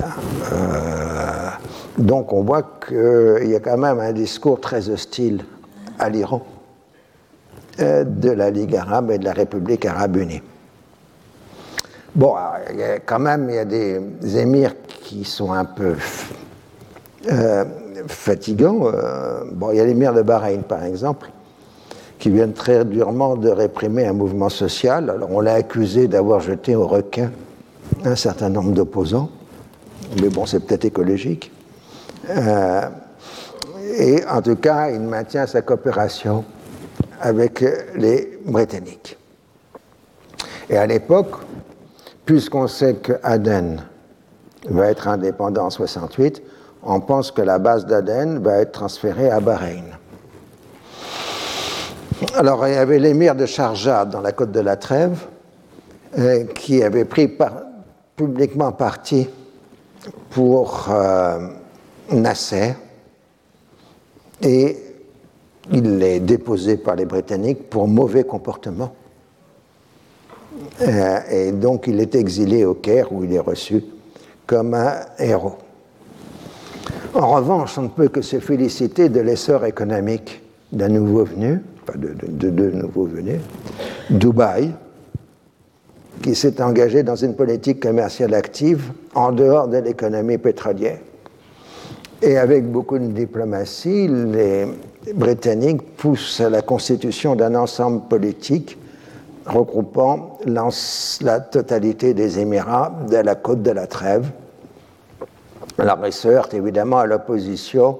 [0.00, 1.31] Euh,
[1.98, 5.44] donc on voit qu'il y a quand même un discours très hostile
[5.98, 6.42] à l'Iran
[7.80, 10.42] euh, de la Ligue arabe et de la République arabe unie.
[12.14, 12.34] Bon,
[13.06, 14.00] quand même, il y a des
[14.36, 15.94] émirs qui sont un peu
[17.30, 17.64] euh,
[18.06, 18.86] fatigant.
[18.86, 21.30] Euh, bon, il y a l'émir de Bahreïn, par exemple,
[22.18, 25.08] qui viennent très durement de réprimer un mouvement social.
[25.08, 27.30] Alors, on l'a accusé d'avoir jeté au requin
[28.04, 29.30] un certain nombre d'opposants,
[30.20, 31.52] mais bon, c'est peut-être écologique.
[32.30, 32.88] Euh,
[33.96, 36.44] et en tout cas, il maintient sa coopération
[37.20, 39.18] avec les Britanniques.
[40.70, 41.34] Et à l'époque,
[42.24, 43.82] puisqu'on sait que Aden
[44.68, 46.42] va être indépendant en 68,
[46.84, 49.84] on pense que la base d'Aden va être transférée à Bahreïn.
[52.34, 55.26] Alors, il y avait l'émir de Sharjah dans la côte de la Trêve,
[56.18, 57.30] euh, qui avait pris
[58.16, 59.28] publiquement parti
[60.30, 61.48] pour euh,
[62.12, 62.74] Nasser,
[64.42, 64.76] et
[65.70, 68.94] il est déposé par les Britanniques pour mauvais comportement.
[70.82, 73.84] Euh, et donc, il est exilé au Caire, où il est reçu
[74.46, 75.56] comme un héros.
[77.14, 81.98] En revanche, on ne peut que se féliciter de l'essor économique d'un nouveau venu, enfin
[81.98, 83.40] de, deux nouveaux venus,
[84.10, 84.72] Dubaï,
[86.22, 90.98] qui s'est engagé dans une politique commerciale active en dehors de l'économie pétrolière.
[92.22, 94.66] Et avec beaucoup de diplomatie, les
[95.14, 98.78] Britanniques poussent à la constitution d'un ensemble politique
[99.44, 104.30] regroupant la totalité des Émirats de la côte de la Trêve,
[105.78, 107.98] alors, il se heurte évidemment à l'opposition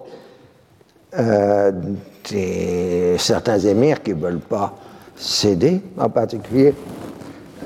[1.18, 4.74] euh, de certains émirs qui ne veulent pas
[5.16, 6.74] céder, en particulier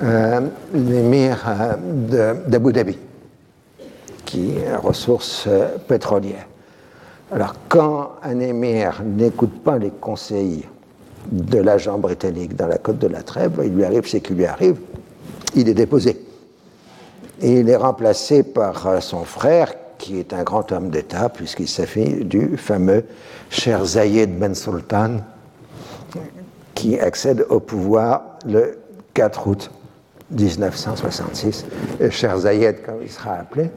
[0.02, 0.40] euh,
[0.72, 2.98] l'émir euh, d'Abu Dhabi,
[4.26, 5.48] qui a ressources
[5.88, 6.46] pétrolières.
[7.32, 10.64] Alors, quand un émir n'écoute pas les conseils
[11.32, 14.46] de l'agent britannique dans la côte de la Trêve, il lui arrive ce qui lui
[14.46, 14.76] arrive,
[15.54, 16.22] il est déposé.
[17.40, 22.24] Et il est remplacé par son frère qui est un grand homme d'État, puisqu'il s'agit
[22.24, 23.04] du fameux
[23.50, 25.18] Cher Zayed Ben Sultan,
[26.74, 28.78] qui accède au pouvoir le
[29.14, 29.70] 4 août
[30.30, 31.64] 1966.
[32.00, 33.70] Et Cher Zayed, comme il sera appelé,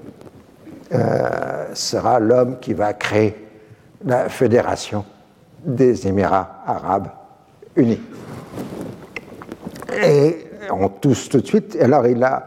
[0.94, 3.48] euh, sera l'homme qui va créer
[4.03, 5.06] la Fédération
[5.64, 7.10] des Émirats arabes
[7.76, 7.99] unis.
[10.02, 11.78] Et on touche tout de suite.
[11.80, 12.44] Alors il a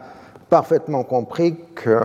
[0.49, 1.99] parfaitement compris que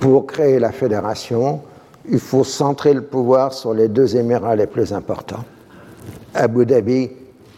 [0.00, 1.62] pour créer la fédération,
[2.08, 5.44] il faut centrer le pouvoir sur les deux émirats les plus importants.
[6.34, 7.10] Abu Dhabi,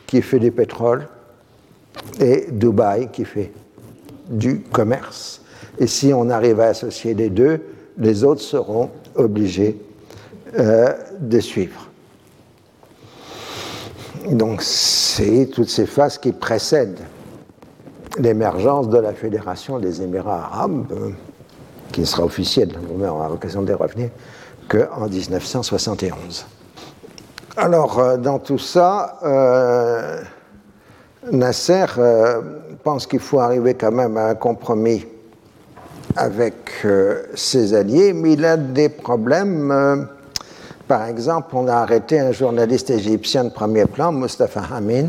[0.06, 1.08] qui fait du pétrole,
[2.20, 3.52] et Dubaï, qui fait
[4.28, 5.42] du commerce.
[5.78, 7.60] Et si on arrive à associer les deux,
[7.98, 9.80] les autres seront obligés
[10.58, 11.88] euh, de suivre.
[14.30, 17.00] Donc c'est toutes ces phases qui précèdent
[18.18, 20.86] l'émergence de la Fédération des Émirats arabes
[21.92, 24.10] qui sera officiel, on aura l'occasion de revenir,
[24.68, 26.46] qu'en 1971.
[27.56, 30.20] Alors, euh, dans tout ça, euh,
[31.32, 32.42] Nasser euh,
[32.84, 35.06] pense qu'il faut arriver quand même à un compromis
[36.16, 36.86] avec
[37.34, 40.08] ses alliés, mais il a des problèmes.
[40.88, 45.08] par exemple, on a arrêté un journaliste égyptien de premier plan, Mustafa Hamin,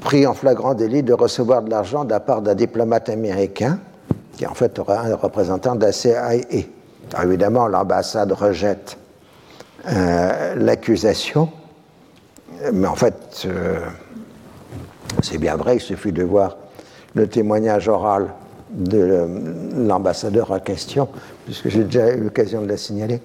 [0.00, 3.78] pris en flagrant délit de recevoir de l'argent de la part d'un diplomate américain,
[4.36, 6.34] qui en fait aura un représentant de la CIA.
[7.22, 8.98] évidemment, l'ambassade rejette
[9.88, 11.48] euh, l'accusation,
[12.72, 13.80] mais en fait, euh,
[15.22, 16.56] c'est bien vrai, il suffit de voir
[17.14, 18.28] le témoignage oral
[18.72, 19.26] de
[19.76, 21.08] l'ambassadeur en question,
[21.44, 23.20] puisque j'ai déjà eu l'occasion de la signaler,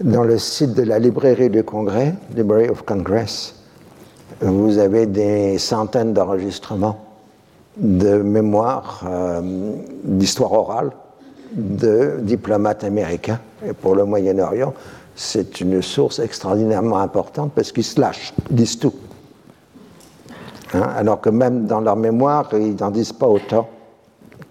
[0.00, 3.54] dans le site de la librairie du Congrès, Library of Congress,
[4.40, 7.04] vous avez des centaines d'enregistrements
[7.76, 9.40] de mémoires euh,
[10.04, 10.90] d'histoire orale
[11.54, 13.40] de diplomates américains.
[13.66, 14.74] Et pour le Moyen-Orient,
[15.14, 18.94] c'est une source extraordinairement importante parce qu'ils se lâchent, ils disent tout.
[20.74, 23.68] Hein, alors que même dans leur mémoire, ils n'en disent pas autant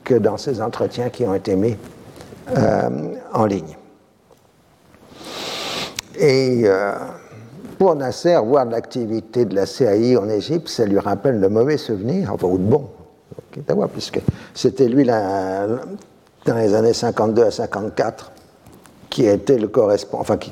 [0.04, 1.76] que dans ces entretiens qui ont été mis
[2.58, 2.90] euh,
[3.34, 3.78] en ligne.
[6.18, 6.94] Et euh,
[7.78, 12.32] pour Nasser, voir l'activité de la CAI en Égypte, ça lui rappelle le mauvais souvenir,
[12.34, 12.88] enfin, ou de bon,
[13.94, 14.20] puisque
[14.54, 15.80] c'était lui, dans
[16.56, 18.32] les années 52 à 54,
[19.10, 20.52] qui était le correspondant, enfin, qui,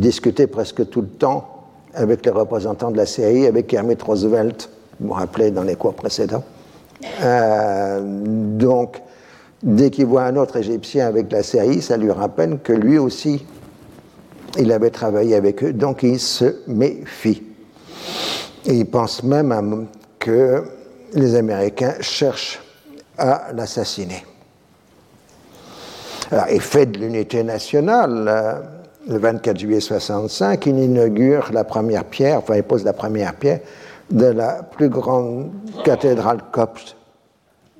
[0.00, 4.68] discutait presque tout le temps avec les représentants de la CAI, avec Kermit Roosevelt,
[5.00, 6.44] vous vous rappelez dans les cours précédents.
[7.22, 9.00] Euh, donc,
[9.62, 13.44] dès qu'il voit un autre Égyptien avec la CAI, ça lui rappelle que lui aussi,
[14.58, 17.42] il avait travaillé avec eux, donc il se méfie.
[18.64, 19.86] Il pense même
[20.18, 20.64] que
[21.12, 22.60] les Américains cherchent
[23.18, 24.24] à l'assassiner.
[26.52, 28.24] il fait de l'unité nationale.
[28.28, 28.52] Euh,
[29.08, 33.60] le 24 juillet 65, il inaugure la première pierre, enfin il pose la première pierre
[34.10, 35.50] de la plus grande
[35.84, 36.96] cathédrale copte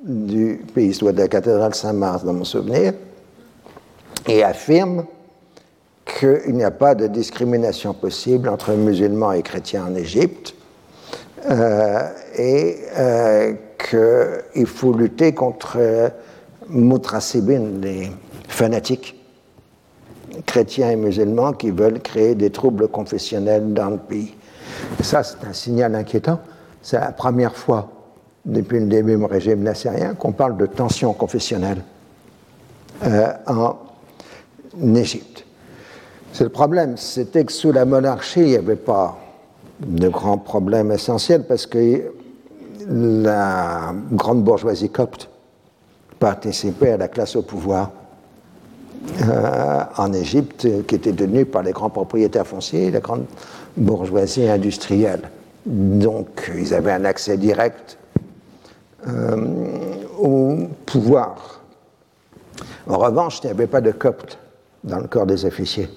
[0.04, 2.92] du pays, soit de la cathédrale Saint-Mars dans mon souvenir,
[4.26, 5.06] et affirme
[6.04, 10.54] qu'il n'y a pas de discrimination possible entre musulmans et chrétiens en Égypte,
[11.48, 16.08] euh, et euh, qu'il faut lutter contre euh,
[16.68, 18.10] Mutrasibin, les
[18.48, 19.16] fanatiques
[20.44, 24.34] chrétiens et musulmans qui veulent créer des troubles confessionnels dans le pays.
[25.00, 26.40] Ça, c'est un signal inquiétant.
[26.82, 27.90] C'est la première fois
[28.44, 31.82] depuis le début du régime nassérien qu'on parle de tensions confessionnelles
[33.46, 33.76] en
[34.94, 35.44] Égypte.
[36.32, 39.18] C'est le problème, c'était que sous la monarchie, il n'y avait pas
[39.80, 42.12] de grands problèmes essentiels parce que
[42.88, 45.28] la grande bourgeoisie copte
[46.18, 47.90] participait à la classe au pouvoir
[49.22, 53.24] euh, en Égypte, qui était tenue par les grands propriétaires fonciers, la grande
[53.76, 55.30] bourgeoisie industrielle.
[55.64, 57.98] Donc, ils avaient un accès direct
[59.06, 59.36] euh,
[60.18, 61.60] au pouvoir.
[62.88, 64.38] En revanche, il n'y avait pas de copte
[64.84, 65.88] dans le corps des officiers.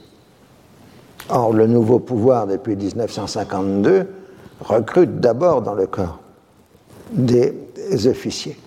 [1.30, 4.08] Or, le nouveau pouvoir, depuis 1952,
[4.62, 6.20] recrute d'abord dans le corps
[7.12, 7.54] des
[8.08, 8.58] officiers.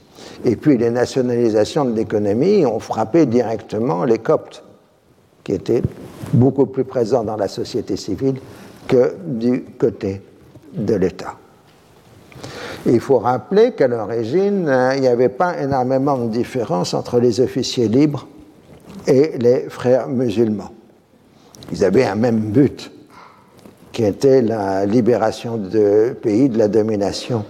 [0.45, 4.65] Et puis les nationalisations de l'économie ont frappé directement les Coptes,
[5.45, 5.83] qui étaient
[6.33, 8.37] beaucoup plus présents dans la société civile
[8.89, 10.21] que du côté
[10.73, 11.37] de l'État.
[12.87, 17.89] Il faut rappeler qu'à l'origine, il n'y avait pas énormément de différence entre les officiers
[17.89, 18.27] libres
[19.07, 20.73] et les frères musulmans.
[21.71, 22.91] Ils avaient un même but,
[23.93, 27.45] qui était la libération du pays de la domination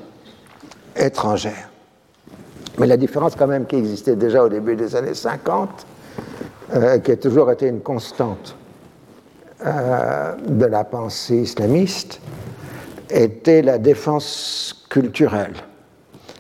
[0.97, 1.71] étrangère.
[2.79, 5.87] Mais la différence quand même qui existait déjà au début des années 50,
[6.75, 8.57] euh, qui a toujours été une constante
[9.65, 12.21] euh, de la pensée islamiste,
[13.11, 15.55] était la défense culturelle.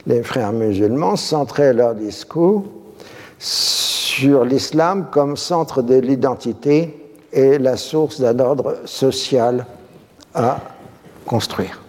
[0.06, 2.64] Les frères musulmans centraient leur discours
[3.38, 9.66] sur l'islam comme centre de l'identité est la source d'un ordre social
[10.34, 10.58] à
[11.26, 11.80] construire.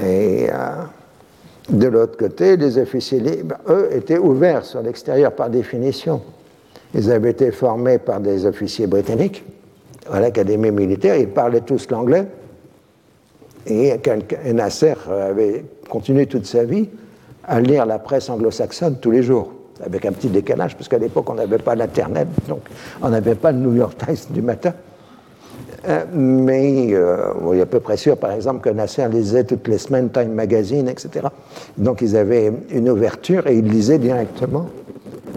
[0.00, 0.84] Et euh,
[1.68, 6.22] de l'autre côté, les officiers libres, eux, étaient ouverts sur l'extérieur par définition.
[6.94, 9.44] Ils avaient été formés par des officiers britanniques
[10.10, 12.26] à l'académie militaire, ils parlaient tous l'anglais.
[13.66, 13.94] Et
[14.52, 16.88] Nasser avait continué toute sa vie
[17.44, 19.52] à lire la presse anglo-saxonne tous les jours
[19.84, 22.60] avec un petit décalage, parce qu'à l'époque, on n'avait pas l'Internet, donc
[23.00, 24.74] on n'avait pas le New York Times du matin.
[25.88, 29.66] Euh, mais euh, il est à peu près sûr, par exemple, que Nasser lisait toutes
[29.66, 31.26] les semaines Time Magazine, etc.
[31.76, 34.66] Donc ils avaient une ouverture et ils lisaient directement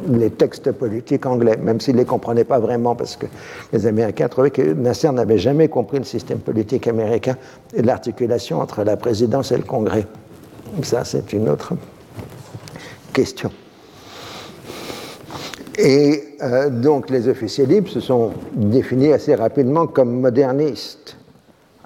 [0.07, 3.25] les textes politiques anglais, même s'ils ne les comprenaient pas vraiment, parce que
[3.73, 7.37] les Américains trouvaient que Nasser n'avait jamais compris le système politique américain
[7.73, 10.05] et l'articulation entre la présidence et le Congrès.
[10.81, 11.73] Ça, c'est une autre
[13.13, 13.51] question.
[15.77, 21.17] Et euh, donc les officiers libres se sont définis assez rapidement comme modernistes.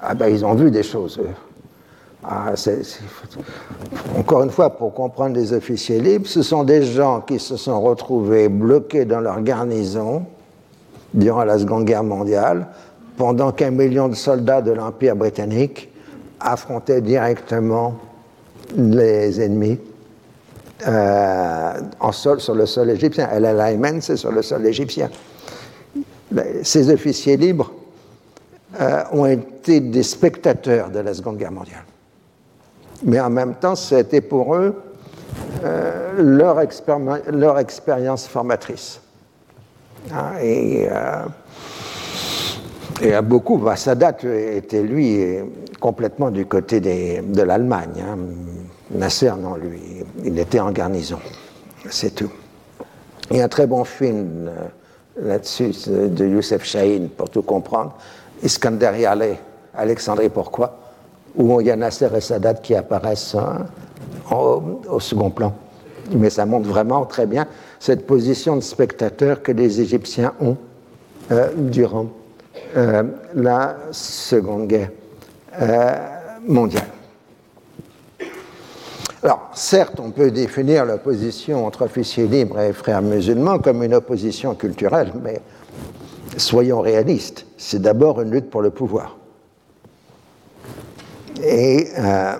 [0.01, 1.19] Ah ben ils ont vu des choses.
[2.21, 2.53] Ah,
[4.17, 7.79] Encore une fois, pour comprendre les officiers libres, ce sont des gens qui se sont
[7.79, 10.25] retrouvés bloqués dans leur garnison
[11.13, 12.67] durant la Seconde Guerre mondiale,
[13.17, 15.89] pendant qu'un million de soldats de l'Empire britannique
[16.41, 17.95] affrontaient directement
[18.75, 19.79] les ennemis
[20.87, 21.73] euh,
[22.11, 23.29] sur le sol égyptien.
[23.31, 25.09] El c'est sur le sol égyptien.
[26.63, 27.71] Ces officiers libres
[28.79, 31.83] euh, ont été des spectateurs de la Seconde Guerre mondiale
[33.03, 34.75] mais en même temps, c'était pour eux
[35.63, 36.59] euh, leur,
[37.59, 39.01] expérience formatrice.
[40.13, 41.25] Hein, et, euh,
[43.01, 45.37] et, à beaucoup, bah, Sadat était lui
[45.79, 48.03] complètement du côté de l'Allemagne.
[48.05, 48.17] Hein.
[48.91, 51.19] Nasser, non, lui, il était en garnison.
[51.89, 52.31] C'est tout.
[53.31, 54.67] Il y a un très bon film euh,
[55.21, 57.95] là-dessus de Youssef Chahine, pour tout comprendre.
[58.43, 59.37] Iskander Yale,
[59.75, 60.88] Alexandrie, pourquoi?
[61.35, 63.65] Où il y a Nasser et Sadat qui apparaissent hein,
[64.31, 65.53] au, second plan.
[66.11, 67.47] Mais ça montre vraiment très bien
[67.79, 70.57] cette position de spectateur que les Égyptiens ont
[71.31, 72.07] euh, durant
[72.75, 73.03] euh,
[73.35, 74.91] la Seconde Guerre
[75.61, 75.95] euh,
[76.47, 76.87] mondiale.
[79.21, 84.55] Alors, certes, on peut définir l'opposition entre officiers libres et frères musulmans comme une opposition
[84.55, 85.41] culturelle, mais
[86.37, 89.18] soyons réalistes, c'est d'abord une lutte pour le pouvoir.
[91.43, 92.33] Et, euh,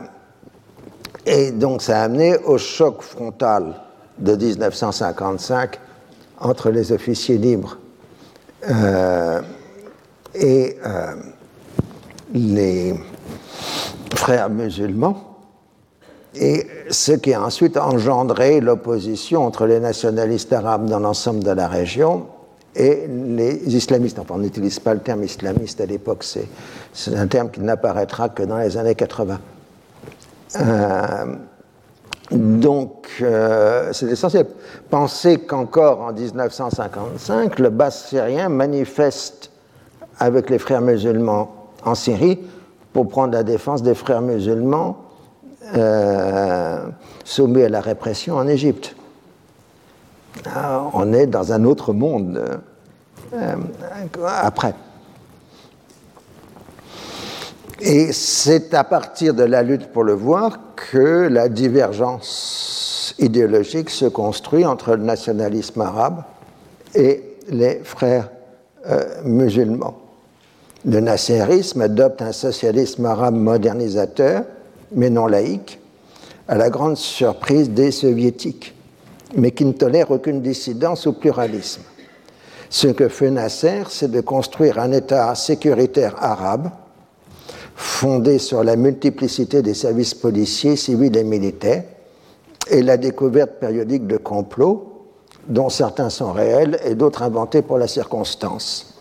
[1.25, 3.75] et donc ça a amené au choc frontal
[4.17, 5.79] de 1955
[6.39, 7.77] entre les officiers libres
[8.69, 9.41] euh,
[10.35, 11.15] et euh,
[12.33, 12.93] les
[14.15, 15.37] frères musulmans,
[16.35, 21.67] et ce qui a ensuite engendré l'opposition entre les nationalistes arabes dans l'ensemble de la
[21.67, 22.27] région
[22.75, 24.19] et les islamistes.
[24.19, 28.43] Enfin, on n'utilise pas le terme islamiste à l'époque, c'est un terme qui n'apparaîtra que
[28.43, 29.39] dans les années 80.
[30.59, 31.25] Euh,
[32.31, 34.47] donc, euh, c'est essentiel.
[34.89, 39.51] Pensez qu'encore en 1955, le bas syrien manifeste
[40.19, 42.39] avec les frères musulmans en Syrie
[42.93, 44.97] pour prendre la défense des frères musulmans
[45.75, 46.85] euh,
[47.23, 48.95] soumis à la répression en Égypte.
[50.45, 52.41] Ah, on est dans un autre monde
[53.33, 53.55] euh,
[54.25, 54.73] après.
[57.81, 64.05] Et c'est à partir de la lutte pour le voir que la divergence idéologique se
[64.05, 66.23] construit entre le nationalisme arabe
[66.95, 68.29] et les frères
[68.89, 69.97] euh, musulmans.
[70.85, 74.43] Le nasserisme adopte un socialisme arabe modernisateur,
[74.93, 75.79] mais non laïque,
[76.47, 78.73] à la grande surprise des soviétiques
[79.35, 81.81] mais qui ne tolère aucune dissidence ou pluralisme.
[82.69, 86.69] Ce que fait Nasser, c'est de construire un État sécuritaire arabe
[87.75, 91.83] fondé sur la multiplicité des services policiers, civils et militaires
[92.69, 95.07] et la découverte périodique de complots,
[95.47, 98.99] dont certains sont réels et d'autres inventés pour la circonstance.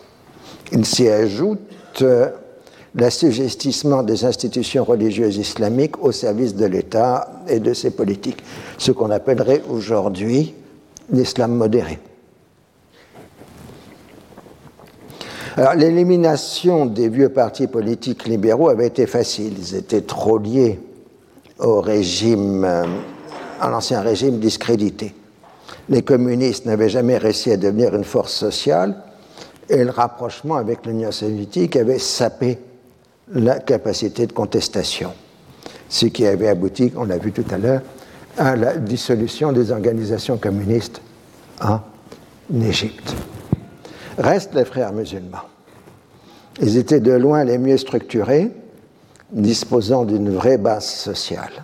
[0.71, 2.29] Il s'y ajoute euh,
[2.95, 8.43] l'assujettissement des institutions religieuses islamiques au service de l'État et de ses politiques,
[8.77, 10.53] ce qu'on appellerait aujourd'hui
[11.11, 11.99] l'islam modéré.
[15.57, 19.53] Alors, l'élimination des vieux partis politiques libéraux avait été facile.
[19.57, 20.79] Ils étaient trop liés
[21.59, 22.85] au régime, euh,
[23.59, 25.13] à l'ancien régime discrédité.
[25.89, 29.03] Les communistes n'avaient jamais réussi à devenir une force sociale
[29.67, 32.57] et le rapprochement avec l'Union soviétique avait sapé
[33.33, 35.11] la capacité de contestation,
[35.87, 37.81] ce qui avait abouti, on l'a vu tout à l'heure,
[38.37, 41.01] à la dissolution des organisations communistes
[41.61, 41.79] en
[42.53, 43.15] Égypte.
[44.17, 45.47] Restent les frères musulmans.
[46.61, 48.51] Ils étaient de loin les mieux structurés,
[49.31, 51.63] disposant d'une vraie base sociale.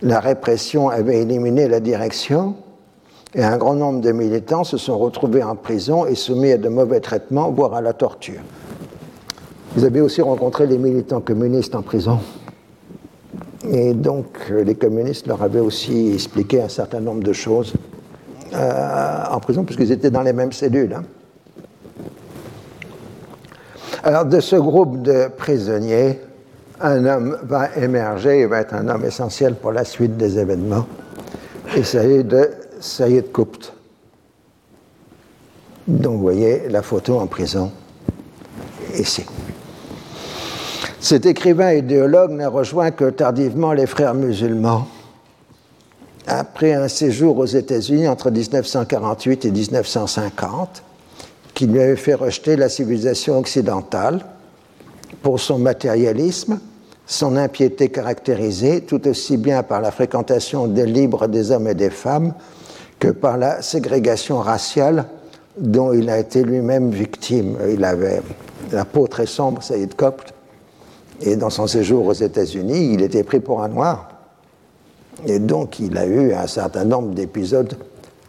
[0.00, 2.54] La répression avait éliminé la direction
[3.34, 6.68] et un grand nombre de militants se sont retrouvés en prison et soumis à de
[6.68, 8.40] mauvais traitements, voire à la torture.
[9.74, 12.20] Vous avez aussi rencontré les militants communistes en prison.
[13.70, 17.74] Et donc, euh, les communistes leur avaient aussi expliqué un certain nombre de choses
[18.54, 20.94] euh, en prison, puisqu'ils étaient dans les mêmes cellules.
[20.94, 21.04] Hein.
[24.02, 26.20] Alors, de ce groupe de prisonniers,
[26.80, 30.86] un homme va émerger, il va être un homme essentiel pour la suite des événements.
[31.76, 32.48] Il s'agit de
[32.80, 33.72] Saïd Koupt.
[35.86, 37.72] dont vous voyez la photo en prison
[38.94, 39.24] ici.
[41.00, 44.88] Cet écrivain idéologue n'a rejoint que tardivement les frères musulmans
[46.26, 50.82] après un séjour aux États-Unis entre 1948 et 1950,
[51.54, 54.20] qui lui avait fait rejeter la civilisation occidentale
[55.22, 56.58] pour son matérialisme,
[57.06, 61.90] son impiété caractérisée tout aussi bien par la fréquentation des libres des hommes et des
[61.90, 62.34] femmes
[62.98, 65.06] que par la ségrégation raciale
[65.56, 67.56] dont il a été lui-même victime.
[67.70, 68.20] Il avait
[68.72, 70.34] la peau très sombre, Saïd Kopт,
[71.20, 74.08] et dans son séjour aux États-Unis, il était pris pour un noir.
[75.26, 77.74] Et donc, il a eu un certain nombre d'épisodes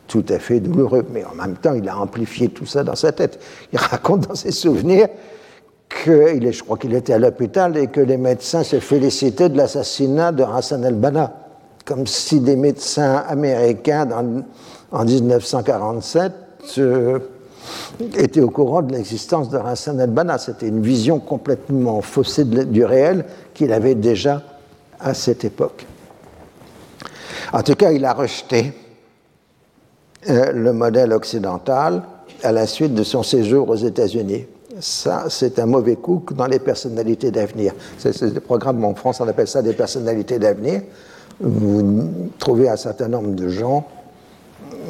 [0.08, 1.06] tout à fait douloureux.
[1.12, 3.40] Mais en même temps, il a amplifié tout ça dans sa tête.
[3.72, 5.08] Il raconte dans ses souvenirs
[5.88, 10.32] que, je crois qu'il était à l'hôpital et que les médecins se félicitaient de l'assassinat
[10.32, 11.34] de Hassan el-Banna.
[11.86, 14.08] Comme si des médecins américains
[14.92, 16.34] en 1947
[16.78, 17.20] euh,
[18.16, 20.38] étaient au courant de l'existence de Hassan el-Banna.
[20.38, 24.42] C'était une vision complètement faussée du réel qu'il avait déjà
[25.00, 25.86] à cette époque.
[27.54, 28.74] En tout cas, il a rejeté
[30.30, 32.04] euh, le modèle occidental
[32.44, 34.46] à la suite de son séjour aux États-Unis.
[34.80, 37.74] Ça, c'est un mauvais coup dans les personnalités d'avenir.
[37.98, 40.82] C'est le programme en France, on appelle ça des personnalités d'avenir.
[41.42, 43.86] Vous trouvez un certain nombre de gens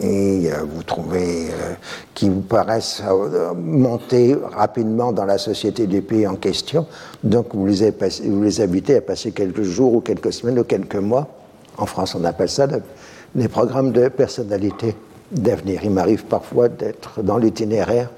[0.01, 1.73] et euh, vous trouvez euh,
[2.14, 3.01] qui vous paraissent
[3.56, 6.85] monter rapidement dans la société du pays en question.
[7.23, 11.27] Donc vous les, invitez à passer quelques jours ou quelques semaines ou quelques mois
[11.77, 12.68] en France, on appelle ça
[13.35, 14.95] les programmes de personnalité
[15.31, 15.81] d'avenir.
[15.84, 18.10] Il m'arrive parfois d'être dans l'itinéraire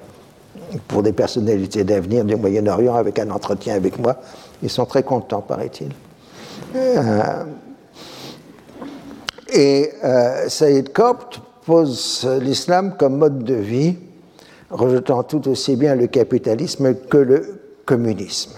[0.87, 4.15] pour des personnalités d'avenir du Moyen-Orient avec un entretien avec moi.
[4.63, 5.91] Ils sont très contents, paraît-il.
[6.75, 7.43] Euh,
[9.53, 13.95] et euh, Saïd Kopт pose l'islam comme mode de vie,
[14.69, 18.53] rejetant tout aussi bien le capitalisme que le communisme.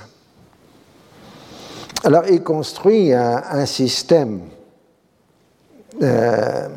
[2.04, 4.42] Alors il construit un système
[6.02, 6.68] euh,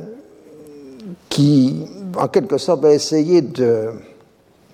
[1.29, 1.87] qui,
[2.17, 3.43] en quelque sorte, va essayer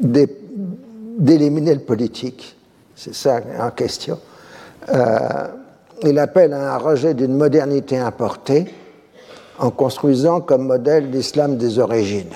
[0.01, 2.57] d'éliminer le politique.
[2.95, 4.19] C'est ça en question.
[4.89, 5.47] Euh,
[6.05, 8.67] il appelle à un rejet d'une modernité importée
[9.59, 12.33] en construisant comme modèle l'islam des origines.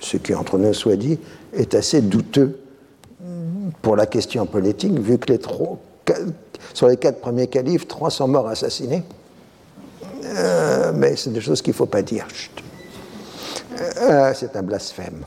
[0.00, 1.18] Ce qui, entre nous soit dit,
[1.52, 2.60] est assez douteux
[3.82, 5.78] pour la question politique, vu que les trois,
[6.74, 9.02] sur les quatre premiers califes, trois sont morts assassinés.
[10.24, 12.26] Euh, mais c'est des choses qu'il ne faut pas dire.
[14.00, 15.24] Euh, c'est un blasphème.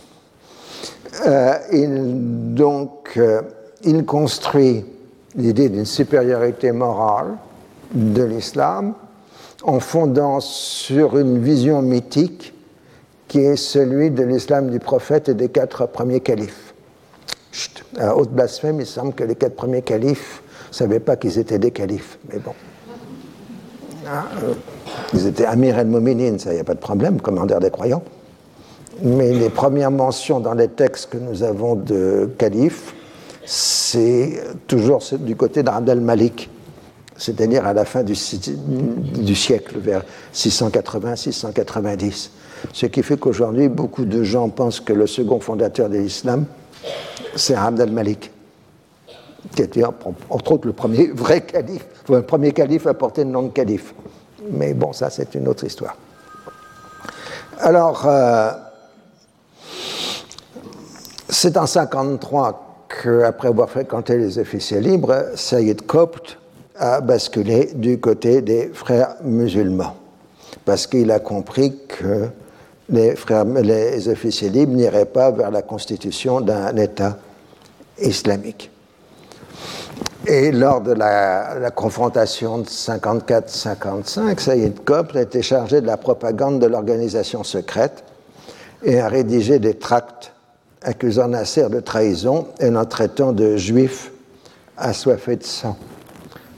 [1.26, 3.20] Euh, donc,
[3.84, 4.86] il construit
[5.36, 7.38] l'idée d'une supériorité morale
[7.94, 8.94] de l'islam
[9.64, 12.54] en fondant sur une vision mythique
[13.28, 16.74] qui est celui de l'islam du prophète et des quatre premiers califes.
[17.52, 17.84] Chut,
[18.16, 21.72] haute blasphème, il semble que les quatre premiers califes ne savaient pas qu'ils étaient des
[21.72, 22.54] califes, mais bon.
[24.08, 24.26] Ah,
[25.14, 28.02] ils étaient Amir el-Mominin, ça, il n'y a pas de problème, commandeur des croyants.
[29.04, 32.96] Mais les premières mentions dans les textes que nous avons de calife,
[33.46, 36.50] c'est toujours du côté d'Abd al-Malik,
[37.20, 42.30] c'est-à-dire à la fin du, siècle, vers 680-690.
[42.74, 46.46] Ce qui fait qu'aujourd'hui, beaucoup de gens pensent que le second fondateur de l'islam,
[47.36, 48.32] c'est Abd al-Malik,
[49.54, 53.44] qui était entre autres le premier vrai calife, le premier calife à porter le nom
[53.44, 53.94] de calife.
[54.52, 55.98] Mais bon, ça, c'est une autre histoire.
[57.60, 58.52] Alors, euh,
[61.28, 66.38] c'est en 1953 qu'après avoir fréquenté les officiers libres, Saïd Kopт
[66.80, 69.96] a basculé du côté des frères musulmans,
[70.66, 72.30] parce qu'il a compris que
[72.90, 77.18] les, frères, les officiers libres n'iraient pas vers la constitution d'un État
[78.02, 78.72] islamique.
[80.26, 86.68] Et lors de la, confrontation de 54-55, Saïd a été chargé de la propagande de
[86.68, 88.04] l'organisation secrète
[88.84, 90.34] et a rédigé des tracts
[90.82, 94.12] accusant Nasser de trahison et l'en traitant de juif
[94.78, 95.78] assoiffé de sang.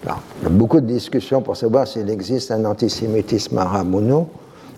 [0.03, 0.07] Il
[0.43, 4.27] y a beaucoup de discussions pour savoir s'il existe un antisémitisme arabe ou non,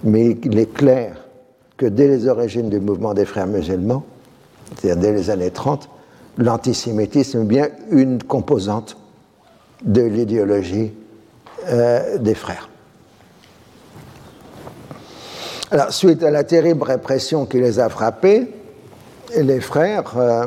[0.03, 1.15] mais il est clair
[1.77, 4.03] que dès les origines du mouvement des frères musulmans,
[4.75, 5.89] c'est-à-dire dès les années 30,
[6.37, 8.97] l'antisémitisme est bien une composante
[9.83, 10.91] de l'idéologie
[11.67, 12.69] euh, des frères.
[15.71, 18.47] Alors, suite à la terrible répression qui les a frappés,
[19.35, 20.45] les frères euh,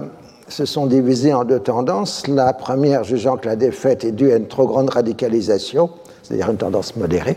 [0.48, 2.26] se sont divisés en deux tendances.
[2.28, 5.90] La première jugeant que la défaite est due à une trop grande radicalisation,
[6.22, 7.36] c'est-à-dire une tendance modérée.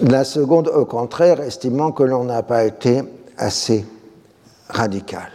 [0.00, 3.02] La seconde, au contraire, estimant que l'on n'a pas été
[3.38, 3.84] assez
[4.68, 5.30] radicale.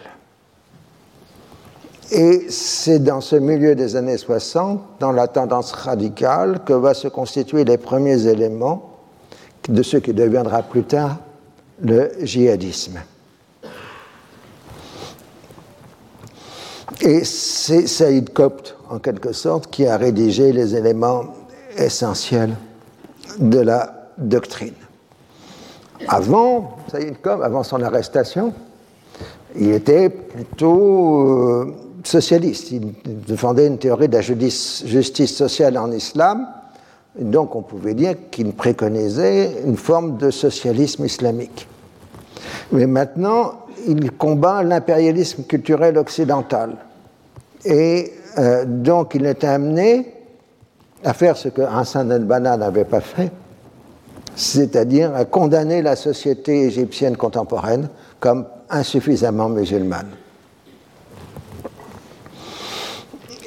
[2.11, 7.07] Et c'est dans ce milieu des années 60, dans la tendance radicale, que va se
[7.07, 8.97] constituer les premiers éléments
[9.67, 11.17] de ce qui deviendra plus tard
[11.81, 12.99] le djihadisme.
[17.01, 21.23] Et c'est Saïd Kopt, en quelque sorte, qui a rédigé les éléments
[21.77, 22.55] essentiels
[23.39, 24.73] de la doctrine.
[26.09, 28.53] Avant, Saïd Kopt, avant son arrestation,
[29.55, 32.71] il était plutôt euh, socialiste.
[32.71, 36.47] Il défendait une théorie de la justice sociale en islam.
[37.17, 41.67] Donc on pouvait dire qu'il préconisait une forme de socialisme islamique.
[42.71, 43.53] Mais maintenant,
[43.87, 46.75] il combat l'impérialisme culturel occidental.
[47.65, 50.13] Et euh, donc il est amené
[51.03, 53.31] à faire ce que Hassan el-Banna n'avait pas fait,
[54.35, 60.09] c'est-à-dire à condamner la société égyptienne contemporaine comme insuffisamment musulmane.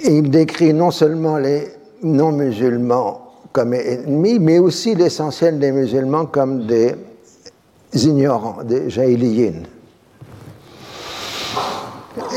[0.05, 1.69] il décrit non seulement les
[2.03, 3.21] non-musulmans
[3.53, 6.95] comme ennemis, mais aussi l'essentiel des musulmans comme des
[7.95, 9.63] ignorants, des jaïliyin.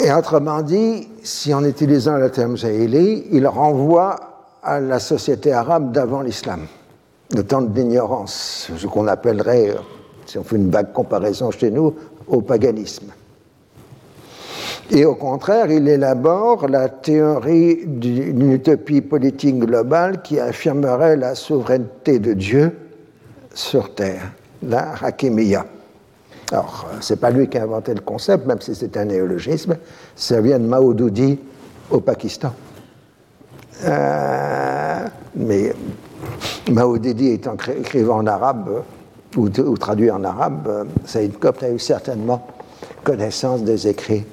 [0.03, 4.15] Et autrement dit, si en utilisant le terme jaïli, il renvoie
[4.63, 6.61] à la société arabe d'avant l'islam,
[7.33, 9.75] le temps d'ignorance, ce qu'on appellerait,
[10.25, 11.93] si on fait une vague comparaison chez nous,
[12.27, 13.11] au paganisme.
[14.91, 22.19] Et au contraire, il élabore la théorie d'une utopie politique globale qui affirmerait la souveraineté
[22.19, 22.77] de Dieu
[23.53, 24.31] sur terre,
[24.61, 25.65] la Hakimiyya.
[26.51, 29.77] Alors, c'est pas lui qui a inventé le concept, même si c'est un néologisme,
[30.15, 31.39] ça vient de Maoudoudi
[31.89, 32.53] au Pakistan.
[33.83, 35.05] Euh,
[35.35, 35.73] mais
[36.71, 38.83] Maoudoudi étant écrivant en arabe,
[39.35, 42.47] ou, traduit en arabe, Saïd Kopt a eu certainement
[43.03, 44.23] connaissance des écrits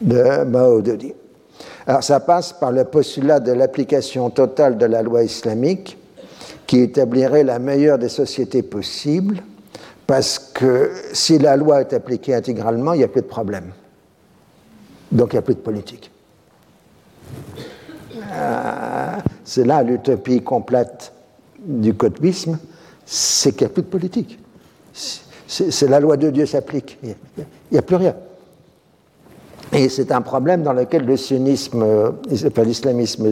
[0.00, 1.14] de Maoudoudi.
[1.86, 5.96] Alors ça passe par le postulat de l'application totale de la loi islamique
[6.66, 9.40] qui établirait la meilleure des sociétés possibles
[10.06, 13.72] parce que si la loi est appliquée intégralement, il n'y a plus de problème.
[15.10, 16.10] Donc il n'y a plus de politique.
[18.32, 19.12] Euh,
[19.44, 21.12] c'est là l'utopie complète
[21.58, 22.58] du cotbisme,
[23.04, 24.38] c'est qu'il n'y a plus de politique.
[25.48, 26.98] C'est la loi de Dieu s'applique.
[27.02, 27.14] Il
[27.70, 28.14] n'y a, plus rien.
[29.72, 32.10] Et c'est un problème dans lequel le sionisme, euh,
[32.64, 33.30] l'islamisme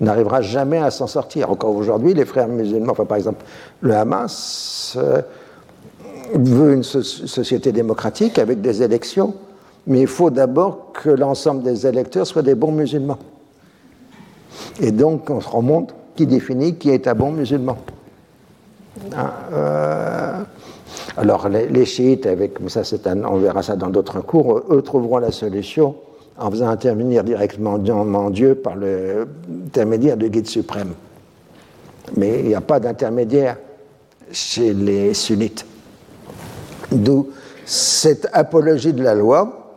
[0.00, 1.50] n'arrivera jamais à s'en sortir.
[1.50, 3.44] Encore aujourd'hui, les frères musulmans, enfin par exemple
[3.82, 5.20] le Hamas, euh,
[6.34, 9.34] veut une société démocratique avec des élections,
[9.86, 13.18] mais il faut d'abord que l'ensemble des électeurs soient des bons musulmans.
[14.80, 17.76] Et donc, on se remonte qui définit qui est un bon musulman.
[19.14, 20.42] Hein, euh,
[21.16, 22.82] alors, les, chiites, avec, ça
[23.28, 25.94] on verra ça dans d'autres cours, eux trouveront la solution
[26.38, 30.92] en faisant intervenir directement Dieu par l'intermédiaire du guide suprême.
[32.16, 33.56] Mais il n'y a pas d'intermédiaire
[34.30, 35.64] chez les sunnites.
[36.92, 37.28] D'où
[37.64, 39.74] cette apologie de la loi,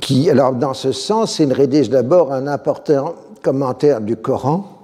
[0.00, 4.76] qui, alors dans ce sens, il rédige d'abord un important commentaire du Coran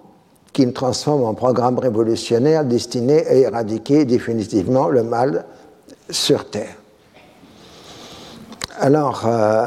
[0.53, 5.45] qui le transforme en programme révolutionnaire destiné à éradiquer définitivement le mal
[6.11, 6.77] sur Terre.
[8.79, 9.67] Alors, euh,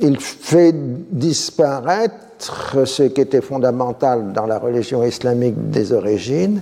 [0.00, 2.14] il fait disparaître
[2.44, 6.60] ce qui était fondamental dans la religion islamique des origines,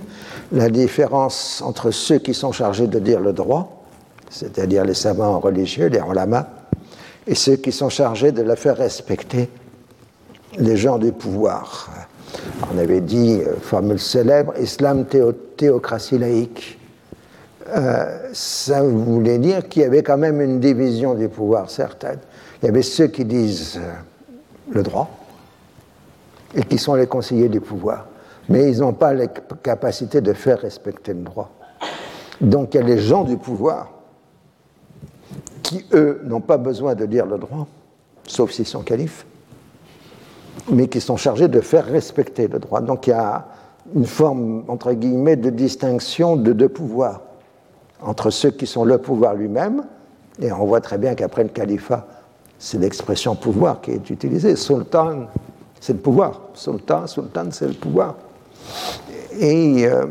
[0.51, 3.83] la différence entre ceux qui sont chargés de dire le droit,
[4.29, 6.47] c'est-à-dire les savants religieux, les ulama,
[7.27, 9.49] et ceux qui sont chargés de la faire respecter,
[10.57, 11.89] les gens du pouvoir.
[12.73, 15.05] On avait dit, euh, formule célèbre, islam
[15.57, 16.79] théocratie laïque.
[17.69, 22.19] Euh, ça voulait dire qu'il y avait quand même une division du pouvoir certaine.
[22.61, 23.91] Il y avait ceux qui disent euh,
[24.71, 25.22] le droit
[26.55, 28.07] et qui sont les conseillers du pouvoir
[28.49, 31.49] mais ils n'ont pas la capacité de faire respecter le droit.
[32.41, 33.91] Donc il y a les gens du pouvoir
[35.61, 37.67] qui, eux, n'ont pas besoin de dire le droit,
[38.27, 39.25] sauf s'ils sont califes,
[40.69, 42.81] mais qui sont chargés de faire respecter le droit.
[42.81, 43.47] Donc il y a
[43.95, 47.21] une forme, entre guillemets, de distinction de deux pouvoirs,
[48.01, 49.83] entre ceux qui sont le pouvoir lui-même,
[50.41, 52.07] et on voit très bien qu'après le califat,
[52.59, 54.55] c'est l'expression pouvoir qui est utilisée.
[54.55, 55.27] Sultan,
[55.83, 56.39] c'est le pouvoir.
[56.53, 58.15] Sultan, sultan, c'est le pouvoir.
[59.37, 60.05] Et euh,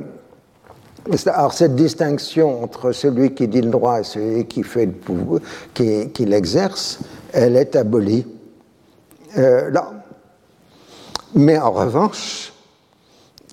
[1.24, 5.40] alors cette distinction entre celui qui dit le droit et celui qui fait le pouvoir,
[5.72, 6.98] qui, l'exerce,
[7.32, 8.26] elle est abolie
[9.38, 9.92] euh, là.
[11.36, 12.52] Mais en revanche,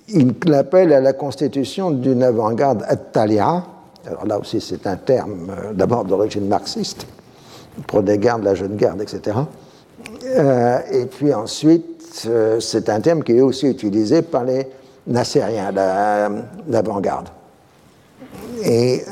[0.08, 5.72] il appelle à la constitution d'une avant-garde at Alors là aussi, c'est un terme euh,
[5.72, 7.06] d'abord d'origine marxiste,
[7.86, 9.38] pour des gardes, la jeune garde, etc.
[10.92, 14.66] Et puis ensuite, c'est un terme qui est aussi utilisé par les
[15.06, 15.72] nassériens,
[16.68, 17.28] l'avant-garde.
[18.64, 19.02] Et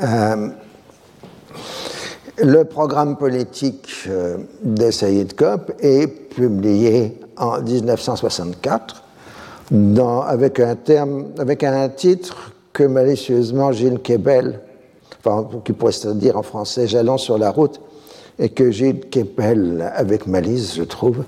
[2.37, 4.07] le programme politique
[4.63, 9.03] de Saïd Kop est publié en 1964
[9.71, 14.61] dans, avec, un titre que malicieusement Gilles Kebel,
[15.19, 17.79] enfin, qui pourrait se dire en français Jalons sur la route,
[18.37, 21.23] et que Gilles Kebel, avec malice, je trouve,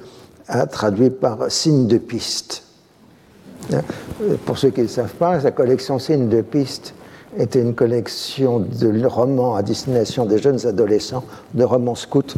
[0.69, 2.63] traduit par signe de piste.
[3.73, 3.81] Hein?
[4.45, 6.93] Pour ceux qui ne savent pas, sa collection Signe de piste
[7.37, 11.23] était une collection de romans à destination des jeunes adolescents,
[11.53, 12.35] de romans scouts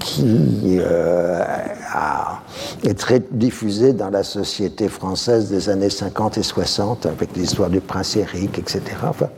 [0.00, 1.42] qui euh,
[2.82, 7.80] est très diffusée dans la société française des années 50 et 60, avec l'histoire du
[7.80, 8.82] prince Éric, etc.
[9.04, 9.28] Enfin,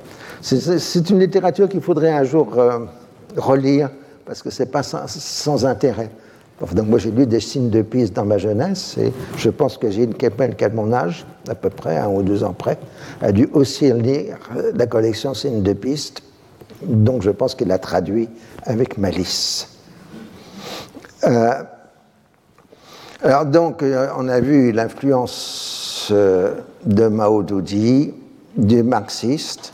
[0.40, 2.80] c'est une littérature qu'il faudrait un jour euh,
[3.36, 3.90] relire,
[4.24, 6.10] parce que ce n'est pas sans, intérêt.
[6.72, 9.90] Donc moi j'ai lu des signes de piste dans ma jeunesse, et je pense que
[9.90, 12.78] Gilles Kepel, qui a mon âge, à peu près, un ou deux ans près,
[13.20, 14.38] a dû aussi lire
[14.74, 16.22] la collection signes de piste,
[16.82, 18.28] donc je pense qu'il a traduit
[18.64, 19.68] avec malice.
[21.24, 21.62] Euh,
[23.22, 26.54] alors donc, euh, on a vu l'influence euh,
[26.84, 28.12] de Mao Doudi,
[28.56, 29.72] du marxiste,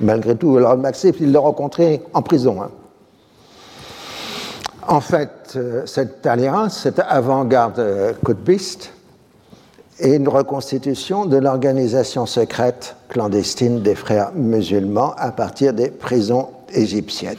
[0.00, 0.56] malgré tout.
[0.56, 2.60] Alors le marxiste, il l'a rencontré en prison.
[2.60, 2.70] Hein.
[4.92, 8.92] En fait, cette alliance, cette avant-garde codebiste,
[9.98, 17.38] est une reconstitution de l'organisation secrète clandestine des frères musulmans à partir des prisons égyptiennes.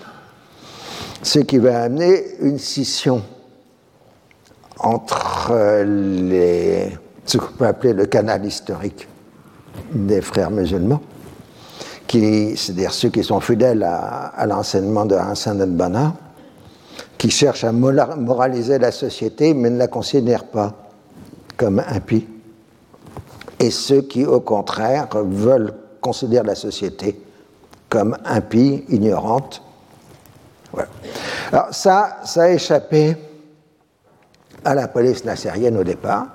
[1.21, 3.21] Ce qui va amener une scission
[4.79, 6.89] entre les,
[7.23, 9.07] ce qu'on peut appeler le canal historique
[9.91, 11.01] des frères musulmans,
[12.09, 16.15] c'est-à-dire ceux qui sont fidèles à, l'enseignement de Hassan al-Banna,
[17.23, 20.73] qui cherchent à moraliser la société mais ne la considèrent pas
[21.55, 22.27] comme impie,
[23.61, 27.17] et ceux qui, au contraire, veulent considérer la société
[27.87, 29.61] comme impie, ignorante.
[31.53, 33.15] Alors ça, ça a échappé
[34.65, 36.27] à la police nassérienne au départ.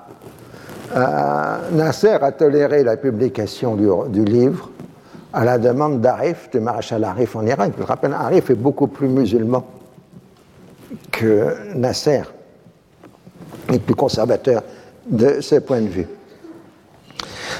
[0.95, 4.71] Euh, Nasser a toléré la publication du, livre
[5.33, 7.73] à la demande d'Arif, du maréchal Arif en Irak.
[7.77, 9.63] Je rappelle, Arif est beaucoup plus musulman
[11.75, 12.21] Nasser,
[13.71, 14.63] et plus conservateur
[15.07, 16.07] de ce point de vue.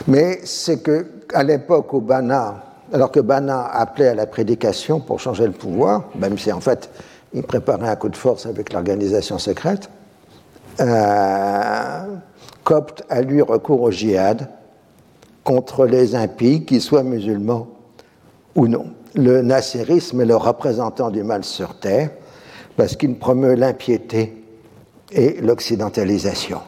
[0.07, 2.63] Mais c'est que à l'époque où Bana,
[2.93, 6.89] alors que Bana appelait à la prédication pour changer le pouvoir, même si en fait
[7.33, 9.89] il préparait un coup de force avec l'organisation secrète,
[10.79, 12.03] euh,
[12.63, 14.49] copte a lui recours au djihad
[15.43, 17.67] contre les impies, qu'ils soient musulmans
[18.55, 18.87] ou non.
[19.15, 22.09] Le nasserisme est le représentant du mal sur terre
[22.79, 24.41] parce qu'il promeut l'impiété
[25.11, 26.61] et l'occidentalisation.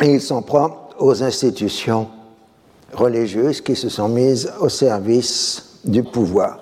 [0.00, 2.08] Et il s'en prend aux institutions
[2.94, 6.60] religieuses qui se sont mises au service du pouvoir.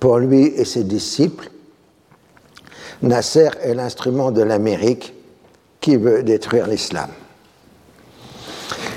[0.00, 1.50] Pour lui et ses disciples,
[3.02, 5.12] Nasser est l'instrument de l'Amérique
[5.82, 7.10] qui veut détruire l'islam.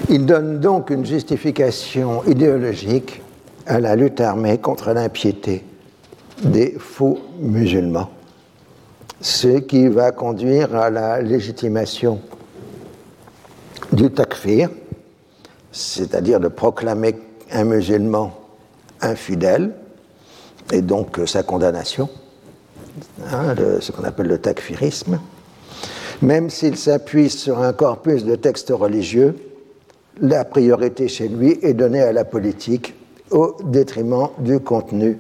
[0.08, 3.22] Il donne donc une justification idéologique
[3.66, 5.66] à la lutte armée contre l'impiété
[6.42, 8.10] des faux musulmans,
[9.20, 12.20] ce qui va conduire à la légitimation
[13.94, 14.70] du takfir,
[15.72, 17.16] c'est-à-dire de proclamer
[17.52, 18.34] un musulman
[19.02, 19.74] infidèle,
[20.72, 22.10] et donc sa condamnation,
[23.32, 25.20] Hein, ce qu'on appelle le takfirisme,
[26.22, 29.36] même s'il s'appuie sur un corpus de textes religieux,
[30.20, 32.94] la priorité chez lui est donnée à la politique
[33.32, 35.18] au détriment du contenu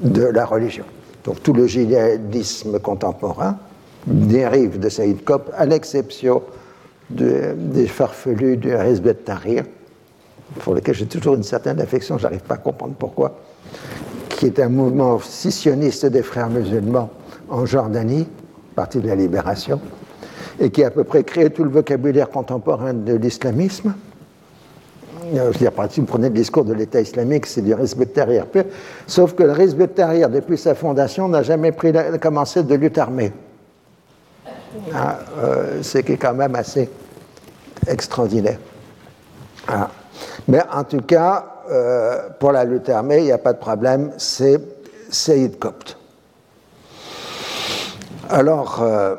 [0.00, 0.84] de la religion.
[1.24, 3.58] Donc tout le djihadisme contemporain
[4.06, 6.42] dérive de Saïd Kop, à l'exception
[7.10, 9.64] des farfelus du Hizb tahrir
[10.60, 13.36] pour lesquels j'ai toujours une certaine affection, j'arrive pas à comprendre pourquoi
[14.36, 17.10] qui est un mouvement scissionniste des frères musulmans
[17.48, 18.28] en Jordanie,
[18.74, 19.80] parti de la libération,
[20.60, 23.94] et qui a à peu près créé tout le vocabulaire contemporain de l'islamisme.
[25.34, 28.46] Euh, je dire, si vous prenez le discours de l'État islamique, c'est du Hizb Tahrir.
[29.06, 33.32] Sauf que le Hizb Tahrir, depuis sa fondation, n'a jamais pris commencé de lutte armée.
[34.94, 36.88] Ah, euh, ce qui est quand même assez
[37.86, 38.58] extraordinaire.
[39.66, 39.90] Ah.
[40.48, 44.12] Mais en tout cas, euh, pour la lutte armée, il n'y a pas de problème,
[44.18, 44.60] c'est
[45.10, 45.98] Saïd Copte.
[48.28, 49.16] Alors, euh,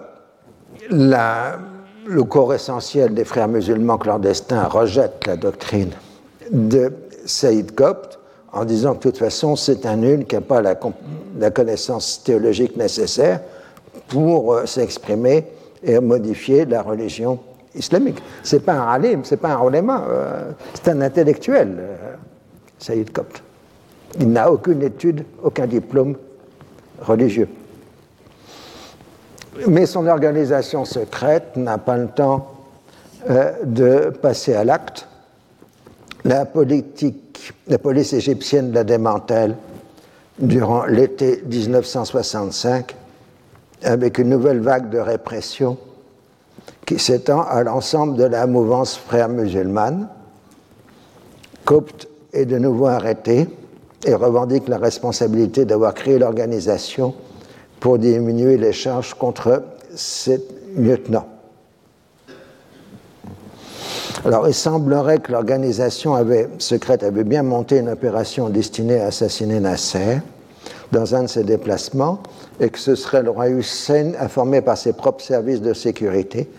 [2.07, 5.91] le corps essentiel des frères musulmans clandestins rejette la doctrine
[6.51, 6.93] de
[7.25, 8.19] Saïd Copte
[8.53, 12.77] en disant que de toute façon c'est un nul qui n'a pas la, connaissance théologique
[12.77, 13.41] nécessaire
[14.07, 15.45] pour euh, s'exprimer
[15.83, 17.39] et modifier la religion
[17.75, 18.23] islamique.
[18.41, 22.15] C'est pas un alim, c'est pas un ulama, euh, c'est un intellectuel, euh,
[22.79, 23.43] Saïd Kopt.
[24.19, 26.15] Il n'a aucune étude, aucun diplôme
[27.01, 27.49] religieux.
[29.65, 32.51] Mais son organisation secrète n'a pas le temps
[33.29, 35.07] euh, de passer à l'acte.
[36.25, 39.55] La politique, la police égyptienne la démantèle
[40.39, 42.95] durant l'été 1965
[43.83, 45.77] avec une nouvelle vague de répression
[46.85, 50.07] qui s'étend à l'ensemble de la mouvance frère musulmane.
[51.65, 53.47] Copte est de nouveau arrêté
[54.05, 57.13] et revendique la responsabilité d'avoir créé l'organisation
[57.79, 59.63] pour diminuer les charges contre
[59.95, 60.43] ses
[60.75, 61.27] lieutenants.
[64.25, 66.15] Alors, il semblerait que l'organisation
[66.57, 70.19] secrète avait bien monté une opération destinée à assassiner Nasser
[70.91, 72.19] dans un de ses déplacements
[72.59, 76.49] et que ce serait le roi Hussein, informé par ses propres services de sécurité,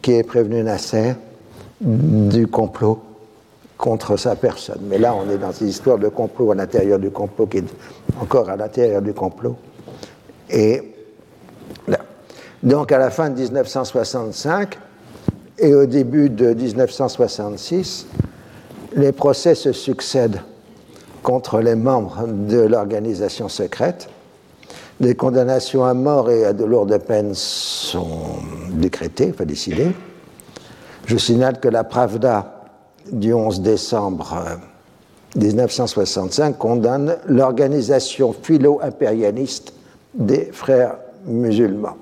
[0.00, 1.14] qui ait prévenu Nasser
[1.80, 3.00] du complot
[3.76, 4.80] contre sa personne.
[4.88, 7.64] Mais là, on est dans une histoire de complot à l'intérieur du complot, qui est
[8.20, 9.56] encore à l'intérieur du complot.
[10.52, 10.82] Et.
[12.62, 14.78] Donc, à la fin de 1965
[15.58, 18.06] et au début de 1966,
[18.94, 20.40] les procès se succèdent
[21.22, 24.08] contre les membres de l'organisation secrète.
[25.00, 28.36] Des condamnations à mort et à de lourdes peines sont
[28.70, 29.90] décrétées, enfin décidées.
[31.06, 32.62] Je signale que la Pravda
[33.10, 34.38] du 11 décembre
[35.34, 39.72] 1965 euh, condamne l'organisation philo-impérialiste
[40.14, 41.96] des frères musulmans.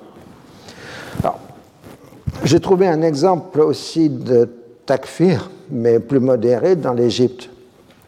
[2.43, 4.49] J'ai trouvé un exemple aussi de
[4.87, 7.51] takfir, mais plus modéré, dans l'Égypte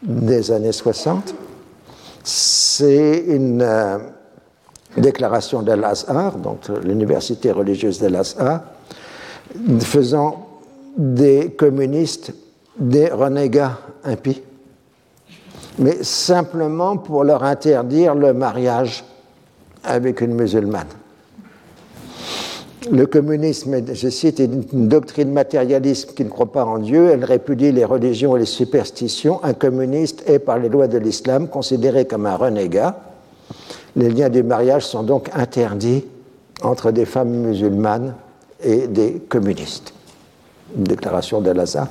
[0.01, 1.35] des années 60.
[2.23, 3.99] C'est une euh,
[4.97, 8.61] déclaration d'Al-Azhar, donc l'université religieuse d'Al-Azhar,
[9.81, 10.47] faisant
[10.97, 12.33] des communistes
[12.77, 14.41] des renégats impies,
[15.77, 19.03] mais simplement pour leur interdire le mariage
[19.83, 20.87] avec une musulmane.
[22.91, 27.23] Le communisme, je cite, est une doctrine matérialiste qui ne croit pas en Dieu, elle
[27.23, 29.41] répudie les religions et les superstitions.
[29.43, 32.99] Un communiste est, par les lois de l'islam, considéré comme un renégat.
[33.95, 36.03] Les liens du mariage sont donc interdits
[36.61, 38.15] entre des femmes musulmanes
[38.61, 39.93] et des communistes.
[40.75, 41.87] Une déclaration d'Al-Azhar.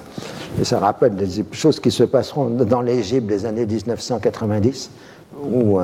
[0.60, 4.90] Et ça rappelle des choses qui se passeront dans l'Égypte des années 1990,
[5.50, 5.80] où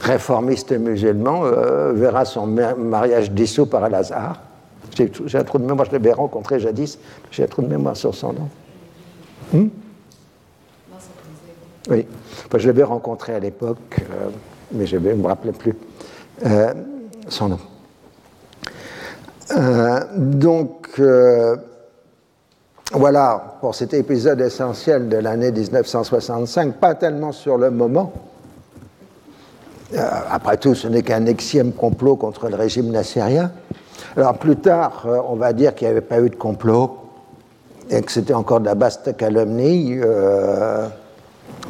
[0.00, 4.40] réformiste musulman euh, verra son mariage dissous par Al-Azhar.
[4.96, 6.98] J'ai un trou de mémoire, je l'avais rencontré jadis,
[7.30, 8.48] j'ai un trou de mémoire sur son nom.
[9.52, 9.68] Hmm?
[11.88, 12.06] oui,
[12.46, 14.28] enfin, je l'avais rencontré à l'époque, euh,
[14.72, 15.74] mais je ne me rappelais plus
[16.44, 16.72] euh,
[17.28, 17.58] son nom.
[20.16, 21.00] donc,
[22.92, 28.12] voilà pour cet épisode essentiel de l'année 1965, pas tellement sur le moment.
[29.94, 30.00] Euh,
[30.30, 33.52] après tout, ce n'est qu'un exième complot contre le régime nassérien.
[34.16, 36.98] Alors plus tard, euh, on va dire qu'il n'y avait pas eu de complot
[37.88, 40.88] et que c'était encore de la vaste calomnie, euh,